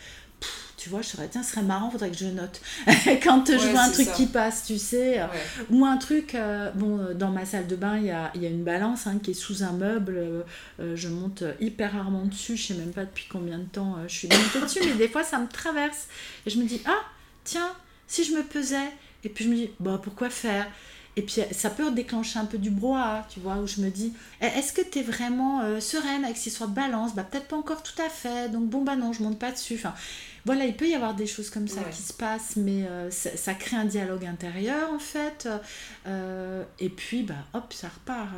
tu 0.86 0.90
vois, 0.90 1.02
je 1.02 1.08
serais, 1.08 1.26
tiens, 1.28 1.42
ce 1.42 1.50
serait 1.50 1.64
marrant, 1.64 1.90
faudrait 1.90 2.12
que 2.12 2.16
je 2.16 2.26
note. 2.26 2.60
Quand 3.24 3.44
je 3.44 3.70
vois 3.70 3.80
un 3.80 3.90
truc 3.90 4.12
qui 4.12 4.26
passe, 4.26 4.64
tu 4.64 4.78
sais. 4.78 5.20
Ou 5.68 5.84
un 5.84 5.96
truc, 5.96 6.36
euh, 6.36 6.70
bon, 6.76 7.00
euh, 7.00 7.12
dans 7.12 7.30
ma 7.30 7.44
salle 7.44 7.66
de 7.66 7.74
bain, 7.74 7.98
il 7.98 8.04
y 8.04 8.12
a, 8.12 8.30
y 8.36 8.46
a, 8.46 8.48
une 8.48 8.62
balance 8.62 9.08
hein, 9.08 9.18
qui 9.20 9.32
est 9.32 9.34
sous 9.34 9.64
un 9.64 9.72
meuble. 9.72 10.44
je 10.78 11.08
monte 11.08 11.42
hyper 11.58 11.94
rarement 11.94 12.24
dessus, 12.24 12.56
je 12.56 12.68
sais 12.68 12.74
même 12.74 12.92
pas 12.92 13.04
depuis 13.04 13.26
combien 13.28 13.58
de 13.58 13.64
temps 13.64 13.96
je 14.06 14.14
suis 14.14 14.28
montée 14.28 14.60
dessus, 14.60 14.78
mais 14.86 14.94
des 14.94 15.08
fois, 15.08 15.24
ça 15.24 15.40
me 15.40 15.48
traverse. 15.48 16.06
Et 16.46 16.50
je 16.50 16.58
me 16.60 16.64
dis, 16.64 16.80
ah, 16.86 17.02
tiens, 17.42 17.72
si 18.06 18.22
je 18.22 18.30
me 18.30 18.44
pesais. 18.44 18.92
Et 19.24 19.28
puis 19.28 19.44
je 19.44 19.50
me 19.50 19.56
dis, 19.56 19.70
bah, 19.80 20.00
pourquoi 20.00 20.30
faire? 20.30 20.68
Et 21.18 21.22
puis 21.22 21.40
ça 21.50 21.70
peut 21.70 21.90
déclencher 21.90 22.38
un 22.38 22.44
peu 22.44 22.58
du 22.58 22.70
brouhaha, 22.70 23.26
tu 23.30 23.40
vois, 23.40 23.56
où 23.56 23.66
je 23.66 23.80
me 23.80 23.88
dis, 23.88 24.12
eh, 24.42 24.46
est-ce 24.46 24.74
que 24.74 24.82
tu 24.82 24.98
es 24.98 25.02
vraiment 25.02 25.62
euh, 25.62 25.80
sereine 25.80 26.24
avec 26.24 26.36
ces 26.36 26.50
histoires 26.50 26.68
de 26.68 26.74
balance? 26.74 27.14
Bah 27.14 27.24
peut-être 27.24 27.48
pas 27.48 27.56
encore 27.56 27.82
tout 27.82 28.00
à 28.02 28.10
fait, 28.10 28.50
donc 28.50 28.68
bon 28.68 28.82
bah 28.82 28.96
non, 28.96 29.14
je 29.14 29.22
monte 29.22 29.38
pas 29.38 29.50
dessus. 29.50 29.76
Enfin, 29.76 29.94
voilà, 30.44 30.66
il 30.66 30.76
peut 30.76 30.86
y 30.86 30.94
avoir 30.94 31.14
des 31.14 31.26
choses 31.26 31.48
comme 31.48 31.68
ça 31.68 31.82
qui 31.84 32.02
se 32.02 32.12
passent, 32.12 32.56
mais 32.56 32.84
euh, 32.84 33.10
ça, 33.10 33.54
crée 33.54 33.76
un 33.76 33.86
dialogue 33.86 34.26
intérieur 34.26 34.92
en 34.92 34.98
fait. 34.98 35.48
Euh, 36.06 36.64
et 36.78 36.90
puis 36.90 37.22
bah 37.22 37.34
hop, 37.54 37.72
ça 37.72 37.88
repart. 37.88 38.28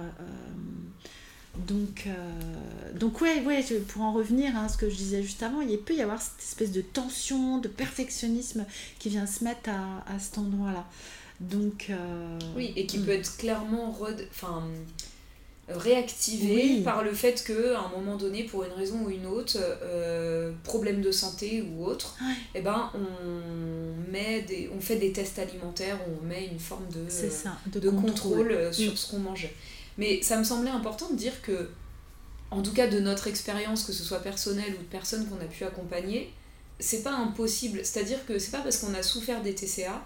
donc, 1.66 2.06
donc 2.94 3.20
ouais, 3.20 3.42
ouais, 3.42 3.64
pour 3.88 4.02
en 4.02 4.12
revenir 4.12 4.56
à 4.56 4.68
ce 4.68 4.76
que 4.76 4.88
je 4.88 4.94
disais 4.94 5.24
juste 5.24 5.42
avant, 5.42 5.62
il 5.62 5.78
peut 5.78 5.94
y 5.94 6.00
avoir 6.00 6.22
cette 6.22 6.40
espèce 6.40 6.70
de 6.70 6.80
tension, 6.80 7.58
de 7.58 7.66
perfectionnisme 7.66 8.64
qui 9.00 9.08
vient 9.08 9.26
se 9.26 9.42
mettre 9.42 9.68
à, 9.68 10.04
à 10.14 10.20
cet 10.20 10.38
endroit-là. 10.38 10.86
Donc, 11.40 11.86
euh, 11.90 12.38
Oui, 12.56 12.72
et 12.76 12.86
qui 12.86 12.98
hmm. 12.98 13.04
peut 13.04 13.12
être 13.12 13.36
clairement 13.36 13.96
enfin, 14.30 14.64
réactivé 15.68 16.80
par 16.82 17.04
le 17.04 17.12
fait 17.12 17.44
qu'à 17.44 17.78
un 17.78 17.88
moment 17.90 18.16
donné, 18.16 18.44
pour 18.44 18.64
une 18.64 18.72
raison 18.72 19.04
ou 19.04 19.10
une 19.10 19.26
autre, 19.26 19.56
euh, 19.58 20.52
problème 20.64 21.00
de 21.00 21.12
santé 21.12 21.62
ou 21.62 21.84
autre, 21.84 22.16
eh 22.54 22.60
ben, 22.60 22.90
on, 22.94 24.10
met 24.10 24.42
des, 24.42 24.70
on 24.76 24.80
fait 24.80 24.96
des 24.96 25.12
tests 25.12 25.38
alimentaires, 25.38 25.98
on 26.08 26.26
met 26.26 26.46
une 26.46 26.58
forme 26.58 26.86
de, 26.88 27.78
de, 27.78 27.90
contrôle, 27.90 28.50
euh, 28.50 28.72
sur 28.72 28.92
hmm. 28.92 28.96
ce 28.96 29.10
qu'on 29.10 29.18
mange. 29.20 29.48
Mais 29.96 30.22
ça 30.22 30.38
me 30.38 30.44
semblait 30.44 30.70
important 30.70 31.08
de 31.10 31.16
dire 31.16 31.40
que, 31.42 31.70
en 32.50 32.62
tout 32.62 32.72
cas 32.72 32.88
de 32.88 32.98
notre 32.98 33.28
expérience, 33.28 33.84
que 33.84 33.92
ce 33.92 34.02
soit 34.02 34.22
personnelle 34.22 34.74
ou 34.74 34.78
de 34.78 34.88
personnes 34.88 35.26
qu'on 35.28 35.40
a 35.40 35.48
pu 35.48 35.62
accompagner, 35.64 36.32
c'est 36.80 37.02
pas 37.02 37.12
impossible. 37.12 37.80
C'est-à-dire 37.84 38.24
que 38.26 38.38
c'est 38.38 38.50
pas 38.50 38.60
parce 38.60 38.78
qu'on 38.78 38.94
a 38.94 39.02
souffert 39.02 39.42
des 39.42 39.54
TCA 39.54 40.04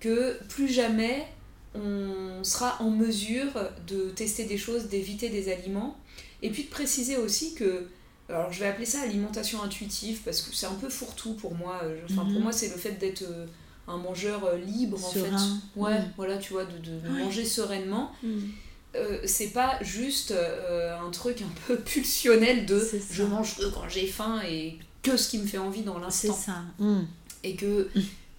que 0.00 0.38
plus 0.48 0.68
jamais 0.68 1.26
on 1.74 2.42
sera 2.44 2.80
en 2.80 2.90
mesure 2.90 3.52
de 3.86 4.10
tester 4.10 4.44
des 4.44 4.58
choses, 4.58 4.88
d'éviter 4.88 5.28
des 5.28 5.50
aliments. 5.52 5.96
Et 6.42 6.50
puis 6.50 6.64
de 6.64 6.68
préciser 6.68 7.16
aussi 7.16 7.54
que, 7.54 7.86
alors 8.28 8.52
je 8.52 8.60
vais 8.60 8.66
appeler 8.66 8.86
ça 8.86 9.00
alimentation 9.02 9.62
intuitive 9.62 10.20
parce 10.24 10.40
que 10.40 10.54
c'est 10.54 10.66
un 10.66 10.74
peu 10.74 10.88
fourre-tout 10.88 11.34
pour 11.34 11.54
moi. 11.54 11.80
Enfin, 12.04 12.22
Pour 12.22 12.26
mhm. 12.26 12.42
moi, 12.42 12.52
c'est 12.52 12.68
le 12.68 12.76
fait 12.76 12.92
d'être 12.92 13.22
euh, 13.22 13.46
un 13.86 13.96
mangeur 13.96 14.44
euh, 14.44 14.56
libre 14.58 15.04
en 15.04 15.10
fait. 15.10 15.30
Ouais, 15.76 16.00
voilà, 16.16 16.38
tu 16.38 16.52
vois, 16.52 16.64
de, 16.64 16.78
de, 16.78 17.08
manger 17.08 17.44
sereinement. 17.44 18.12
Mhm. 18.22 18.50
Euh, 18.96 19.18
c'est 19.26 19.50
pas 19.50 19.78
juste 19.82 20.32
un 20.32 21.10
truc 21.10 21.42
un 21.42 21.52
peu 21.66 21.76
pulsionnel 21.84 22.66
de 22.66 22.82
je 23.10 23.22
mange 23.22 23.56
quand 23.74 23.88
j'ai 23.88 24.06
faim 24.06 24.40
et 24.48 24.78
que 25.02 25.16
ce 25.16 25.28
qui 25.28 25.38
me 25.38 25.46
fait 25.46 25.58
envie 25.58 25.82
dans 25.82 25.98
l'instant. 25.98 26.34
C'est 26.34 26.46
ça. 26.46 26.62
Mhm. 26.78 27.06
Et 27.44 27.54
que 27.56 27.88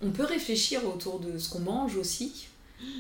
on 0.02 0.12
peut 0.12 0.24
réfléchir 0.24 0.86
autour 0.86 1.20
de 1.20 1.38
ce 1.38 1.50
qu'on 1.50 1.60
mange 1.60 1.96
aussi, 1.98 2.48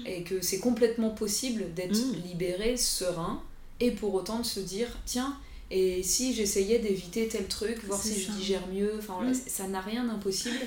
et 0.06 0.24
que 0.24 0.42
c'est 0.42 0.60
complètement 0.60 1.10
possible 1.10 1.74
d'être 1.74 1.98
mm. 1.98 2.22
libéré, 2.28 2.78
serein, 2.78 3.42
et 3.80 3.92
pour 3.92 4.14
autant 4.14 4.40
de 4.40 4.46
se 4.46 4.60
dire, 4.60 4.90
tiens, 5.06 5.38
et 5.72 6.02
si 6.04 6.34
j'essayais 6.34 6.80
d'éviter 6.80 7.28
tel 7.28 7.48
truc, 7.48 7.84
voir 7.86 8.02
si 8.02 8.20
je 8.20 8.32
digère 8.32 8.68
mieux, 8.68 8.96
enfin 8.98 9.24
mm. 9.24 9.34
ça 9.34 9.68
n'a 9.68 9.82
rien 9.82 10.04
d'impossible. 10.06 10.60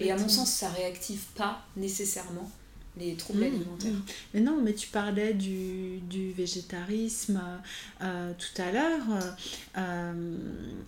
Et 0.00 0.10
à 0.10 0.16
mon 0.16 0.28
sens, 0.28 0.50
ça 0.50 0.68
réactive 0.68 1.22
pas 1.34 1.64
nécessairement 1.76 2.50
les 2.98 3.14
troubles 3.14 3.40
mmh, 3.40 3.46
alimentaires. 3.46 3.92
Mmh. 3.92 4.02
Mais 4.34 4.40
non, 4.40 4.60
mais 4.62 4.74
tu 4.74 4.88
parlais 4.88 5.34
du, 5.34 6.00
du 6.08 6.32
végétarisme 6.32 7.40
euh, 8.02 8.32
tout 8.38 8.62
à 8.62 8.72
l'heure. 8.72 9.36
Euh, 9.76 10.36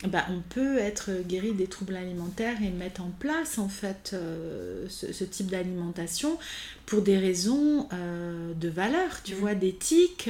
bah, 0.09 0.27
on 0.31 0.41
peut 0.41 0.79
être 0.79 1.11
guéri 1.27 1.53
des 1.53 1.67
troubles 1.67 1.97
alimentaires 1.97 2.63
et 2.63 2.71
mettre 2.71 3.03
en 3.03 3.11
place 3.19 3.59
en 3.59 3.69
fait 3.69 4.11
euh, 4.13 4.87
ce, 4.89 5.13
ce, 5.13 5.25
type 5.25 5.47
d'alimentation 5.47 6.39
pour 6.87 7.03
des 7.03 7.19
raisons 7.19 7.89
de 7.93 8.69
valeur, 8.69 9.23
tu 9.23 9.35
mmh. 9.35 9.39
vois, 9.39 9.55
d'éthique. 9.55 10.29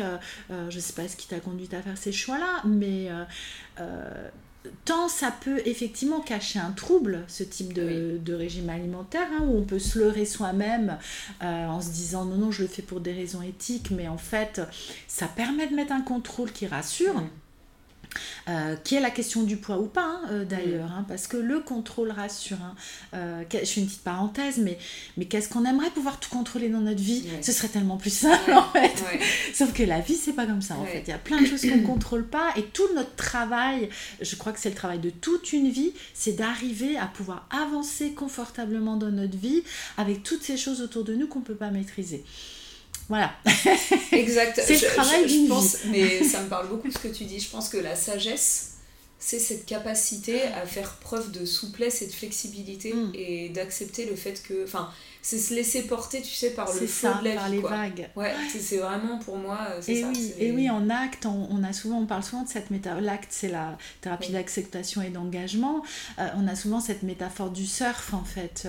je 0.50 0.76
ne 0.76 0.80
sais 0.80 0.92
pas 0.92 1.08
ce 1.08 1.16
qui 1.16 1.26
t'a 1.26 1.40
conduit 1.40 1.68
à 1.72 1.80
faire 1.80 1.96
ces 1.96 2.12
choix-là, 2.12 2.62
mais 2.66 3.08
tant 4.84 5.08
ça 5.08 5.30
peut 5.30 5.60
effectivement 5.64 6.20
cacher 6.20 6.58
un 6.58 6.72
trouble, 6.72 7.24
ce 7.28 7.42
type 7.42 7.72
de, 7.72 8.34
régime 8.34 8.68
alimentaire, 8.70 9.28
hein, 9.32 9.44
où 9.44 9.58
on 9.58 9.62
peut 9.62 9.78
se 9.78 9.98
leurrer 9.98 10.24
soi-même 10.24 10.98
euh, 11.42 11.66
en 11.66 11.80
se 11.80 11.90
disant 11.90 12.24
non, 12.24 12.36
non, 12.36 12.50
je 12.50 12.62
le 12.62 12.68
fais 12.68 12.82
pour 12.82 13.00
des 13.00 13.12
raisons 13.12 13.42
éthiques, 13.42 13.90
mais 13.90 14.08
en 14.08 14.18
fait, 14.18 14.60
ça 15.08 15.26
permet 15.26 15.66
de 15.66 15.74
mettre 15.74 15.92
un 15.92 16.02
contrôle 16.02 16.52
qui 16.52 16.66
rassure. 16.66 17.14
Mm. 17.14 17.28
Euh, 18.48 18.74
qui 18.76 18.96
est 18.96 19.00
la 19.00 19.10
question 19.10 19.42
du 19.42 19.56
poids 19.56 19.78
ou 19.78 19.86
pas 19.86 20.04
hein, 20.04 20.22
euh, 20.30 20.44
d'ailleurs, 20.44 20.90
hein, 20.90 21.04
parce 21.06 21.26
que 21.26 21.36
le 21.36 21.60
contrôle 21.60 22.10
rassure. 22.10 22.56
Hein, 22.62 22.74
euh, 23.14 23.42
je 23.52 23.64
fais 23.64 23.80
une 23.80 23.86
petite 23.86 24.02
parenthèse, 24.02 24.58
mais, 24.58 24.78
mais 25.16 25.26
qu'est-ce 25.26 25.48
qu'on 25.48 25.64
aimerait 25.64 25.90
pouvoir 25.90 26.18
tout 26.18 26.30
contrôler 26.30 26.68
dans 26.68 26.80
notre 26.80 27.02
vie? 27.02 27.24
Ce 27.42 27.52
serait 27.52 27.68
tellement 27.68 27.96
plus 27.96 28.12
simple 28.12 28.52
en 28.54 28.68
fait. 28.70 28.92
Sauf 29.54 29.72
que 29.72 29.82
la 29.82 30.00
vie, 30.00 30.16
c'est 30.16 30.32
pas 30.32 30.46
comme 30.46 30.62
ça 30.62 30.76
en 30.76 30.84
fait. 30.84 31.02
Il 31.06 31.10
y 31.10 31.12
a 31.12 31.18
plein 31.18 31.40
de 31.40 31.46
choses 31.46 31.62
qu'on 31.62 31.76
ne 31.76 31.86
contrôle 31.86 32.26
pas 32.26 32.50
et 32.56 32.62
tout 32.62 32.88
notre 32.94 33.14
travail, 33.14 33.88
je 34.20 34.36
crois 34.36 34.52
que 34.52 34.58
c'est 34.58 34.70
le 34.70 34.74
travail 34.74 34.98
de 34.98 35.10
toute 35.10 35.52
une 35.52 35.70
vie, 35.70 35.92
c'est 36.14 36.32
d'arriver 36.32 36.96
à 36.96 37.06
pouvoir 37.06 37.48
avancer 37.50 38.12
confortablement 38.12 38.96
dans 38.96 39.10
notre 39.10 39.36
vie 39.36 39.62
avec 39.96 40.22
toutes 40.22 40.42
ces 40.42 40.56
choses 40.56 40.80
autour 40.82 41.04
de 41.04 41.14
nous 41.14 41.26
qu'on 41.26 41.40
ne 41.40 41.44
peut 41.44 41.54
pas 41.54 41.70
maîtriser. 41.70 42.24
Voilà. 43.10 43.32
Exact. 44.12 44.60
c'est 44.64 44.80
le 44.80 44.94
travail 44.94 45.28
je, 45.28 45.48
pense, 45.48 45.78
mais 45.86 46.22
ça 46.22 46.40
me 46.42 46.48
parle 46.48 46.68
beaucoup 46.68 46.86
de 46.86 46.92
ce 46.92 46.98
que 46.98 47.08
tu 47.08 47.24
dis. 47.24 47.40
Je 47.40 47.50
pense 47.50 47.68
que 47.68 47.76
la 47.76 47.96
sagesse, 47.96 48.76
c'est 49.18 49.40
cette 49.40 49.66
capacité 49.66 50.44
à 50.44 50.64
faire 50.64 50.92
preuve 50.98 51.32
de 51.32 51.44
souplesse 51.44 52.02
et 52.02 52.06
de 52.06 52.12
flexibilité 52.12 52.94
mm. 52.94 53.12
et 53.14 53.48
d'accepter 53.48 54.06
le 54.06 54.14
fait 54.14 54.40
que. 54.42 54.62
Enfin, 54.64 54.90
c'est 55.22 55.38
se 55.38 55.54
laisser 55.54 55.82
porter, 55.82 56.22
tu 56.22 56.30
sais, 56.30 56.50
par 56.50 56.72
le 56.72 56.86
flot 56.86 57.10
de 57.20 57.28
la 57.28 57.34
par 57.34 57.48
les 57.48 57.60
vagues. 57.60 58.08
Ouais, 58.16 58.32
c'est 58.48 58.78
vraiment 58.78 59.18
pour 59.18 59.36
moi, 59.36 59.58
euh, 59.70 59.78
c'est 59.80 60.00
ça. 60.00 60.08
Oui, 60.08 60.32
et 60.38 60.50
oui, 60.52 60.70
en 60.70 60.88
acte, 60.88 61.26
on, 61.26 61.62
a 61.62 61.72
souvent, 61.72 61.98
on 61.98 62.06
parle 62.06 62.22
souvent 62.22 62.42
de 62.42 62.48
cette 62.48 62.70
métaphore. 62.70 63.00
L'acte, 63.00 63.28
c'est 63.30 63.50
la 63.50 63.76
thérapie 64.00 64.32
d'acceptation 64.32 65.02
et 65.02 65.10
d'engagement. 65.10 65.82
Euh, 66.18 66.26
on 66.36 66.48
a 66.48 66.54
souvent 66.54 66.80
cette 66.80 67.02
métaphore 67.02 67.50
du 67.50 67.66
surf, 67.66 68.14
en 68.14 68.24
fait, 68.24 68.66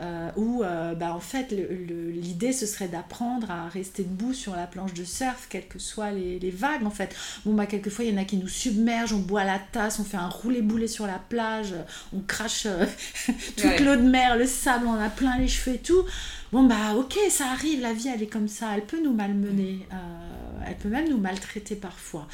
euh, 0.00 0.30
où, 0.36 0.62
bah, 0.62 1.14
en 1.14 1.20
fait, 1.20 1.48
l'idée, 1.50 2.52
ce 2.52 2.66
serait 2.66 2.88
d'apprendre 2.88 3.50
à 3.50 3.68
rester 3.68 4.04
debout 4.04 4.34
sur 4.34 4.54
la 4.54 4.66
planche 4.66 4.94
de 4.94 5.04
surf, 5.04 5.46
quelles 5.48 5.66
que 5.66 5.78
soient 5.78 6.12
les, 6.12 6.38
les 6.38 6.50
vagues, 6.50 6.84
en 6.84 6.90
fait. 6.90 7.14
Bon, 7.44 7.54
bah, 7.54 7.66
quelquefois, 7.66 8.04
il 8.04 8.12
y 8.12 8.14
en 8.14 8.20
a 8.20 8.24
qui 8.24 8.36
nous 8.36 8.48
submergent, 8.48 9.14
on 9.14 9.18
boit 9.18 9.44
la 9.44 9.58
tasse, 9.58 9.98
on 9.98 10.04
fait 10.04 10.16
un 10.16 10.28
roulé-boulet 10.28 10.86
sur 10.86 11.06
la 11.06 11.18
plage, 11.28 11.74
on 12.14 12.20
crache 12.20 12.68
toute 13.56 13.80
l'eau 13.80 13.96
de 13.96 14.08
mer, 14.08 14.36
le 14.36 14.46
sable, 14.46 14.86
on 14.86 14.94
a 14.94 15.08
plein 15.08 15.38
les 15.38 15.48
cheveux 15.48 15.74
et 15.74 15.78
tout. 15.78 15.87
Bon, 16.52 16.62
bah 16.62 16.94
ok, 16.96 17.18
ça 17.30 17.50
arrive, 17.50 17.80
la 17.80 17.92
vie 17.92 18.08
elle 18.08 18.22
est 18.22 18.26
comme 18.28 18.48
ça, 18.48 18.70
elle 18.74 18.86
peut 18.86 19.02
nous 19.02 19.12
malmener, 19.12 19.86
euh, 19.92 20.64
elle 20.66 20.76
peut 20.76 20.88
même 20.88 21.08
nous 21.08 21.18
maltraiter 21.18 21.76
parfois. 21.76 22.26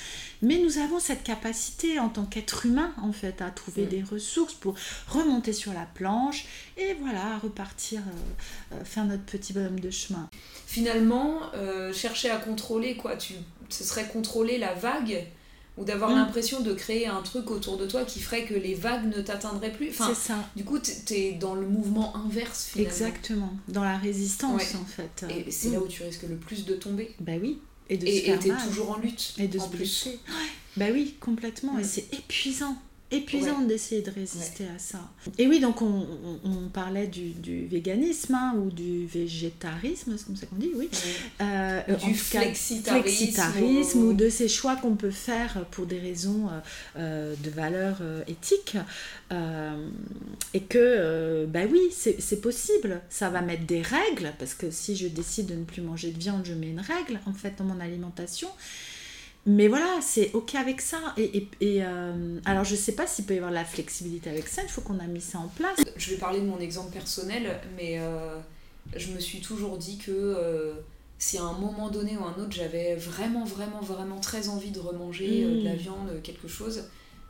Mais 0.42 0.58
nous 0.58 0.78
avons 0.78 1.00
cette 1.00 1.24
capacité 1.24 1.98
en 1.98 2.08
tant 2.08 2.24
qu'être 2.24 2.66
humain 2.66 2.92
en 3.02 3.12
fait 3.12 3.42
à 3.42 3.50
trouver 3.50 3.86
des 3.86 4.02
ressources 4.02 4.54
pour 4.54 4.76
remonter 5.08 5.52
sur 5.52 5.72
la 5.72 5.86
planche 5.94 6.46
et 6.76 6.94
voilà, 7.00 7.38
repartir, 7.38 8.00
euh, 8.00 8.76
euh, 8.76 8.84
faire 8.84 9.04
notre 9.04 9.24
petit 9.24 9.52
bonhomme 9.52 9.80
de 9.80 9.90
chemin. 9.90 10.28
Finalement, 10.66 11.40
chercher 11.92 12.30
à 12.30 12.36
contrôler 12.36 12.96
quoi, 12.96 13.16
tu, 13.16 13.34
ce 13.68 13.84
serait 13.84 14.08
contrôler 14.08 14.58
la 14.58 14.74
vague 14.74 15.24
ou 15.76 15.84
d'avoir 15.84 16.10
mm. 16.10 16.14
l'impression 16.14 16.60
de 16.60 16.72
créer 16.72 17.06
un 17.06 17.22
truc 17.22 17.50
autour 17.50 17.76
de 17.76 17.86
toi 17.86 18.04
qui 18.04 18.20
ferait 18.20 18.44
que 18.44 18.54
les 18.54 18.74
vagues 18.74 19.06
ne 19.14 19.20
t'atteindraient 19.20 19.72
plus. 19.72 19.90
Enfin, 19.90 20.08
c'est 20.08 20.28
ça. 20.28 20.48
Du 20.56 20.64
coup, 20.64 20.78
t'es 20.78 21.32
dans 21.32 21.54
le 21.54 21.66
mouvement 21.66 22.16
inverse 22.16 22.66
finalement. 22.66 22.92
Exactement, 22.92 23.52
dans 23.68 23.84
la 23.84 23.98
résistance 23.98 24.74
en 24.74 24.84
fait. 24.84 25.26
Et 25.30 25.50
c'est 25.50 25.70
là 25.70 25.80
où 25.80 25.86
tu 25.86 26.02
risques 26.02 26.24
le 26.28 26.36
plus 26.36 26.64
de 26.64 26.74
tomber. 26.74 27.14
Bah 27.20 27.32
oui. 27.40 27.58
Et 27.90 27.98
de 27.98 28.06
et, 28.06 28.38
t'es 28.38 28.50
toujours 28.66 28.92
en 28.92 28.98
lutte. 28.98 29.34
Et 29.38 29.48
de 29.48 29.58
se 29.58 29.68
blesser. 29.68 30.18
Bah 30.76 30.86
oui, 30.92 31.16
complètement. 31.20 31.78
Et 31.78 31.84
c'est 31.84 32.12
épuisant 32.12 32.76
épuisant 33.10 33.60
d'essayer 33.62 34.02
de 34.02 34.10
résister 34.10 34.64
à 34.64 34.78
ça. 34.78 34.98
Et 35.38 35.46
oui, 35.46 35.60
donc 35.60 35.82
on, 35.82 36.06
on, 36.44 36.68
parlait 36.68 37.06
du, 37.06 37.30
du 37.30 37.66
véganisme 37.66 38.34
hein, 38.34 38.54
ou 38.56 38.70
du 38.70 39.06
végétarisme, 39.06 40.14
c'est 40.16 40.26
comme 40.26 40.36
ça 40.36 40.46
qu'on 40.46 40.56
dit, 40.56 40.70
oui. 40.74 40.88
Euh, 41.40 41.80
du 42.04 42.14
flexitarisme, 42.14 43.98
ou... 43.98 44.12
de 44.14 44.28
ces 44.28 44.48
choix 44.48 44.76
qu'on 44.76 44.96
peut 44.96 45.10
faire 45.10 45.64
pour 45.70 45.86
des 45.86 45.98
raisons 45.98 46.48
euh, 46.48 46.60
euh, 46.98 47.34
de 47.42 47.50
valeur 47.50 48.00
éthique. 48.26 48.76
et 50.54 50.62
que, 50.62 51.46
bah 51.46 51.60
oui, 51.70 51.80
c'est 51.92 52.40
possible. 52.40 53.00
Ça 53.08 53.28
va 53.30 53.42
mettre 53.42 53.64
des 53.66 53.82
règles, 53.82 54.32
parce 54.38 54.54
que 54.54 54.70
si 54.70 54.96
je 54.96 55.06
décide 55.08 55.46
de 55.46 55.54
ne 55.54 55.64
plus 55.64 55.82
manger 55.82 56.10
de 56.10 56.18
viande, 56.18 56.44
je 56.44 56.54
mets 56.54 56.70
une 56.70 56.80
règle 56.80 57.20
en 57.26 57.32
fait 57.32 57.54
dans 57.58 57.64
mon 57.64 57.80
alimentation 57.80 58.48
mais 59.46 59.68
voilà, 59.68 59.98
c'est 60.00 60.32
ok 60.32 60.54
avec 60.54 60.80
ça. 60.80 60.98
Et, 61.18 61.48
et, 61.60 61.84
euh, 61.84 62.38
alors, 62.46 62.64
je 62.64 62.74
sais 62.74 62.92
pas 62.92 63.06
s'il 63.06 63.26
peut 63.26 63.34
y 63.34 63.36
avoir 63.36 63.52
la 63.52 63.64
flexibilité 63.64 64.30
avec 64.30 64.48
ça, 64.48 64.62
il 64.62 64.68
faut 64.68 64.80
qu'on 64.80 64.98
a 64.98 65.06
mis 65.06 65.20
ça 65.20 65.38
en 65.38 65.48
place. 65.48 65.78
Je 65.96 66.10
vais 66.10 66.16
parler 66.16 66.40
de 66.40 66.46
mon 66.46 66.60
exemple 66.60 66.92
personnel, 66.92 67.60
mais 67.76 67.98
euh, 67.98 68.38
je 68.96 69.12
me 69.12 69.20
suis 69.20 69.40
toujours 69.40 69.76
dit 69.76 69.98
que 69.98 70.10
euh, 70.10 70.72
si 71.18 71.36
à 71.36 71.42
un 71.42 71.58
moment 71.58 71.90
donné 71.90 72.16
ou 72.16 72.24
un 72.24 72.42
autre, 72.42 72.52
j'avais 72.52 72.96
vraiment, 72.96 73.44
vraiment, 73.44 73.80
vraiment 73.80 74.18
très 74.18 74.48
envie 74.48 74.70
de 74.70 74.80
remanger 74.80 75.44
de 75.44 75.64
la 75.64 75.74
mm. 75.74 75.78
viande, 75.78 76.22
quelque 76.22 76.48
chose, 76.48 76.84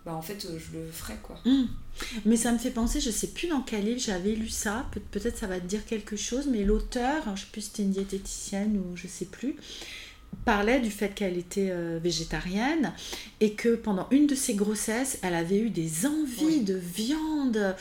bah 0.07 0.15
en 0.15 0.23
fait, 0.23 0.47
je 0.47 0.79
le 0.79 0.87
ferais 0.93 1.19
quoi. 1.21 1.41
Mm. 1.45 1.65
Mais 2.27 2.37
ça 2.37 2.53
me 2.53 2.59
fait 2.59 2.71
penser, 2.71 3.01
je 3.01 3.11
sais 3.11 3.29
plus 3.29 3.49
dans 3.49 3.63
quel 3.63 3.87
livre 3.87 4.01
j'avais 4.01 4.37
lu 4.37 4.49
ça, 4.49 4.87
peut-être 5.11 5.37
ça 5.37 5.49
va 5.49 5.59
te 5.59 5.67
dire 5.67 5.85
quelque 5.85 6.15
chose, 6.15 6.47
mais 6.47 6.63
l'auteur, 6.63 7.25
je 7.35 7.41
sais 7.41 7.49
plus 7.51 7.63
si 7.63 7.71
c'était 7.71 7.83
une 7.83 7.91
diététicienne 7.91 8.79
ou 8.79 8.97
je 8.97 9.09
sais 9.09 9.25
plus 9.25 9.57
parlait 10.35 10.81
du 10.81 10.91
fait 10.91 11.15
qu'elle 11.15 11.39
était 11.39 11.69
euh, 11.71 11.99
végétarienne 12.03 12.93
et 13.41 13.53
que 13.53 13.75
pendant 13.75 14.07
une 14.11 14.27
de 14.27 14.35
ses 14.35 14.55
grossesses, 14.55 15.19
elle 15.23 15.35
avait 15.35 15.59
eu 15.59 15.71
des 15.71 16.07
envies 16.07 16.61
de 16.61 16.75
viande 16.75 17.75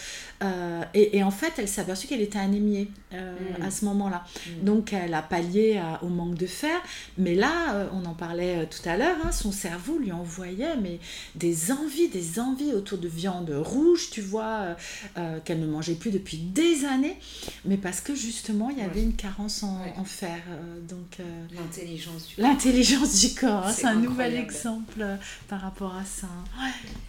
euh, 0.43 0.83
et, 0.93 1.23
en 1.23 1.31
fait, 1.31 1.53
elle 1.57 1.67
s'est 1.67 1.81
aperçue 1.81 2.07
qu'elle 2.07 2.21
était 2.21 2.39
anémiée 2.39 2.89
euh, 3.13 3.33
mm. 3.59 3.63
à 3.63 3.71
ce 3.71 3.85
moment-là. 3.85 4.25
Mm. 4.25 4.65
Donc, 4.65 4.93
elle 4.93 5.13
a 5.13 5.21
pallié 5.21 5.81
au 6.01 6.07
manque 6.07 6.35
de 6.35 6.47
fer. 6.47 6.81
Mais 7.17 7.35
là, 7.35 7.89
on 7.93 8.05
en 8.05 8.13
parlait 8.13 8.67
tout 8.67 8.87
à 8.87 8.97
l'heure, 8.97 9.15
hein, 9.23 9.31
son 9.31 9.51
cerveau 9.51 9.97
lui 9.97 10.11
envoyait 10.11 10.75
mais 10.81 10.99
des 11.35 11.71
envies, 11.71 12.09
des 12.09 12.39
envies 12.39 12.73
autour 12.73 12.97
de 12.97 13.07
viande 13.07 13.51
rouge, 13.51 14.09
tu 14.11 14.21
vois, 14.21 14.75
qu'elle 15.45 15.59
ne 15.59 15.67
mangeait 15.67 15.95
plus 15.95 16.11
depuis 16.11 16.37
des 16.37 16.85
années, 16.85 17.17
mais 17.65 17.77
parce 17.77 18.01
que 18.01 18.15
justement, 18.15 18.69
il 18.69 18.79
y 18.79 18.81
avait 18.81 19.03
une 19.03 19.13
carence 19.13 19.63
en, 19.63 19.79
en 19.97 20.03
fer. 20.03 20.41
donc, 20.89 21.17
l'intelligence 21.55 22.27
du 22.27 22.41
L'intelligence 22.43 23.19
du 23.21 23.33
corps, 23.33 23.65
hein, 23.65 23.71
c'est 23.71 23.85
un 23.85 23.95
nouvel 23.95 24.35
exemple 24.35 24.99
euh, 24.99 25.15
par 25.47 25.61
rapport 25.61 25.95
à 25.95 26.03
ça. 26.03 26.27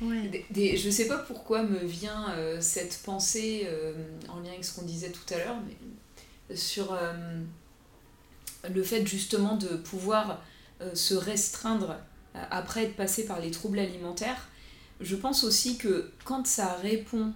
Ouais, 0.01 0.77
je 0.77 0.91
sais 0.91 1.09
pas 1.09 1.19
pourquoi 1.19 1.65
me 1.65 1.85
vient 1.85 2.31
euh, 2.31 2.61
cette 2.61 3.01
pensée 3.05 3.67
euh, 3.67 3.93
en 4.29 4.41
lien 4.41 4.53
avec 4.53 4.65
ce 4.65 4.75
qu'on 4.75 4.87
disait 4.87 5.11
tout 5.11 5.35
à 5.35 5.39
l'heure, 5.39 5.57
mais 5.67 6.57
sur 6.57 6.97
le 8.73 8.83
fait 8.83 9.07
justement 9.07 9.57
de 9.57 9.69
pouvoir 9.69 10.43
se 10.93 11.15
restreindre 11.15 11.97
après 12.51 12.85
être 12.85 12.97
passé 12.97 13.25
par 13.25 13.41
les 13.41 13.51
troubles 13.51 13.79
alimentaires. 13.79 14.49
Je 15.01 15.17
pense 15.17 15.43
aussi 15.43 15.79
que 15.79 16.13
quand 16.25 16.47
ça 16.47 16.75
répond 16.75 17.33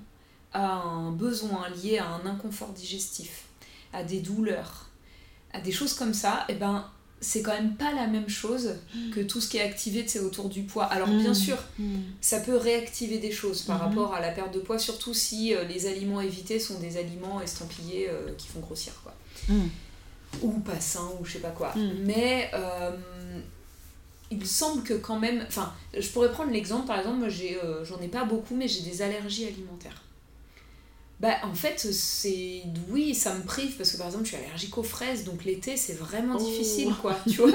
à 0.53 0.75
un 0.75 1.11
besoin 1.11 1.69
lié 1.71 1.99
à 1.99 2.07
un 2.07 2.27
inconfort 2.27 2.73
digestif, 2.73 3.47
à 3.93 4.05
des 4.05 4.21
douleurs, 4.21 4.91
à 5.53 5.61
des 5.61 5.73
choses 5.73 5.95
comme 5.95 6.15
ça, 6.15 6.45
et 6.49 6.53
eh 6.53 6.55
ben 6.55 6.91
c'est 7.21 7.43
quand 7.43 7.53
même 7.53 7.75
pas 7.75 7.93
la 7.93 8.07
même 8.07 8.29
chose 8.29 8.77
mm. 8.95 9.11
que 9.11 9.21
tout 9.21 9.41
ce 9.41 9.49
qui 9.49 9.57
est 9.57 9.63
activé 9.63 10.07
autour 10.21 10.49
du 10.49 10.63
poids. 10.63 10.85
Alors 10.85 11.09
bien 11.09 11.33
mm. 11.33 11.35
sûr, 11.35 11.57
mm. 11.79 11.99
ça 12.21 12.41
peut 12.41 12.57
réactiver 12.57 13.19
des 13.19 13.33
choses 13.33 13.63
par 13.63 13.79
mm-hmm. 13.79 13.89
rapport 13.89 14.15
à 14.15 14.21
la 14.21 14.31
perte 14.31 14.55
de 14.55 14.61
poids, 14.61 14.79
surtout 14.79 15.15
si 15.15 15.55
euh, 15.55 15.65
les 15.65 15.87
aliments 15.87 16.21
évités 16.21 16.61
sont 16.61 16.79
des 16.79 16.97
aliments 16.97 17.41
estampillés 17.41 18.09
euh, 18.09 18.33
qui 18.37 18.49
font 18.49 18.61
grossir 18.61 18.93
quoi. 19.03 19.15
Ou 20.43 20.53
pas 20.61 20.79
sains 20.79 21.11
ou 21.19 21.25
je 21.25 21.33
sais 21.33 21.39
pas 21.39 21.51
quoi. 21.51 21.75
Mais 22.05 22.51
euh, 22.55 22.91
il 24.31 24.47
semble 24.47 24.83
que 24.83 24.95
quand 24.95 25.19
même, 25.19 25.43
enfin, 25.49 25.73
je 25.99 26.07
pourrais 26.09 26.31
prendre 26.31 26.53
l'exemple 26.53 26.87
par 26.87 26.99
exemple, 26.99 27.29
j'en 27.85 28.01
ai 28.01 28.09
pas 28.09 28.25
beaucoup, 28.25 28.55
mais 28.55 28.69
j'ai 28.69 28.83
des 28.83 29.03
allergies 29.03 29.47
alimentaires. 29.47 30.03
Bah, 31.21 31.35
en 31.43 31.55
fait, 31.55 31.81
c'est. 31.91 32.63
Oui, 32.91 33.13
ça 33.13 33.35
me 33.35 33.43
prive 33.43 33.77
parce 33.77 33.91
que 33.91 33.97
par 33.97 34.07
exemple, 34.07 34.25
je 34.25 34.29
suis 34.29 34.37
allergique 34.37 34.79
aux 34.79 34.85
fraises, 34.85 35.25
donc 35.25 35.45
l'été, 35.45 35.77
c'est 35.77 35.95
vraiment 35.95 36.37
oh. 36.39 36.45
difficile, 36.45 36.95
quoi. 37.01 37.19
Tu 37.29 37.39
vois, 37.39 37.51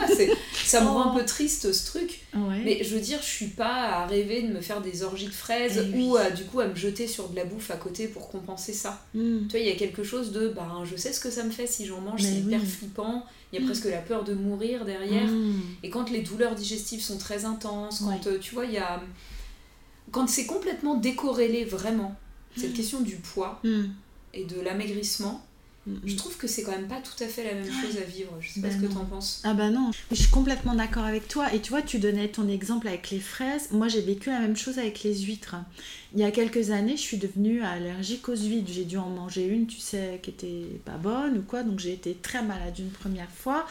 ça 0.65 0.81
me 0.81 0.87
rend 0.87 1.11
un 1.11 1.15
oh. 1.15 1.19
peu 1.19 1.25
triste 1.25 1.71
ce 1.71 1.85
truc. 1.85 2.23
Mais 2.33 2.83
je 2.83 2.95
veux 2.95 3.01
dire, 3.01 3.19
je 3.21 3.27
suis 3.27 3.47
pas 3.47 4.01
à 4.01 4.05
rêver 4.05 4.41
de 4.41 4.53
me 4.53 4.59
faire 4.59 4.81
des 4.81 5.03
orgies 5.03 5.27
de 5.27 5.31
fraises 5.31 5.81
eh 5.81 5.97
ou 5.97 6.17
du 6.35 6.43
coup 6.43 6.59
à 6.59 6.67
me 6.67 6.75
jeter 6.75 7.07
sur 7.07 7.29
de 7.29 7.35
la 7.37 7.45
bouffe 7.45 7.71
à 7.71 7.77
côté 7.77 8.07
pour 8.07 8.29
compenser 8.29 8.73
ça. 8.73 9.01
Hmm. 9.13 9.47
Tu 9.47 9.51
vois, 9.51 9.59
il 9.59 9.67
y 9.67 9.71
a 9.71 9.75
quelque 9.75 10.03
chose 10.03 10.33
de. 10.33 10.49
Bah, 10.49 10.67
je 10.83 10.97
sais 10.97 11.13
ce 11.13 11.21
que 11.21 11.31
ça 11.31 11.43
me 11.43 11.51
fait 11.51 11.67
si 11.67 11.85
j'en 11.85 12.01
mange, 12.01 12.21
c'est 12.21 12.39
hyper 12.39 12.61
flippant. 12.61 13.23
Il 13.53 13.59
y 13.59 13.61
a 13.61 13.61
hmm. 13.61 13.67
presque 13.67 13.85
la 13.85 13.99
peur 13.99 14.25
de 14.25 14.33
mourir 14.33 14.83
derrière. 14.83 15.29
Hmm. 15.29 15.61
Et 15.83 15.89
quand 15.89 16.09
les 16.09 16.21
douleurs 16.21 16.55
digestives 16.55 17.01
sont 17.01 17.17
très 17.17 17.45
intenses, 17.45 18.01
quand 18.01 18.27
euh, 18.27 18.39
tu 18.39 18.55
vois, 18.55 18.65
il 18.65 18.73
y 18.73 18.77
a. 18.77 19.01
Quand 20.11 20.27
c'est 20.27 20.45
complètement 20.45 20.95
décorrélé 20.95 21.63
vraiment 21.63 22.13
cette 22.55 22.71
mm. 22.71 22.73
question 22.73 23.01
du 23.01 23.15
poids 23.15 23.59
mm. 23.63 23.83
et 24.33 24.45
de 24.45 24.59
l'amaigrissement, 24.61 25.45
mm, 25.87 25.95
je 26.05 26.15
trouve 26.15 26.37
que 26.37 26.47
c'est 26.47 26.63
quand 26.63 26.71
même 26.71 26.87
pas 26.87 27.01
tout 27.01 27.23
à 27.23 27.27
fait 27.27 27.43
la 27.43 27.53
même 27.53 27.71
chose 27.71 27.97
à 27.97 28.05
vivre. 28.05 28.31
Je 28.39 28.51
sais 28.51 28.61
pas 28.61 28.67
ben 28.67 28.77
ce 28.81 28.85
que 28.85 28.91
tu 28.91 28.97
en 28.97 29.05
penses. 29.05 29.41
Ah 29.43 29.53
bah 29.53 29.69
non, 29.69 29.91
je 30.11 30.15
suis 30.15 30.29
complètement 30.29 30.75
d'accord 30.75 31.05
avec 31.05 31.27
toi. 31.27 31.53
Et 31.53 31.59
tu 31.59 31.69
vois, 31.69 31.81
tu 31.81 31.99
donnais 31.99 32.27
ton 32.27 32.47
exemple 32.47 32.87
avec 32.87 33.09
les 33.09 33.19
fraises. 33.19 33.69
Moi, 33.71 33.87
j'ai 33.87 34.01
vécu 34.01 34.29
la 34.29 34.39
même 34.39 34.55
chose 34.55 34.79
avec 34.79 35.03
les 35.03 35.15
huîtres. 35.21 35.55
Il 36.13 36.19
y 36.19 36.23
a 36.23 36.31
quelques 36.31 36.71
années, 36.71 36.95
je 36.95 37.01
suis 37.01 37.17
devenue 37.17 37.63
allergique 37.63 38.29
aux 38.29 38.35
huîtres. 38.35 38.71
J'ai 38.71 38.85
dû 38.85 38.97
en 38.97 39.09
manger 39.09 39.45
une, 39.45 39.67
tu 39.67 39.79
sais, 39.79 40.19
qui 40.21 40.29
était 40.29 40.79
pas 40.85 40.97
bonne 40.97 41.39
ou 41.39 41.41
quoi. 41.41 41.63
Donc 41.63 41.79
j'ai 41.79 41.93
été 41.93 42.13
très 42.13 42.43
malade 42.43 42.77
une 42.77 42.91
première 42.91 43.31
fois. 43.31 43.65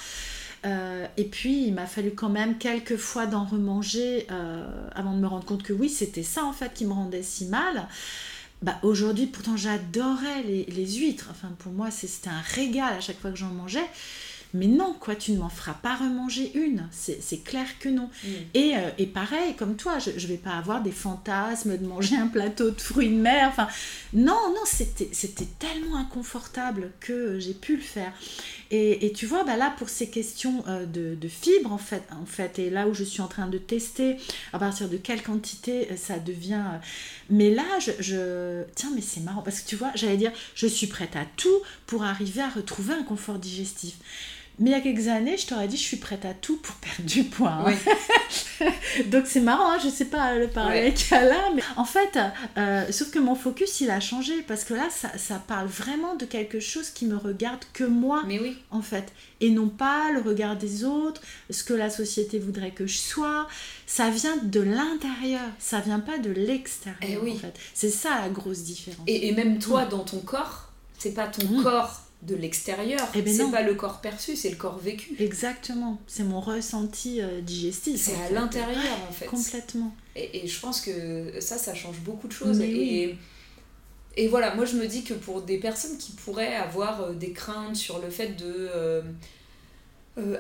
Euh, 0.65 1.07
et 1.17 1.25
puis, 1.25 1.67
il 1.67 1.75
m'a 1.75 1.87
fallu 1.87 2.13
quand 2.13 2.29
même 2.29 2.59
quelques 2.59 2.97
fois 2.97 3.27
d'en 3.27 3.45
remanger 3.45 4.27
euh, 4.31 4.65
avant 4.95 5.15
de 5.15 5.19
me 5.19 5.27
rendre 5.27 5.45
compte 5.45 5.63
que 5.63 5.73
oui, 5.73 5.89
c'était 5.89 6.23
ça 6.23 6.45
en 6.45 6.53
fait 6.53 6.73
qui 6.75 6.85
me 6.85 6.93
rendait 6.93 7.23
si 7.23 7.47
mal. 7.47 7.89
Bah, 8.63 8.79
aujourd'hui, 8.83 9.27
pourtant, 9.27 9.57
j'adorais 9.57 10.43
les, 10.45 10.95
huîtres. 10.95 11.29
Enfin, 11.31 11.49
pour 11.59 11.73
moi, 11.73 11.91
c'était 11.91 12.29
un 12.29 12.41
régal 12.41 12.95
à 12.95 13.01
chaque 13.01 13.19
fois 13.19 13.31
que 13.31 13.37
j'en 13.37 13.49
mangeais. 13.49 13.89
Mais 14.55 14.67
non, 14.67 14.95
quoi, 14.99 15.15
tu 15.15 15.33
ne 15.33 15.39
m'en 15.39 15.49
feras 15.49 15.75
pas 15.75 15.97
remanger 15.97 16.53
une. 16.55 16.87
C'est 16.91 17.43
clair 17.43 17.67
que 17.79 17.89
non. 17.89 18.11
Mm. 18.25 18.29
Et, 18.55 18.77
euh, 18.77 18.91
et, 18.99 19.07
pareil, 19.07 19.55
comme 19.57 19.77
toi, 19.77 19.99
je 19.99 20.11
ne 20.11 20.27
vais 20.27 20.37
pas 20.37 20.53
avoir 20.53 20.83
des 20.83 20.93
fantasmes 20.93 21.79
de 21.79 21.87
manger 21.87 22.17
un 22.17 22.27
plateau 22.29 22.71
de 22.71 22.81
fruits 22.81 23.09
de 23.09 23.17
mer. 23.17 23.49
Enfin, 23.49 23.69
non, 24.13 24.41
non, 24.51 24.63
c'était 24.65 25.49
tellement 25.59 25.97
inconfortable 25.97 26.91
que 27.01 27.39
j'ai 27.39 27.55
pu 27.55 27.77
le 27.77 27.83
faire. 27.83 28.13
Et, 28.71 29.07
et, 29.07 29.13
tu 29.13 29.27
vois, 29.27 29.45
bah 29.45 29.57
là, 29.57 29.75
pour 29.77 29.91
ces 29.91 30.09
questions 30.09 30.65
euh, 30.67 30.87
de, 30.87 31.15
de, 31.15 31.29
fibres, 31.29 31.73
en 31.73 31.79
fait, 31.79 32.03
en 32.11 32.25
fait, 32.25 32.59
et 32.59 32.71
là 32.71 32.89
où 32.89 32.95
je 32.95 33.05
suis 33.05 33.21
en 33.21 33.29
train 33.29 33.47
de 33.47 33.59
tester 33.59 34.17
à 34.55 34.59
partir 34.59 34.89
de 34.89 34.97
quelle 34.97 35.23
quantité 35.23 35.89
euh, 35.91 35.97
ça 35.97 36.19
devient. 36.19 36.65
mais 37.29 37.51
là, 37.51 37.65
je, 37.81 37.91
je... 38.01 38.63
Tiens, 38.75 38.91
mais 38.95 39.03
c'est 39.03 39.21
marrant, 39.21 39.43
parce 39.43 39.61
que 39.61 39.69
tu 39.69 39.77
vois, 39.77 39.91
j'allais 39.95 40.17
dire, 40.17 40.33
je 40.55 40.67
suis 40.67 40.87
prête 40.87 41.17
à 41.17 41.27
tout 41.37 41.61
pour 41.87 42.05
arriver 42.05 42.41
à 42.41 42.49
retrouver 42.49 42.95
un 42.95 43.03
confort 43.03 43.39
digestif. 43.39 43.97
Mais 44.59 44.71
il 44.71 44.73
y 44.73 44.77
a 44.77 44.81
quelques 44.81 45.09
années, 45.09 45.37
je 45.37 45.47
t'aurais 45.47 45.67
dit, 45.67 45.77
je 45.77 45.83
suis 45.83 45.97
prête 45.97 46.25
à 46.25 46.35
tout 46.35 46.57
pour 46.59 46.75
perdre 46.77 47.05
du 47.05 47.25
poids. 47.25 47.65
Hein. 47.67 47.75
Donc 49.07 49.27
c'est 49.27 49.41
marrant, 49.41 49.73
hein, 49.73 49.79
je 49.83 49.89
sais 49.89 50.05
pas 50.05 50.35
le 50.35 50.49
parler 50.49 50.93
qu'il 50.93 51.11
y 51.11 51.15
a 51.15 51.25
là, 51.25 51.51
mais 51.55 51.63
en 51.77 51.85
fait, 51.85 52.19
euh, 52.59 52.85
sauf 52.91 53.11
que 53.11 53.19
mon 53.19 53.35
focus, 53.35 53.81
il 53.81 53.91
a 53.91 53.99
changé 53.99 54.43
parce 54.43 54.65
que 54.65 54.75
là, 54.75 54.89
ça, 54.91 55.17
ça, 55.17 55.43
parle 55.47 55.67
vraiment 55.67 56.15
de 56.15 56.27
quelque 56.27 56.61
chose 56.61 56.91
qui 56.91 57.07
me 57.07 57.17
regarde 57.17 57.65
que 57.73 57.85
moi, 57.85 58.23
mais 58.27 58.39
oui. 58.39 58.59
en 58.71 58.83
fait, 58.83 59.13
et 59.41 59.51
non 59.51 59.69
pas 59.69 60.13
le 60.13 60.21
regard 60.21 60.57
des 60.57 60.85
autres, 60.85 61.23
ce 61.51 61.65
que 61.65 61.75
la 61.75 61.91
société 61.91 62.39
voudrait 62.39 62.71
que 62.71 62.87
je 62.87 62.99
sois. 62.99 63.49
Ça 63.87 64.11
vient 64.11 64.37
de 64.37 64.61
l'intérieur, 64.61 65.49
ça 65.59 65.81
vient 65.81 66.01
pas 66.01 66.19
de 66.19 66.31
l'extérieur. 66.31 66.99
Eh 67.03 67.17
oui. 67.19 67.33
En 67.33 67.39
fait. 67.39 67.55
C'est 67.75 67.91
ça 67.91 68.21
la 68.23 68.29
grosse 68.29 68.63
différence. 68.63 69.05
Et, 69.07 69.29
et 69.29 69.33
même 69.33 69.59
toi, 69.59 69.85
mm. 69.85 69.89
dans 69.89 70.05
ton 70.05 70.21
corps, 70.21 70.71
c'est 70.99 71.15
pas 71.15 71.27
ton 71.27 71.47
mm. 71.47 71.63
corps 71.63 72.03
de 72.23 72.37
l'extérieur. 72.37 73.01
Eh 73.15 73.23
ben 73.23 73.35
c'est 73.35 73.51
pas 73.51 73.63
le 73.63 73.75
corps 73.75 74.01
perçu, 74.01 74.37
c'est 74.37 74.51
le 74.51 74.57
corps 74.57 74.79
vécu. 74.79 75.15
Exactement. 75.19 76.01
C'est 76.07 76.23
mon 76.23 76.41
ressenti 76.41 77.21
euh, 77.21 77.41
digestif. 77.41 78.01
C'est 78.01 78.15
à 78.15 78.31
l'intérieur 78.31 78.99
en 79.09 79.13
fait. 79.13 79.27
Complètement. 79.27 79.95
Et, 80.15 80.45
et, 80.45 80.47
je 80.47 80.61
pense 80.61 80.81
que 80.81 81.41
ça, 81.41 81.59
ça 81.59 81.75
change 81.75 81.99
beaucoup 82.01 82.29
de 82.29 82.33
choses. 82.33 82.61
et, 82.61 83.17
et 84.17 84.29
voilà, 84.29 84.55
moi 84.55 84.65
je 84.65 84.77
me 84.77 84.87
dis 84.87 85.05
que 85.05 85.15
pour 85.15 85.43
des 85.43 85.59
personnes 85.59 85.97
qui 85.99 86.13
pourraient 86.13 86.55
avoir 86.55 87.01
euh, 87.01 87.13
des 87.13 87.33
craintes 87.33 87.77
sur 87.77 87.99
le 87.99 88.11
fait 88.11 88.29
de 88.29 88.71
euh, 88.75 89.03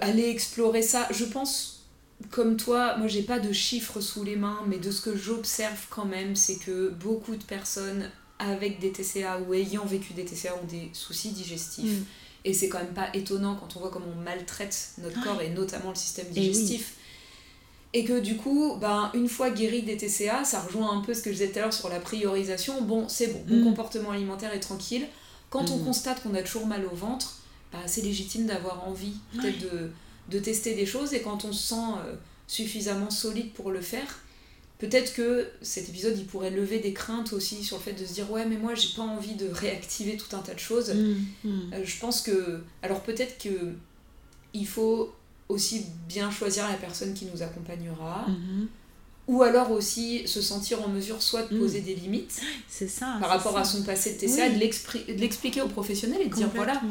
aller 0.00 0.28
explorer 0.28 0.82
ça, 0.82 1.08
je 1.10 1.24
pense 1.24 1.86
comme 2.30 2.56
toi, 2.56 2.96
moi 2.98 3.08
j'ai 3.08 3.22
pas 3.22 3.40
de 3.40 3.52
chiffres 3.52 4.00
sous 4.00 4.22
les 4.22 4.36
mains, 4.36 4.60
mais 4.68 4.78
de 4.78 4.90
ce 4.90 5.00
que 5.00 5.16
j'observe 5.16 5.86
quand 5.90 6.04
même, 6.04 6.36
c'est 6.36 6.56
que 6.56 6.90
beaucoup 6.90 7.34
de 7.34 7.42
personnes 7.42 8.10
avec 8.50 8.80
des 8.80 8.92
TCA 8.92 9.40
ou 9.40 9.54
ayant 9.54 9.84
vécu 9.84 10.12
des 10.12 10.24
TCA 10.24 10.54
ont 10.54 10.66
des 10.66 10.90
soucis 10.92 11.30
digestifs. 11.30 12.00
Mm. 12.00 12.04
Et 12.44 12.52
c'est 12.52 12.68
quand 12.68 12.78
même 12.78 12.94
pas 12.94 13.08
étonnant 13.14 13.54
quand 13.54 13.76
on 13.76 13.80
voit 13.80 13.90
comment 13.90 14.06
on 14.16 14.20
maltraite 14.20 14.92
notre 14.98 15.22
corps 15.22 15.40
et 15.40 15.50
notamment 15.50 15.90
le 15.90 15.96
système 15.96 16.26
digestif. 16.28 16.94
Et, 17.94 18.04
que 18.04 18.20
du 18.20 18.36
coup, 18.36 18.76
ben, 18.80 19.10
une 19.14 19.28
fois 19.28 19.50
guéri 19.50 19.82
des 19.82 19.96
TCA, 19.96 20.44
ça 20.44 20.60
rejoint 20.60 20.96
un 20.96 21.02
peu 21.02 21.14
ce 21.14 21.22
que 21.22 21.30
je 21.30 21.36
disais 21.36 21.50
tout 21.50 21.58
à 21.58 21.62
l'heure 21.62 21.72
sur 21.72 21.88
la 21.88 22.00
priorisation. 22.00 22.82
Bon, 22.82 23.08
c'est 23.08 23.28
bon, 23.28 23.44
mon 23.46 23.60
mm. 23.60 23.64
comportement 23.64 24.10
alimentaire 24.10 24.52
est 24.52 24.60
tranquille. 24.60 25.06
Quand 25.50 25.70
on 25.70 25.78
mm. 25.78 25.84
constate 25.84 26.22
qu'on 26.22 26.34
a 26.34 26.42
toujours 26.42 26.66
mal 26.66 26.84
au 26.86 26.96
ventre, 26.96 27.42
ben, 27.70 27.80
c'est 27.86 28.00
légitime 28.00 28.46
d'avoir 28.46 28.88
envie 28.88 29.14
peut-être 29.34 29.60
de, 29.60 29.90
de, 30.30 30.38
tester 30.38 30.74
des 30.74 30.86
choses. 30.86 31.14
Et 31.14 31.20
quand 31.20 31.44
on 31.44 31.52
se 31.52 31.68
sent 31.68 31.90
euh, 32.06 32.14
suffisamment 32.48 33.10
solide 33.10 33.52
pour 33.52 33.70
le 33.70 33.80
faire, 33.80 34.20
peut-être 34.82 35.14
que 35.14 35.46
cet 35.62 35.88
épisode 35.88 36.18
il 36.18 36.26
pourrait 36.26 36.50
lever 36.50 36.80
des 36.80 36.92
craintes 36.92 37.32
aussi 37.32 37.62
sur 37.62 37.76
le 37.76 37.82
fait 37.84 37.92
de 37.92 38.04
se 38.04 38.14
dire 38.14 38.28
ouais 38.32 38.44
mais 38.44 38.56
moi 38.56 38.74
j'ai 38.74 38.88
pas 38.96 39.02
envie 39.02 39.36
de 39.36 39.48
réactiver 39.48 40.16
tout 40.16 40.34
un 40.34 40.40
tas 40.40 40.54
de 40.54 40.58
choses 40.58 40.92
mm, 40.92 41.48
mm. 41.48 41.60
Euh, 41.72 41.84
je 41.84 42.00
pense 42.00 42.20
que 42.20 42.60
alors 42.82 43.00
peut-être 43.02 43.38
que 43.38 43.74
il 44.52 44.66
faut 44.66 45.14
aussi 45.48 45.86
bien 46.08 46.32
choisir 46.32 46.68
la 46.68 46.74
personne 46.74 47.14
qui 47.14 47.26
nous 47.26 47.42
accompagnera 47.42 48.26
mm-hmm. 48.28 48.66
ou 49.28 49.44
alors 49.44 49.70
aussi 49.70 50.26
se 50.26 50.42
sentir 50.42 50.82
en 50.82 50.88
mesure 50.88 51.22
soit 51.22 51.44
de 51.44 51.54
mm. 51.54 51.60
poser 51.60 51.80
des 51.80 51.94
limites 51.94 52.40
c'est 52.68 52.88
ça 52.88 53.18
par 53.20 53.30
rapport 53.30 53.56
à 53.56 53.64
son 53.64 53.84
passé 53.84 54.14
de 54.14 54.18
TCA 54.18 54.50
de 54.50 55.20
l'expliquer 55.20 55.62
aux 55.62 55.68
professionnels 55.68 56.22
et 56.22 56.28
de 56.28 56.34
dire 56.34 56.50
voilà 56.52 56.82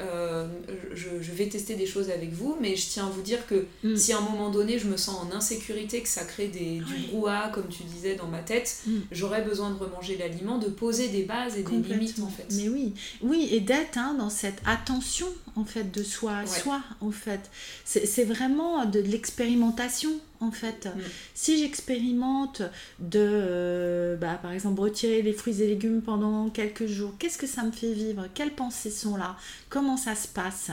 euh, 0.00 0.46
je, 0.94 1.32
vais 1.32 1.48
tester 1.48 1.74
des 1.74 1.86
choses 1.86 2.10
avec 2.10 2.32
vous, 2.32 2.56
mais 2.60 2.76
je 2.76 2.86
tiens 2.86 3.06
à 3.06 3.10
vous 3.10 3.22
dire 3.22 3.46
que 3.46 3.66
mm. 3.82 3.96
si 3.96 4.12
à 4.12 4.18
un 4.18 4.20
moment 4.20 4.50
donné 4.50 4.78
je 4.78 4.88
me 4.88 4.96
sens 4.96 5.16
en 5.22 5.34
insécurité, 5.34 6.02
que 6.02 6.08
ça 6.08 6.24
crée 6.24 6.48
des, 6.48 6.80
du 6.80 7.08
brouhaha, 7.08 7.48
comme 7.48 7.68
tu 7.68 7.82
disais, 7.84 8.14
dans 8.14 8.26
ma 8.26 8.40
tête, 8.40 8.82
mm. 8.86 8.98
j'aurais 9.10 9.42
besoin 9.42 9.70
de 9.70 9.78
remanger 9.78 10.16
l'aliment, 10.18 10.58
de 10.58 10.68
poser 10.68 11.08
des 11.08 11.22
bases 11.22 11.56
et 11.56 11.62
des 11.62 11.76
limites 11.76 12.20
en 12.20 12.28
fait. 12.28 12.46
Mais 12.52 12.68
oui, 12.68 12.92
oui, 13.22 13.48
et 13.50 13.60
d'être 13.60 13.96
hein, 13.96 14.14
dans 14.18 14.30
cette 14.30 14.60
attention 14.66 15.28
en 15.54 15.64
fait 15.64 15.90
de 15.90 16.02
soi 16.02 16.36
à 16.38 16.46
soi 16.46 16.82
en 17.00 17.10
fait. 17.10 17.50
C'est 17.84 18.24
vraiment 18.24 18.84
de 18.84 19.00
l'expérimentation 19.00 20.10
en 20.40 20.50
fait. 20.50 20.86
Mm. 20.86 21.00
Si 21.34 21.58
j'expérimente 21.58 22.62
de, 22.98 23.20
euh, 23.20 24.16
bah, 24.16 24.38
par 24.40 24.52
exemple, 24.52 24.80
retirer 24.80 25.22
les 25.22 25.32
fruits 25.32 25.62
et 25.62 25.66
légumes 25.66 26.02
pendant 26.02 26.48
quelques 26.50 26.86
jours, 26.86 27.14
qu'est-ce 27.18 27.38
que 27.38 27.46
ça 27.46 27.62
me 27.62 27.72
fait 27.72 27.92
vivre? 27.92 28.26
Quelles 28.34 28.54
pensées 28.54 28.90
sont 28.90 29.16
là? 29.16 29.36
Comment 29.68 29.96
ça 29.96 30.14
se 30.14 30.28
passe? 30.28 30.70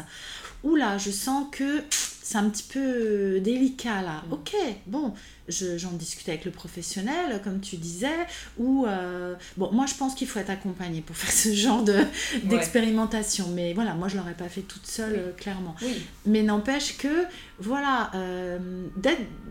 Oula, 0.63 0.97
je 0.97 1.11
sens 1.11 1.47
que 1.51 1.81
c'est 2.33 2.39
un 2.39 2.49
petit 2.49 2.63
peu 2.63 3.39
délicat 3.41 4.01
là. 4.01 4.23
Mm. 4.27 4.33
Ok, 4.33 4.55
bon, 4.87 5.13
j'en 5.49 5.91
discutais 5.91 6.31
avec 6.31 6.45
le 6.45 6.51
professionnel, 6.51 7.41
comme 7.43 7.59
tu 7.59 7.75
disais, 7.75 8.07
ou 8.57 8.85
euh, 8.85 9.35
bon, 9.57 9.71
moi 9.71 9.85
je 9.85 9.93
pense 9.93 10.15
qu'il 10.15 10.27
faut 10.27 10.39
être 10.39 10.49
accompagné 10.49 11.01
pour 11.01 11.15
faire 11.17 11.31
ce 11.31 11.53
genre 11.53 11.83
de 11.83 12.03
d'expérimentation, 12.45 13.49
mais 13.53 13.73
voilà, 13.73 13.93
moi 13.93 14.07
je 14.07 14.17
l'aurais 14.17 14.33
pas 14.33 14.49
fait 14.49 14.61
toute 14.61 14.87
seule, 14.87 15.15
euh, 15.15 15.31
clairement. 15.33 15.75
Mais 16.25 16.43
n'empêche 16.43 16.97
que, 16.97 17.25
voilà, 17.59 18.09
euh, 18.15 18.57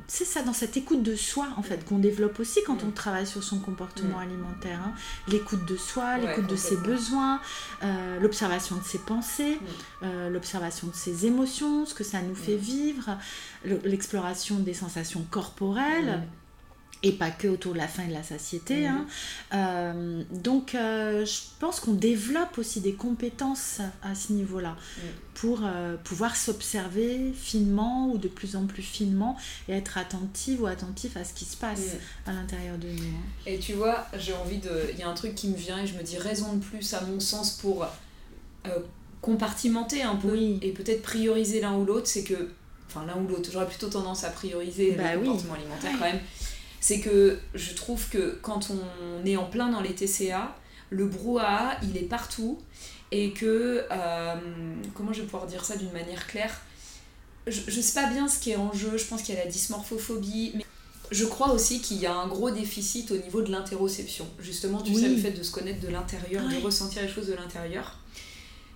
c'est 0.09 0.25
ça, 0.25 0.43
dans 0.43 0.53
cette 0.53 0.77
écoute 0.77 1.03
de 1.03 1.15
soi, 1.15 1.49
en 1.57 1.63
fait, 1.63 1.85
qu'on 1.85 1.99
développe 1.99 2.41
aussi 2.41 2.61
quand 2.67 2.83
on 2.85 2.91
travaille 2.91 3.27
sur 3.27 3.43
son 3.43 3.59
comportement 3.59 4.19
alimentaire. 4.19 4.81
Hein. 4.85 4.93
L'écoute 5.29 5.67
de 5.67 5.77
soi, 5.77 6.19
l'écoute 6.19 6.49
de 6.49 6.57
ses 6.57 6.77
besoins, 6.77 7.41
l'observation 8.21 8.77
de 8.77 8.85
ses 8.85 8.99
pensées, 8.99 9.59
l'observation 10.31 10.89
de 10.89 10.95
ses 10.95 11.27
émotions, 11.27 11.87
ce 11.87 11.95
que 11.95 12.05
ça 12.05 12.21
nous 12.23 12.35
fait 12.35 12.57
vivre, 12.57 12.72
l'exploration 13.65 14.59
des 14.59 14.75
sensations 14.75 15.25
corporelles. 15.31 16.23
Et 17.05 17.11
pas 17.11 17.33
que 17.33 17.49
autour 17.49 17.73
de 17.73 17.79
la 17.79 17.89
faim 17.89 18.05
et 18.05 18.09
de 18.09 18.13
la 18.13 18.23
satiété. 18.23 18.87
Hein. 18.87 19.07
Euh, 19.53 20.23
donc, 20.31 20.77
euh, 20.77 21.27
je 21.27 21.41
pense 21.59 21.81
qu'on 21.81 21.95
développe 21.95 22.59
aussi 22.59 22.81
des 22.81 22.93
compétences 22.93 23.81
à 24.05 24.15
ce 24.15 24.33
niveau-là 24.33 24.77
pour 25.35 25.63
euh, 25.65 25.97
pouvoir 25.97 26.37
s'observer 26.37 27.33
finement 27.35 28.09
ou 28.13 28.19
de 28.19 28.29
plus 28.29 28.55
en 28.55 28.67
plus 28.67 28.85
finement 28.85 29.37
et 29.69 29.73
être 29.73 29.99
attentive 29.99 30.63
ou 30.63 30.67
attentif 30.67 31.17
à 31.17 31.25
ce 31.25 31.35
qui 31.35 31.45
se 31.45 31.57
passe 31.57 31.97
à 32.25 32.33
l'intérieur 32.33 32.79
de 32.79 32.87
nous. 32.87 33.03
Hein. 33.03 33.23
Et 33.47 33.59
tu 33.59 33.73
vois, 33.73 34.07
j'ai 34.17 34.35
envie 34.35 34.59
de. 34.59 34.71
Il 34.93 34.99
y 35.01 35.03
a 35.03 35.09
un 35.09 35.15
truc 35.15 35.35
qui 35.35 35.49
me 35.49 35.57
vient 35.57 35.79
et 35.79 35.89
je 35.89 35.95
me 35.95 36.05
dis 36.05 36.19
raison 36.19 36.53
de 36.53 36.63
plus, 36.63 36.95
à 36.95 37.01
mon 37.01 37.19
sens, 37.19 37.51
pour 37.51 37.85
compartimenter 39.23 40.03
un 40.03 40.15
peu 40.15 40.37
et 40.37 40.73
peut-être 40.73 41.03
prioriser 41.03 41.61
l'un 41.61 41.75
ou 41.75 41.85
l'autre, 41.85 42.07
c'est 42.07 42.25
que 42.25 42.51
enfin 42.95 43.07
l'un 43.07 43.21
ou 43.21 43.29
l'autre, 43.29 43.51
j'aurais 43.53 43.67
plutôt 43.67 43.89
tendance 43.89 44.25
à 44.25 44.31
prioriser 44.31 44.93
bah 44.93 45.15
le 45.15 45.21
comportement 45.21 45.55
alimentaire 45.55 45.93
quand 45.99 46.05
même, 46.05 46.21
c'est 46.81 47.01
que 47.01 47.39
je 47.55 47.75
trouve 47.75 48.09
que 48.09 48.39
quand 48.43 48.71
on 48.71 49.25
est 49.25 49.37
en 49.37 49.45
plein 49.45 49.69
dans 49.69 49.81
les 49.81 49.95
TCA, 49.95 50.55
le 50.91 51.07
brouhaha, 51.07 51.77
il 51.83 51.97
est 51.97 52.09
partout 52.09 52.59
et 53.11 53.33
que, 53.33 53.85
euh, 53.91 54.35
comment 54.95 55.13
je 55.13 55.21
vais 55.21 55.27
pouvoir 55.27 55.47
dire 55.47 55.65
ça 55.65 55.77
d'une 55.77 55.93
manière 55.93 56.27
claire, 56.27 56.61
je, 57.47 57.61
je 57.67 57.81
sais 57.81 58.01
pas 58.01 58.09
bien 58.09 58.29
ce 58.29 58.39
qui 58.39 58.51
est 58.51 58.57
en 58.57 58.73
jeu, 58.73 58.97
je 58.97 59.05
pense 59.05 59.23
qu'il 59.23 59.35
y 59.35 59.39
a 59.39 59.45
la 59.45 59.51
dysmorphophobie, 59.51 60.53
mais 60.55 60.65
je 61.11 61.25
crois 61.27 61.53
aussi 61.53 61.81
qu'il 61.81 61.99
y 61.99 62.07
a 62.07 62.15
un 62.15 62.27
gros 62.27 62.51
déficit 62.51 63.11
au 63.11 63.17
niveau 63.17 63.43
de 63.43 63.51
l'interoception. 63.51 64.27
Justement, 64.41 64.81
tu 64.81 64.95
sais, 64.95 65.09
le 65.09 65.17
fait 65.17 65.33
de 65.33 65.43
se 65.43 65.53
connaître 65.53 65.81
de 65.81 65.89
l'intérieur, 65.89 66.49
de 66.49 66.57
ressentir 66.65 67.03
les 67.03 67.09
choses 67.09 67.27
de 67.27 67.35
l'intérieur 67.35 67.99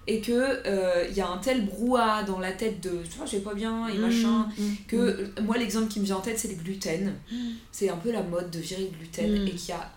et 0.06 0.20
que 0.20 0.60
il 0.64 0.70
euh, 0.70 1.08
y 1.08 1.20
a 1.20 1.28
un 1.28 1.38
tel 1.38 1.66
brouhaha 1.66 2.22
dans 2.22 2.38
la 2.38 2.52
tête 2.52 2.80
de 2.80 3.02
tu 3.10 3.16
vois 3.16 3.26
j'ai 3.26 3.40
pas 3.40 3.54
bien 3.54 3.88
et 3.88 3.98
mmh, 3.98 4.00
machin 4.00 4.48
mmh, 4.56 4.62
que 4.86 4.96
mmh. 5.40 5.44
moi 5.44 5.56
l'exemple 5.56 5.88
qui 5.88 6.00
me 6.00 6.04
vient 6.04 6.16
en 6.16 6.20
tête 6.20 6.38
c'est 6.38 6.48
les 6.48 6.54
gluten. 6.54 7.14
C'est 7.72 7.88
un 7.88 7.96
peu 7.96 8.12
la 8.12 8.22
mode 8.22 8.50
de 8.50 8.58
virer 8.58 8.82
le 8.82 8.96
gluten 8.96 9.46
et 9.46 9.50
qu'il 9.52 9.70
y 9.70 9.72
a 9.72 9.90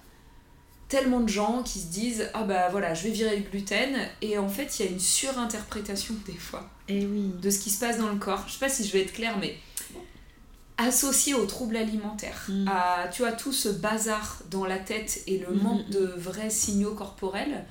tellement 0.88 1.20
de 1.20 1.30
gens 1.30 1.62
qui 1.64 1.80
se 1.80 1.88
disent 1.88 2.30
ah 2.34 2.44
bah 2.44 2.70
voilà 2.70 2.94
je 2.94 3.04
vais 3.04 3.12
virer 3.12 3.38
le 3.38 3.44
gluten 3.44 3.96
et 4.22 4.38
en 4.38 4.50
fait 4.50 4.80
il 4.80 4.86
y 4.86 4.88
a 4.88 4.92
une 4.92 5.00
surinterprétation 5.00 6.16
des 6.26 6.34
fois 6.34 6.68
et 6.88 7.02
eh 7.02 7.06
oui. 7.06 7.32
de 7.40 7.50
ce 7.52 7.60
qui 7.60 7.70
se 7.70 7.80
passe 7.80 8.00
dans 8.00 8.10
le 8.10 8.18
corps. 8.18 8.46
Je 8.48 8.54
sais 8.54 8.60
pas 8.60 8.70
si 8.70 8.86
je 8.86 8.92
vais 8.94 9.02
être 9.02 9.14
claire 9.14 9.38
mais 9.40 9.58
associé 10.78 11.34
aux 11.34 11.46
troubles 11.46 11.76
alimentaires 11.76 12.48
à 12.66 13.10
tu 13.10 13.22
vois 13.22 13.34
tout 13.34 13.52
ce 13.52 13.70
bazar 13.70 14.42
dans 14.50 14.66
la 14.66 14.80
tête 14.80 15.22
et 15.28 15.38
le 15.38 15.54
manque 15.54 15.90
de 15.90 16.14
vrais 16.18 16.50
signaux 16.50 16.96
corporels 16.96 17.66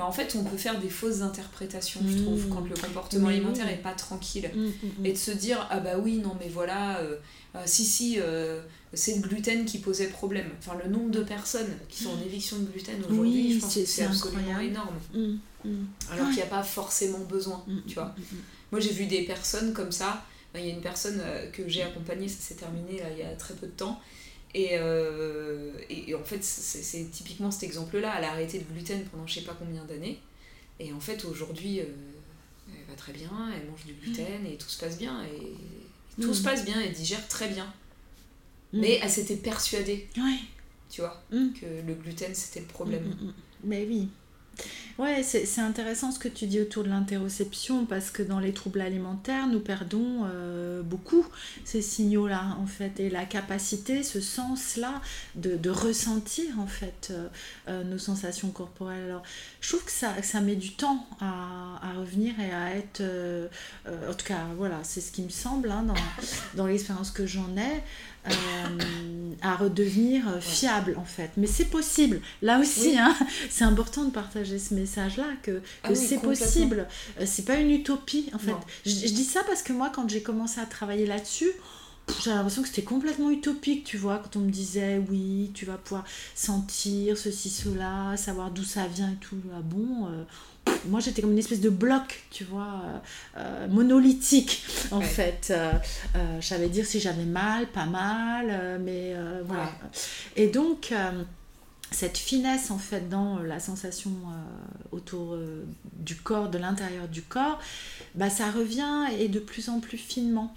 bah, 0.00 0.06
en 0.06 0.12
fait 0.12 0.34
on 0.34 0.44
peut 0.44 0.56
faire 0.56 0.80
des 0.80 0.88
fausses 0.88 1.20
interprétations 1.20 2.00
je 2.08 2.22
trouve 2.22 2.48
quand 2.48 2.62
le 2.62 2.74
comportement 2.74 3.28
alimentaire 3.28 3.68
est 3.68 3.82
pas 3.82 3.92
tranquille. 3.92 4.50
Mm, 4.54 4.58
mm, 4.58 4.70
mm. 4.98 5.06
et 5.06 5.12
de 5.12 5.18
se 5.18 5.30
dire 5.30 5.66
ah 5.68 5.78
bah 5.78 5.98
oui 6.02 6.16
non 6.16 6.34
mais 6.40 6.48
voilà 6.48 7.00
euh, 7.00 7.16
euh, 7.54 7.62
si 7.66 7.84
si 7.84 8.16
euh, 8.18 8.62
c'est 8.94 9.16
le 9.16 9.20
gluten 9.20 9.66
qui 9.66 9.76
posait 9.76 10.06
problème. 10.06 10.48
Enfin 10.58 10.78
le 10.82 10.88
nombre 10.90 11.10
de 11.10 11.22
personnes 11.22 11.68
qui 11.90 12.04
sont 12.04 12.12
en 12.12 12.22
éviction 12.22 12.58
de 12.60 12.64
gluten 12.64 12.94
aujourd'hui 13.04 13.52
je 13.52 13.60
pense 13.60 13.74
que 13.74 13.84
c'est 13.84 14.04
absolument 14.04 14.58
énorme. 14.58 14.96
Alors 16.10 16.28
qu'il 16.28 16.36
n'y 16.36 16.42
a 16.42 16.46
pas 16.46 16.62
forcément 16.62 17.18
besoin 17.18 17.62
tu 17.86 17.94
vois. 17.94 18.14
moi 18.72 18.80
j'ai 18.80 18.92
vu 18.92 19.04
des 19.04 19.24
personnes 19.24 19.74
comme 19.74 19.92
ça. 19.92 20.24
Il 20.54 20.64
y 20.64 20.70
a 20.70 20.74
une 20.74 20.80
personne 20.80 21.22
que 21.52 21.68
j'ai 21.68 21.82
accompagnée 21.82 22.26
ça 22.26 22.40
s'est 22.40 22.54
terminé 22.54 23.02
il 23.12 23.18
y 23.18 23.22
a 23.22 23.36
très 23.36 23.52
peu 23.52 23.66
de 23.66 23.72
temps 23.72 24.00
euh, 24.56 25.72
et, 25.88 26.10
et, 26.10 26.14
en 26.14 26.24
fait, 26.24 26.42
c'est 26.42 27.10
typiquement 27.10 27.50
cet 27.50 27.64
exemple-là. 27.64 28.14
Elle 28.18 28.24
a 28.24 28.32
arrêté 28.32 28.58
le 28.58 28.64
gluten 28.64 29.04
pendant 29.04 29.26
je 29.26 29.34
sais 29.34 29.44
pas 29.44 29.56
combien 29.58 29.84
d'années. 29.84 30.18
Et 30.78 30.92
en 30.92 31.00
fait, 31.00 31.24
aujourd'hui, 31.24 31.80
euh, 31.80 31.84
elle 32.68 32.84
va 32.88 32.94
très 32.96 33.12
bien, 33.12 33.30
elle 33.54 33.70
mange 33.70 33.84
du 33.84 33.92
gluten 33.94 34.46
et 34.46 34.56
tout 34.56 34.68
se 34.68 34.78
passe 34.78 34.98
bien. 34.98 35.22
Et, 35.24 35.52
tout 36.20 36.34
se 36.34 36.40
mm. 36.40 36.44
passe 36.44 36.64
bien, 36.64 36.80
elle 36.80 36.92
digère 36.92 37.26
très 37.28 37.48
bien. 37.48 37.72
Mm. 38.72 38.80
Mais 38.80 39.00
elle 39.02 39.10
s'était 39.10 39.36
persuadée, 39.36 40.08
tu 40.90 41.00
vois, 41.00 41.22
mm. 41.30 41.52
que 41.52 41.86
le 41.86 41.94
gluten 41.94 42.34
c'était 42.34 42.60
le 42.60 42.66
problème. 42.66 43.34
Mais 43.62 43.86
oui. 43.86 44.08
Ouais, 45.00 45.22
c'est 45.22 45.62
intéressant 45.62 46.12
ce 46.12 46.18
que 46.18 46.28
tu 46.28 46.46
dis 46.46 46.60
autour 46.60 46.84
de 46.84 46.90
l'interoception 46.90 47.86
parce 47.86 48.10
que 48.10 48.22
dans 48.22 48.38
les 48.38 48.52
troubles 48.52 48.82
alimentaires, 48.82 49.46
nous 49.46 49.60
perdons 49.60 50.26
euh, 50.26 50.82
beaucoup 50.82 51.26
ces 51.64 51.80
signaux-là 51.80 52.58
en 52.60 52.66
fait 52.66 53.00
et 53.00 53.08
la 53.08 53.24
capacité, 53.24 54.02
ce 54.02 54.20
sens-là 54.20 55.00
de, 55.36 55.56
de, 55.56 55.70
ressentir 55.70 56.60
en 56.60 56.66
fait 56.66 57.08
euh, 57.12 57.28
euh, 57.68 57.82
nos 57.82 57.96
sensations 57.96 58.50
corporelles. 58.50 59.04
Alors, 59.04 59.22
je 59.62 59.70
trouve 59.70 59.86
que 59.86 59.90
ça, 59.90 60.22
ça 60.22 60.42
met 60.42 60.56
du 60.56 60.72
temps 60.72 61.06
à, 61.18 61.80
à 61.82 61.94
revenir 61.94 62.38
et 62.38 62.52
à 62.52 62.76
être, 62.76 63.02
en 63.86 64.12
tout 64.12 64.26
cas, 64.26 64.40
voilà, 64.58 64.80
c'est 64.82 65.00
ce 65.00 65.12
qui 65.12 65.22
me 65.22 65.30
semble 65.30 65.70
hein, 65.70 65.82
dans, 65.82 65.94
dans 66.56 66.66
l'expérience 66.66 67.10
que 67.10 67.26
j'en 67.26 67.56
ai. 67.56 67.82
Euh, 68.28 68.32
à 69.42 69.56
redevenir 69.56 70.24
fiable 70.40 70.96
en 70.98 71.04
fait. 71.04 71.30
Mais 71.36 71.46
c'est 71.46 71.64
possible. 71.64 72.20
Là 72.42 72.60
aussi, 72.60 72.98
hein, 72.98 73.16
c'est 73.50 73.64
important 73.64 74.04
de 74.04 74.10
partager 74.10 74.58
ce 74.58 74.74
message-là, 74.74 75.24
que, 75.42 75.62
ah 75.82 75.94
c'est 75.94 76.18
possible. 76.18 76.86
Euh, 77.18 77.24
c'est 77.26 77.44
pas 77.44 77.56
une 77.56 77.70
utopie 77.70 78.30
en 78.34 78.38
fait. 78.38 78.54
Je, 78.84 78.90
dis 78.92 79.24
ça 79.24 79.42
parce 79.44 79.62
que 79.62 79.72
moi, 79.72 79.90
quand 79.94 80.08
j'ai 80.08 80.22
commencé 80.22 80.60
à 80.60 80.66
travailler 80.66 81.06
là-dessus, 81.06 81.50
j'avais 82.22 82.36
l'impression 82.36 82.62
que 82.62 82.68
c'était 82.68 82.82
complètement 82.82 83.30
utopique, 83.30 83.84
tu 83.84 83.96
vois, 83.96 84.18
quand 84.18 84.36
on 84.36 84.40
me 84.40 84.50
disait 84.50 85.00
oui, 85.10 85.52
tu 85.54 85.64
vas 85.64 85.78
pouvoir 85.78 86.04
sentir 86.34 87.16
ceci, 87.16 87.48
cela, 87.48 88.16
savoir 88.16 88.50
d'où 88.50 88.64
ça 88.64 88.86
vient 88.88 89.10
et 89.10 89.20
tout. 89.20 89.36
Ah 89.54 89.60
bon, 89.62 90.06
euh, 90.06 90.24
moi 90.86 91.00
j'étais 91.00 91.20
comme 91.20 91.32
une 91.32 91.38
espèce 91.38 91.60
de 91.60 91.70
bloc, 91.70 92.24
tu 92.30 92.44
vois, 92.44 92.82
monolithique 93.68 94.64
en 94.90 95.00
fait. 95.00 95.52
je 96.14 96.46
savais 96.46 96.68
dire 96.68 96.86
si 96.86 97.00
j'avais 97.00 97.24
mal, 97.24 97.66
pas 97.66 97.86
mal, 97.86 98.80
mais 98.82 99.14
voilà. 99.44 99.72
Et 100.36 100.46
donc 100.46 100.94
cette 101.90 102.18
finesse 102.18 102.70
en 102.70 102.78
fait 102.78 103.08
dans 103.08 103.40
la 103.40 103.60
sensation 103.60 104.12
autour 104.92 105.36
du 105.98 106.16
corps, 106.16 106.48
de 106.48 106.58
l'intérieur 106.58 107.08
du 107.08 107.22
corps, 107.22 107.58
bah, 108.14 108.30
ça 108.30 108.50
revient 108.50 109.06
et 109.18 109.28
de 109.28 109.40
plus 109.40 109.68
en 109.68 109.80
plus 109.80 109.98
finement. 109.98 110.54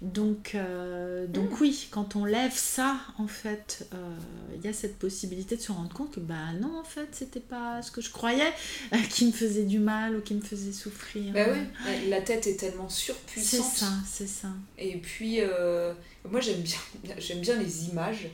Donc, 0.00 0.52
euh, 0.54 1.26
donc 1.26 1.50
mm. 1.50 1.56
oui, 1.60 1.88
quand 1.90 2.14
on 2.14 2.24
lève 2.24 2.54
ça, 2.54 2.96
en 3.18 3.26
fait, 3.26 3.88
euh, 3.92 4.16
il 4.54 4.64
y 4.64 4.68
a 4.68 4.72
cette 4.72 4.96
possibilité 4.96 5.56
de 5.56 5.60
se 5.60 5.72
rendre 5.72 5.92
compte 5.92 6.12
que 6.12 6.20
bah 6.20 6.52
non, 6.60 6.78
en 6.78 6.84
fait, 6.84 7.08
c'était 7.12 7.40
pas 7.40 7.82
ce 7.82 7.90
que 7.90 8.00
je 8.00 8.10
croyais 8.10 8.52
qui 9.10 9.26
me 9.26 9.32
faisait 9.32 9.64
du 9.64 9.80
mal 9.80 10.16
ou 10.16 10.20
qui 10.20 10.34
me 10.34 10.40
faisait 10.40 10.72
souffrir. 10.72 11.32
Bah 11.32 11.46
oui, 11.52 12.08
la 12.08 12.20
tête 12.20 12.46
est 12.46 12.56
tellement 12.56 12.88
surpuissante. 12.88 13.66
C'est 13.74 13.80
ça, 13.80 13.92
c'est 14.06 14.28
ça. 14.28 14.48
Et 14.78 14.98
puis, 14.98 15.40
euh, 15.40 15.92
moi 16.30 16.40
j'aime 16.40 16.60
bien, 16.60 16.78
j'aime 17.18 17.40
bien 17.40 17.56
les 17.56 17.86
images. 17.86 18.28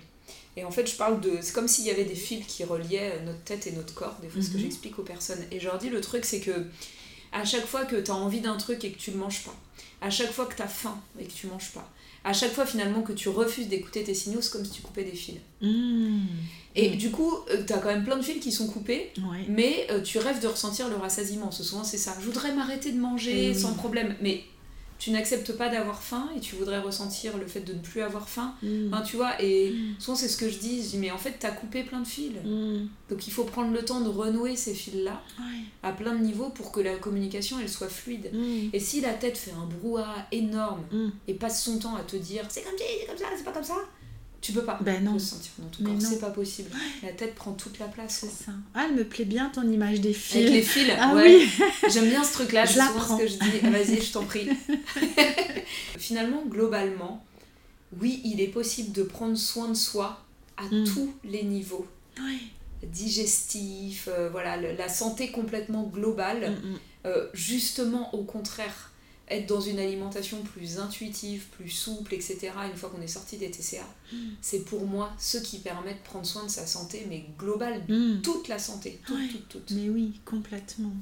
Et 0.56 0.64
en 0.64 0.70
fait, 0.70 0.86
je 0.86 0.96
parle 0.96 1.20
de. 1.20 1.38
C'est 1.40 1.54
comme 1.54 1.66
s'il 1.66 1.86
y 1.86 1.90
avait 1.90 2.04
des 2.04 2.14
fils 2.14 2.46
qui 2.46 2.62
reliaient 2.62 3.22
notre 3.24 3.42
tête 3.42 3.66
et 3.66 3.72
notre 3.72 3.94
corps, 3.94 4.16
des 4.20 4.28
fois, 4.28 4.42
ce 4.42 4.50
que 4.50 4.56
mhm. 4.56 4.64
j'explique 4.64 4.98
aux 4.98 5.02
personnes. 5.02 5.42
Et 5.50 5.58
je 5.60 5.64
leur 5.64 5.78
dis 5.78 5.88
le 5.88 6.00
truc, 6.00 6.26
c'est 6.26 6.40
que 6.40 6.66
à 7.32 7.44
chaque 7.44 7.66
fois 7.66 7.84
que 7.84 7.96
tu 7.96 8.10
as 8.10 8.14
envie 8.14 8.40
d'un 8.40 8.56
truc 8.56 8.84
et 8.84 8.92
que 8.92 8.98
tu 8.98 9.10
le 9.10 9.16
manges 9.16 9.42
pas, 9.42 9.56
à 10.00 10.10
chaque 10.10 10.32
fois 10.32 10.46
que 10.46 10.54
tu 10.54 10.62
as 10.62 10.68
faim 10.68 10.98
et 11.18 11.24
que 11.24 11.32
tu 11.32 11.46
manges 11.46 11.72
pas, 11.72 11.90
à 12.24 12.32
chaque 12.32 12.52
fois 12.52 12.64
finalement 12.64 13.02
que 13.02 13.12
tu 13.12 13.28
refuses 13.28 13.68
d'écouter 13.68 14.02
tes 14.02 14.14
signaux, 14.14 14.40
c'est 14.40 14.50
comme 14.50 14.64
si 14.64 14.72
tu 14.72 14.82
coupais 14.82 15.04
des 15.04 15.12
fils. 15.12 15.36
Mmh. 15.60 16.20
Et 16.74 16.90
du 16.90 17.10
coup, 17.10 17.32
euh, 17.50 17.62
tu 17.66 17.72
as 17.72 17.78
quand 17.78 17.88
même 17.88 18.04
plein 18.04 18.16
de 18.16 18.22
fils 18.22 18.40
qui 18.40 18.50
sont 18.50 18.66
coupés, 18.66 19.12
mais 19.48 19.86
euh, 19.90 20.00
tu 20.00 20.18
rêves 20.18 20.40
de 20.40 20.48
ressentir 20.48 20.88
le 20.88 20.96
rassasiement. 20.96 21.50
Ce 21.50 21.62
souvent, 21.62 21.84
c'est 21.84 21.98
ça. 21.98 22.16
Je 22.20 22.24
voudrais 22.24 22.52
m'arrêter 22.52 22.92
de 22.92 22.98
manger 22.98 23.54
sans 23.54 23.74
problème, 23.74 24.16
mais 24.20 24.44
tu 25.04 25.10
n'acceptes 25.10 25.52
pas 25.52 25.68
d'avoir 25.68 26.02
faim 26.02 26.30
et 26.34 26.40
tu 26.40 26.56
voudrais 26.56 26.78
ressentir 26.78 27.36
le 27.36 27.46
fait 27.46 27.60
de 27.60 27.74
ne 27.74 27.78
plus 27.78 28.00
avoir 28.00 28.26
faim. 28.26 28.54
Mm. 28.62 28.90
tu 29.04 29.16
vois, 29.16 29.32
et 29.38 29.70
mm. 29.70 29.96
souvent 29.98 30.16
c'est 30.16 30.28
ce 30.28 30.38
que 30.38 30.48
je 30.48 30.56
dis, 30.56 30.82
je 30.82 30.88
dis, 30.92 30.96
mais 30.96 31.10
en 31.10 31.18
fait, 31.18 31.36
tu 31.38 31.44
as 31.44 31.50
coupé 31.50 31.82
plein 31.82 32.00
de 32.00 32.06
fils. 32.06 32.32
Mm. 32.42 32.88
Donc 33.10 33.26
il 33.26 33.30
faut 33.30 33.44
prendre 33.44 33.70
le 33.70 33.84
temps 33.84 34.00
de 34.00 34.08
renouer 34.08 34.56
ces 34.56 34.72
fils-là 34.72 35.20
à 35.82 35.92
plein 35.92 36.14
de 36.14 36.20
niveaux 36.20 36.48
pour 36.48 36.72
que 36.72 36.80
la 36.80 36.96
communication, 36.96 37.58
elle 37.60 37.68
soit 37.68 37.90
fluide. 37.90 38.30
Et 38.72 38.80
si 38.80 39.02
la 39.02 39.12
tête 39.12 39.36
fait 39.36 39.52
un 39.52 39.66
brouhaha 39.66 40.26
énorme 40.32 40.84
et 41.28 41.34
passe 41.34 41.62
son 41.62 41.78
temps 41.78 41.96
à 41.96 42.02
te 42.02 42.16
dire, 42.16 42.42
c'est 42.48 42.62
comme 42.62 42.78
ça, 42.78 42.84
c'est 42.88 43.06
comme 43.06 43.18
ça, 43.18 43.26
c'est 43.36 43.44
pas 43.44 43.52
comme 43.52 43.62
ça, 43.62 43.76
tu 44.44 44.52
peux 44.52 44.62
pas 44.62 44.78
ben 44.82 45.02
non. 45.02 45.14
le 45.14 45.18
sentir 45.18 45.52
dans 45.56 45.68
ton 45.68 45.84
corps, 45.84 46.02
c'est 46.02 46.20
pas 46.20 46.28
possible. 46.28 46.68
La 47.02 47.12
tête 47.12 47.34
prend 47.34 47.52
toute 47.52 47.78
la 47.78 47.86
place. 47.86 48.18
C'est 48.20 48.44
ça. 48.44 48.52
Ah, 48.74 48.84
elle 48.86 48.94
me 48.94 49.04
plaît 49.04 49.24
bien 49.24 49.48
ton 49.48 49.66
image 49.66 50.02
des 50.02 50.12
fils. 50.12 50.36
Avec 50.36 50.50
les 50.50 50.60
fils, 50.60 50.92
ah, 51.00 51.14
ouais. 51.14 51.38
Oui. 51.38 51.64
J'aime 51.90 52.10
bien 52.10 52.22
ce 52.22 52.34
truc-là, 52.34 52.66
je 52.66 52.74
souvent 52.74 53.16
ce 53.18 53.22
que 53.22 53.26
je 53.26 53.38
dis. 53.38 53.60
Ah, 53.62 53.70
vas-y, 53.70 54.02
je 54.02 54.12
t'en 54.12 54.24
prie. 54.24 54.46
Finalement, 55.98 56.42
globalement, 56.46 57.24
oui, 57.98 58.20
il 58.22 58.42
est 58.42 58.48
possible 58.48 58.92
de 58.92 59.02
prendre 59.02 59.38
soin 59.38 59.68
de 59.68 59.74
soi 59.74 60.22
à 60.58 60.64
mm. 60.64 60.84
tous 60.84 61.14
les 61.24 61.44
niveaux. 61.44 61.86
Oui. 62.18 62.50
Digestif, 62.82 64.10
euh, 64.12 64.28
voilà, 64.28 64.58
la 64.58 64.88
santé 64.90 65.30
complètement 65.30 65.84
globale. 65.84 66.50
Mm, 66.50 66.68
mm. 66.68 66.78
Euh, 67.06 67.28
justement, 67.32 68.14
au 68.14 68.24
contraire, 68.24 68.90
être 69.28 69.46
dans 69.46 69.60
une 69.60 69.78
alimentation 69.78 70.42
plus 70.42 70.78
intuitive, 70.78 71.46
plus 71.52 71.70
souple, 71.70 72.14
etc., 72.14 72.50
une 72.70 72.76
fois 72.76 72.90
qu'on 72.90 73.00
est 73.00 73.06
sorti 73.06 73.36
des 73.36 73.50
TCA, 73.50 73.86
mm. 74.12 74.16
c'est 74.40 74.64
pour 74.64 74.86
moi 74.86 75.12
ce 75.18 75.38
qui 75.38 75.58
permet 75.58 75.94
de 75.94 75.98
prendre 76.04 76.26
soin 76.26 76.44
de 76.44 76.50
sa 76.50 76.66
santé, 76.66 77.06
mais 77.08 77.24
globale, 77.38 77.82
mm. 77.88 78.20
toute 78.22 78.48
la 78.48 78.58
santé, 78.58 79.00
toute, 79.06 79.30
toute, 79.30 79.48
toute. 79.48 79.70
Mais 79.70 79.88
oui, 79.88 80.20
complètement. 80.24 80.92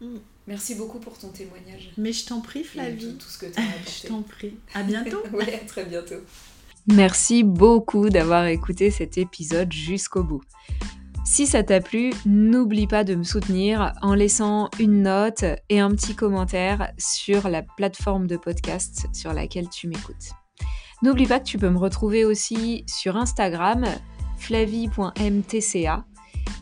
Mm. 0.00 0.16
Merci 0.48 0.74
beaucoup 0.74 0.98
pour 0.98 1.18
ton 1.18 1.28
témoignage. 1.28 1.90
Mais 1.96 2.12
je 2.12 2.26
t'en 2.26 2.40
prie, 2.40 2.64
Flavie. 2.64 3.12
tout, 3.12 3.12
tout, 3.12 3.28
ce 3.28 3.38
que 3.38 3.46
tu 3.46 3.60
as 3.60 3.62
apporté. 3.68 3.92
je 4.02 4.08
t'en 4.08 4.22
prie. 4.22 4.54
À 4.74 4.82
bientôt. 4.82 5.22
oui, 5.32 5.44
à 5.54 5.64
très 5.64 5.84
bientôt. 5.84 6.22
Merci 6.88 7.42
beaucoup 7.42 8.10
d'avoir 8.10 8.46
écouté 8.46 8.90
cet 8.90 9.18
épisode 9.18 9.72
jusqu'au 9.72 10.22
bout. 10.22 10.42
Si 11.36 11.46
ça 11.46 11.62
t'a 11.62 11.82
plu, 11.82 12.14
n'oublie 12.24 12.86
pas 12.86 13.04
de 13.04 13.14
me 13.14 13.22
soutenir 13.22 13.92
en 14.00 14.14
laissant 14.14 14.70
une 14.80 15.02
note 15.02 15.44
et 15.68 15.80
un 15.80 15.90
petit 15.90 16.14
commentaire 16.14 16.92
sur 16.96 17.50
la 17.50 17.60
plateforme 17.62 18.26
de 18.26 18.38
podcast 18.38 19.06
sur 19.12 19.34
laquelle 19.34 19.68
tu 19.68 19.86
m'écoutes. 19.86 20.30
N'oublie 21.02 21.26
pas 21.26 21.38
que 21.38 21.44
tu 21.44 21.58
peux 21.58 21.68
me 21.68 21.76
retrouver 21.76 22.24
aussi 22.24 22.84
sur 22.86 23.18
Instagram, 23.18 23.84
flavie.mtca, 24.38 26.06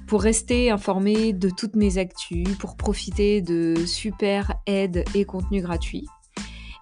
pour 0.08 0.22
rester 0.22 0.72
informé 0.72 1.32
de 1.32 1.50
toutes 1.50 1.76
mes 1.76 1.96
actus, 1.96 2.48
pour 2.58 2.76
profiter 2.76 3.42
de 3.42 3.76
super 3.86 4.54
aides 4.66 5.04
et 5.14 5.24
contenus 5.24 5.62
gratuits. 5.62 6.08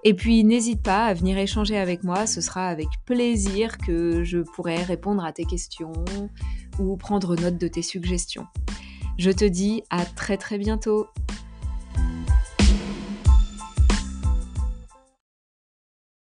Et 0.04 0.14
puis 0.14 0.44
n'hésite 0.44 0.82
pas 0.82 1.04
à 1.04 1.14
venir 1.14 1.36
échanger 1.36 1.76
avec 1.76 2.04
moi, 2.04 2.26
ce 2.26 2.40
sera 2.40 2.68
avec 2.68 2.88
plaisir 3.04 3.76
que 3.76 4.24
je 4.24 4.38
pourrai 4.38 4.82
répondre 4.82 5.22
à 5.22 5.32
tes 5.32 5.44
questions 5.44 5.92
prendre 6.96 7.36
note 7.36 7.58
de 7.58 7.68
tes 7.68 7.82
suggestions. 7.82 8.46
Je 9.18 9.30
te 9.30 9.44
dis 9.44 9.82
à 9.90 10.04
très 10.04 10.36
très 10.36 10.58
bientôt 10.58 11.06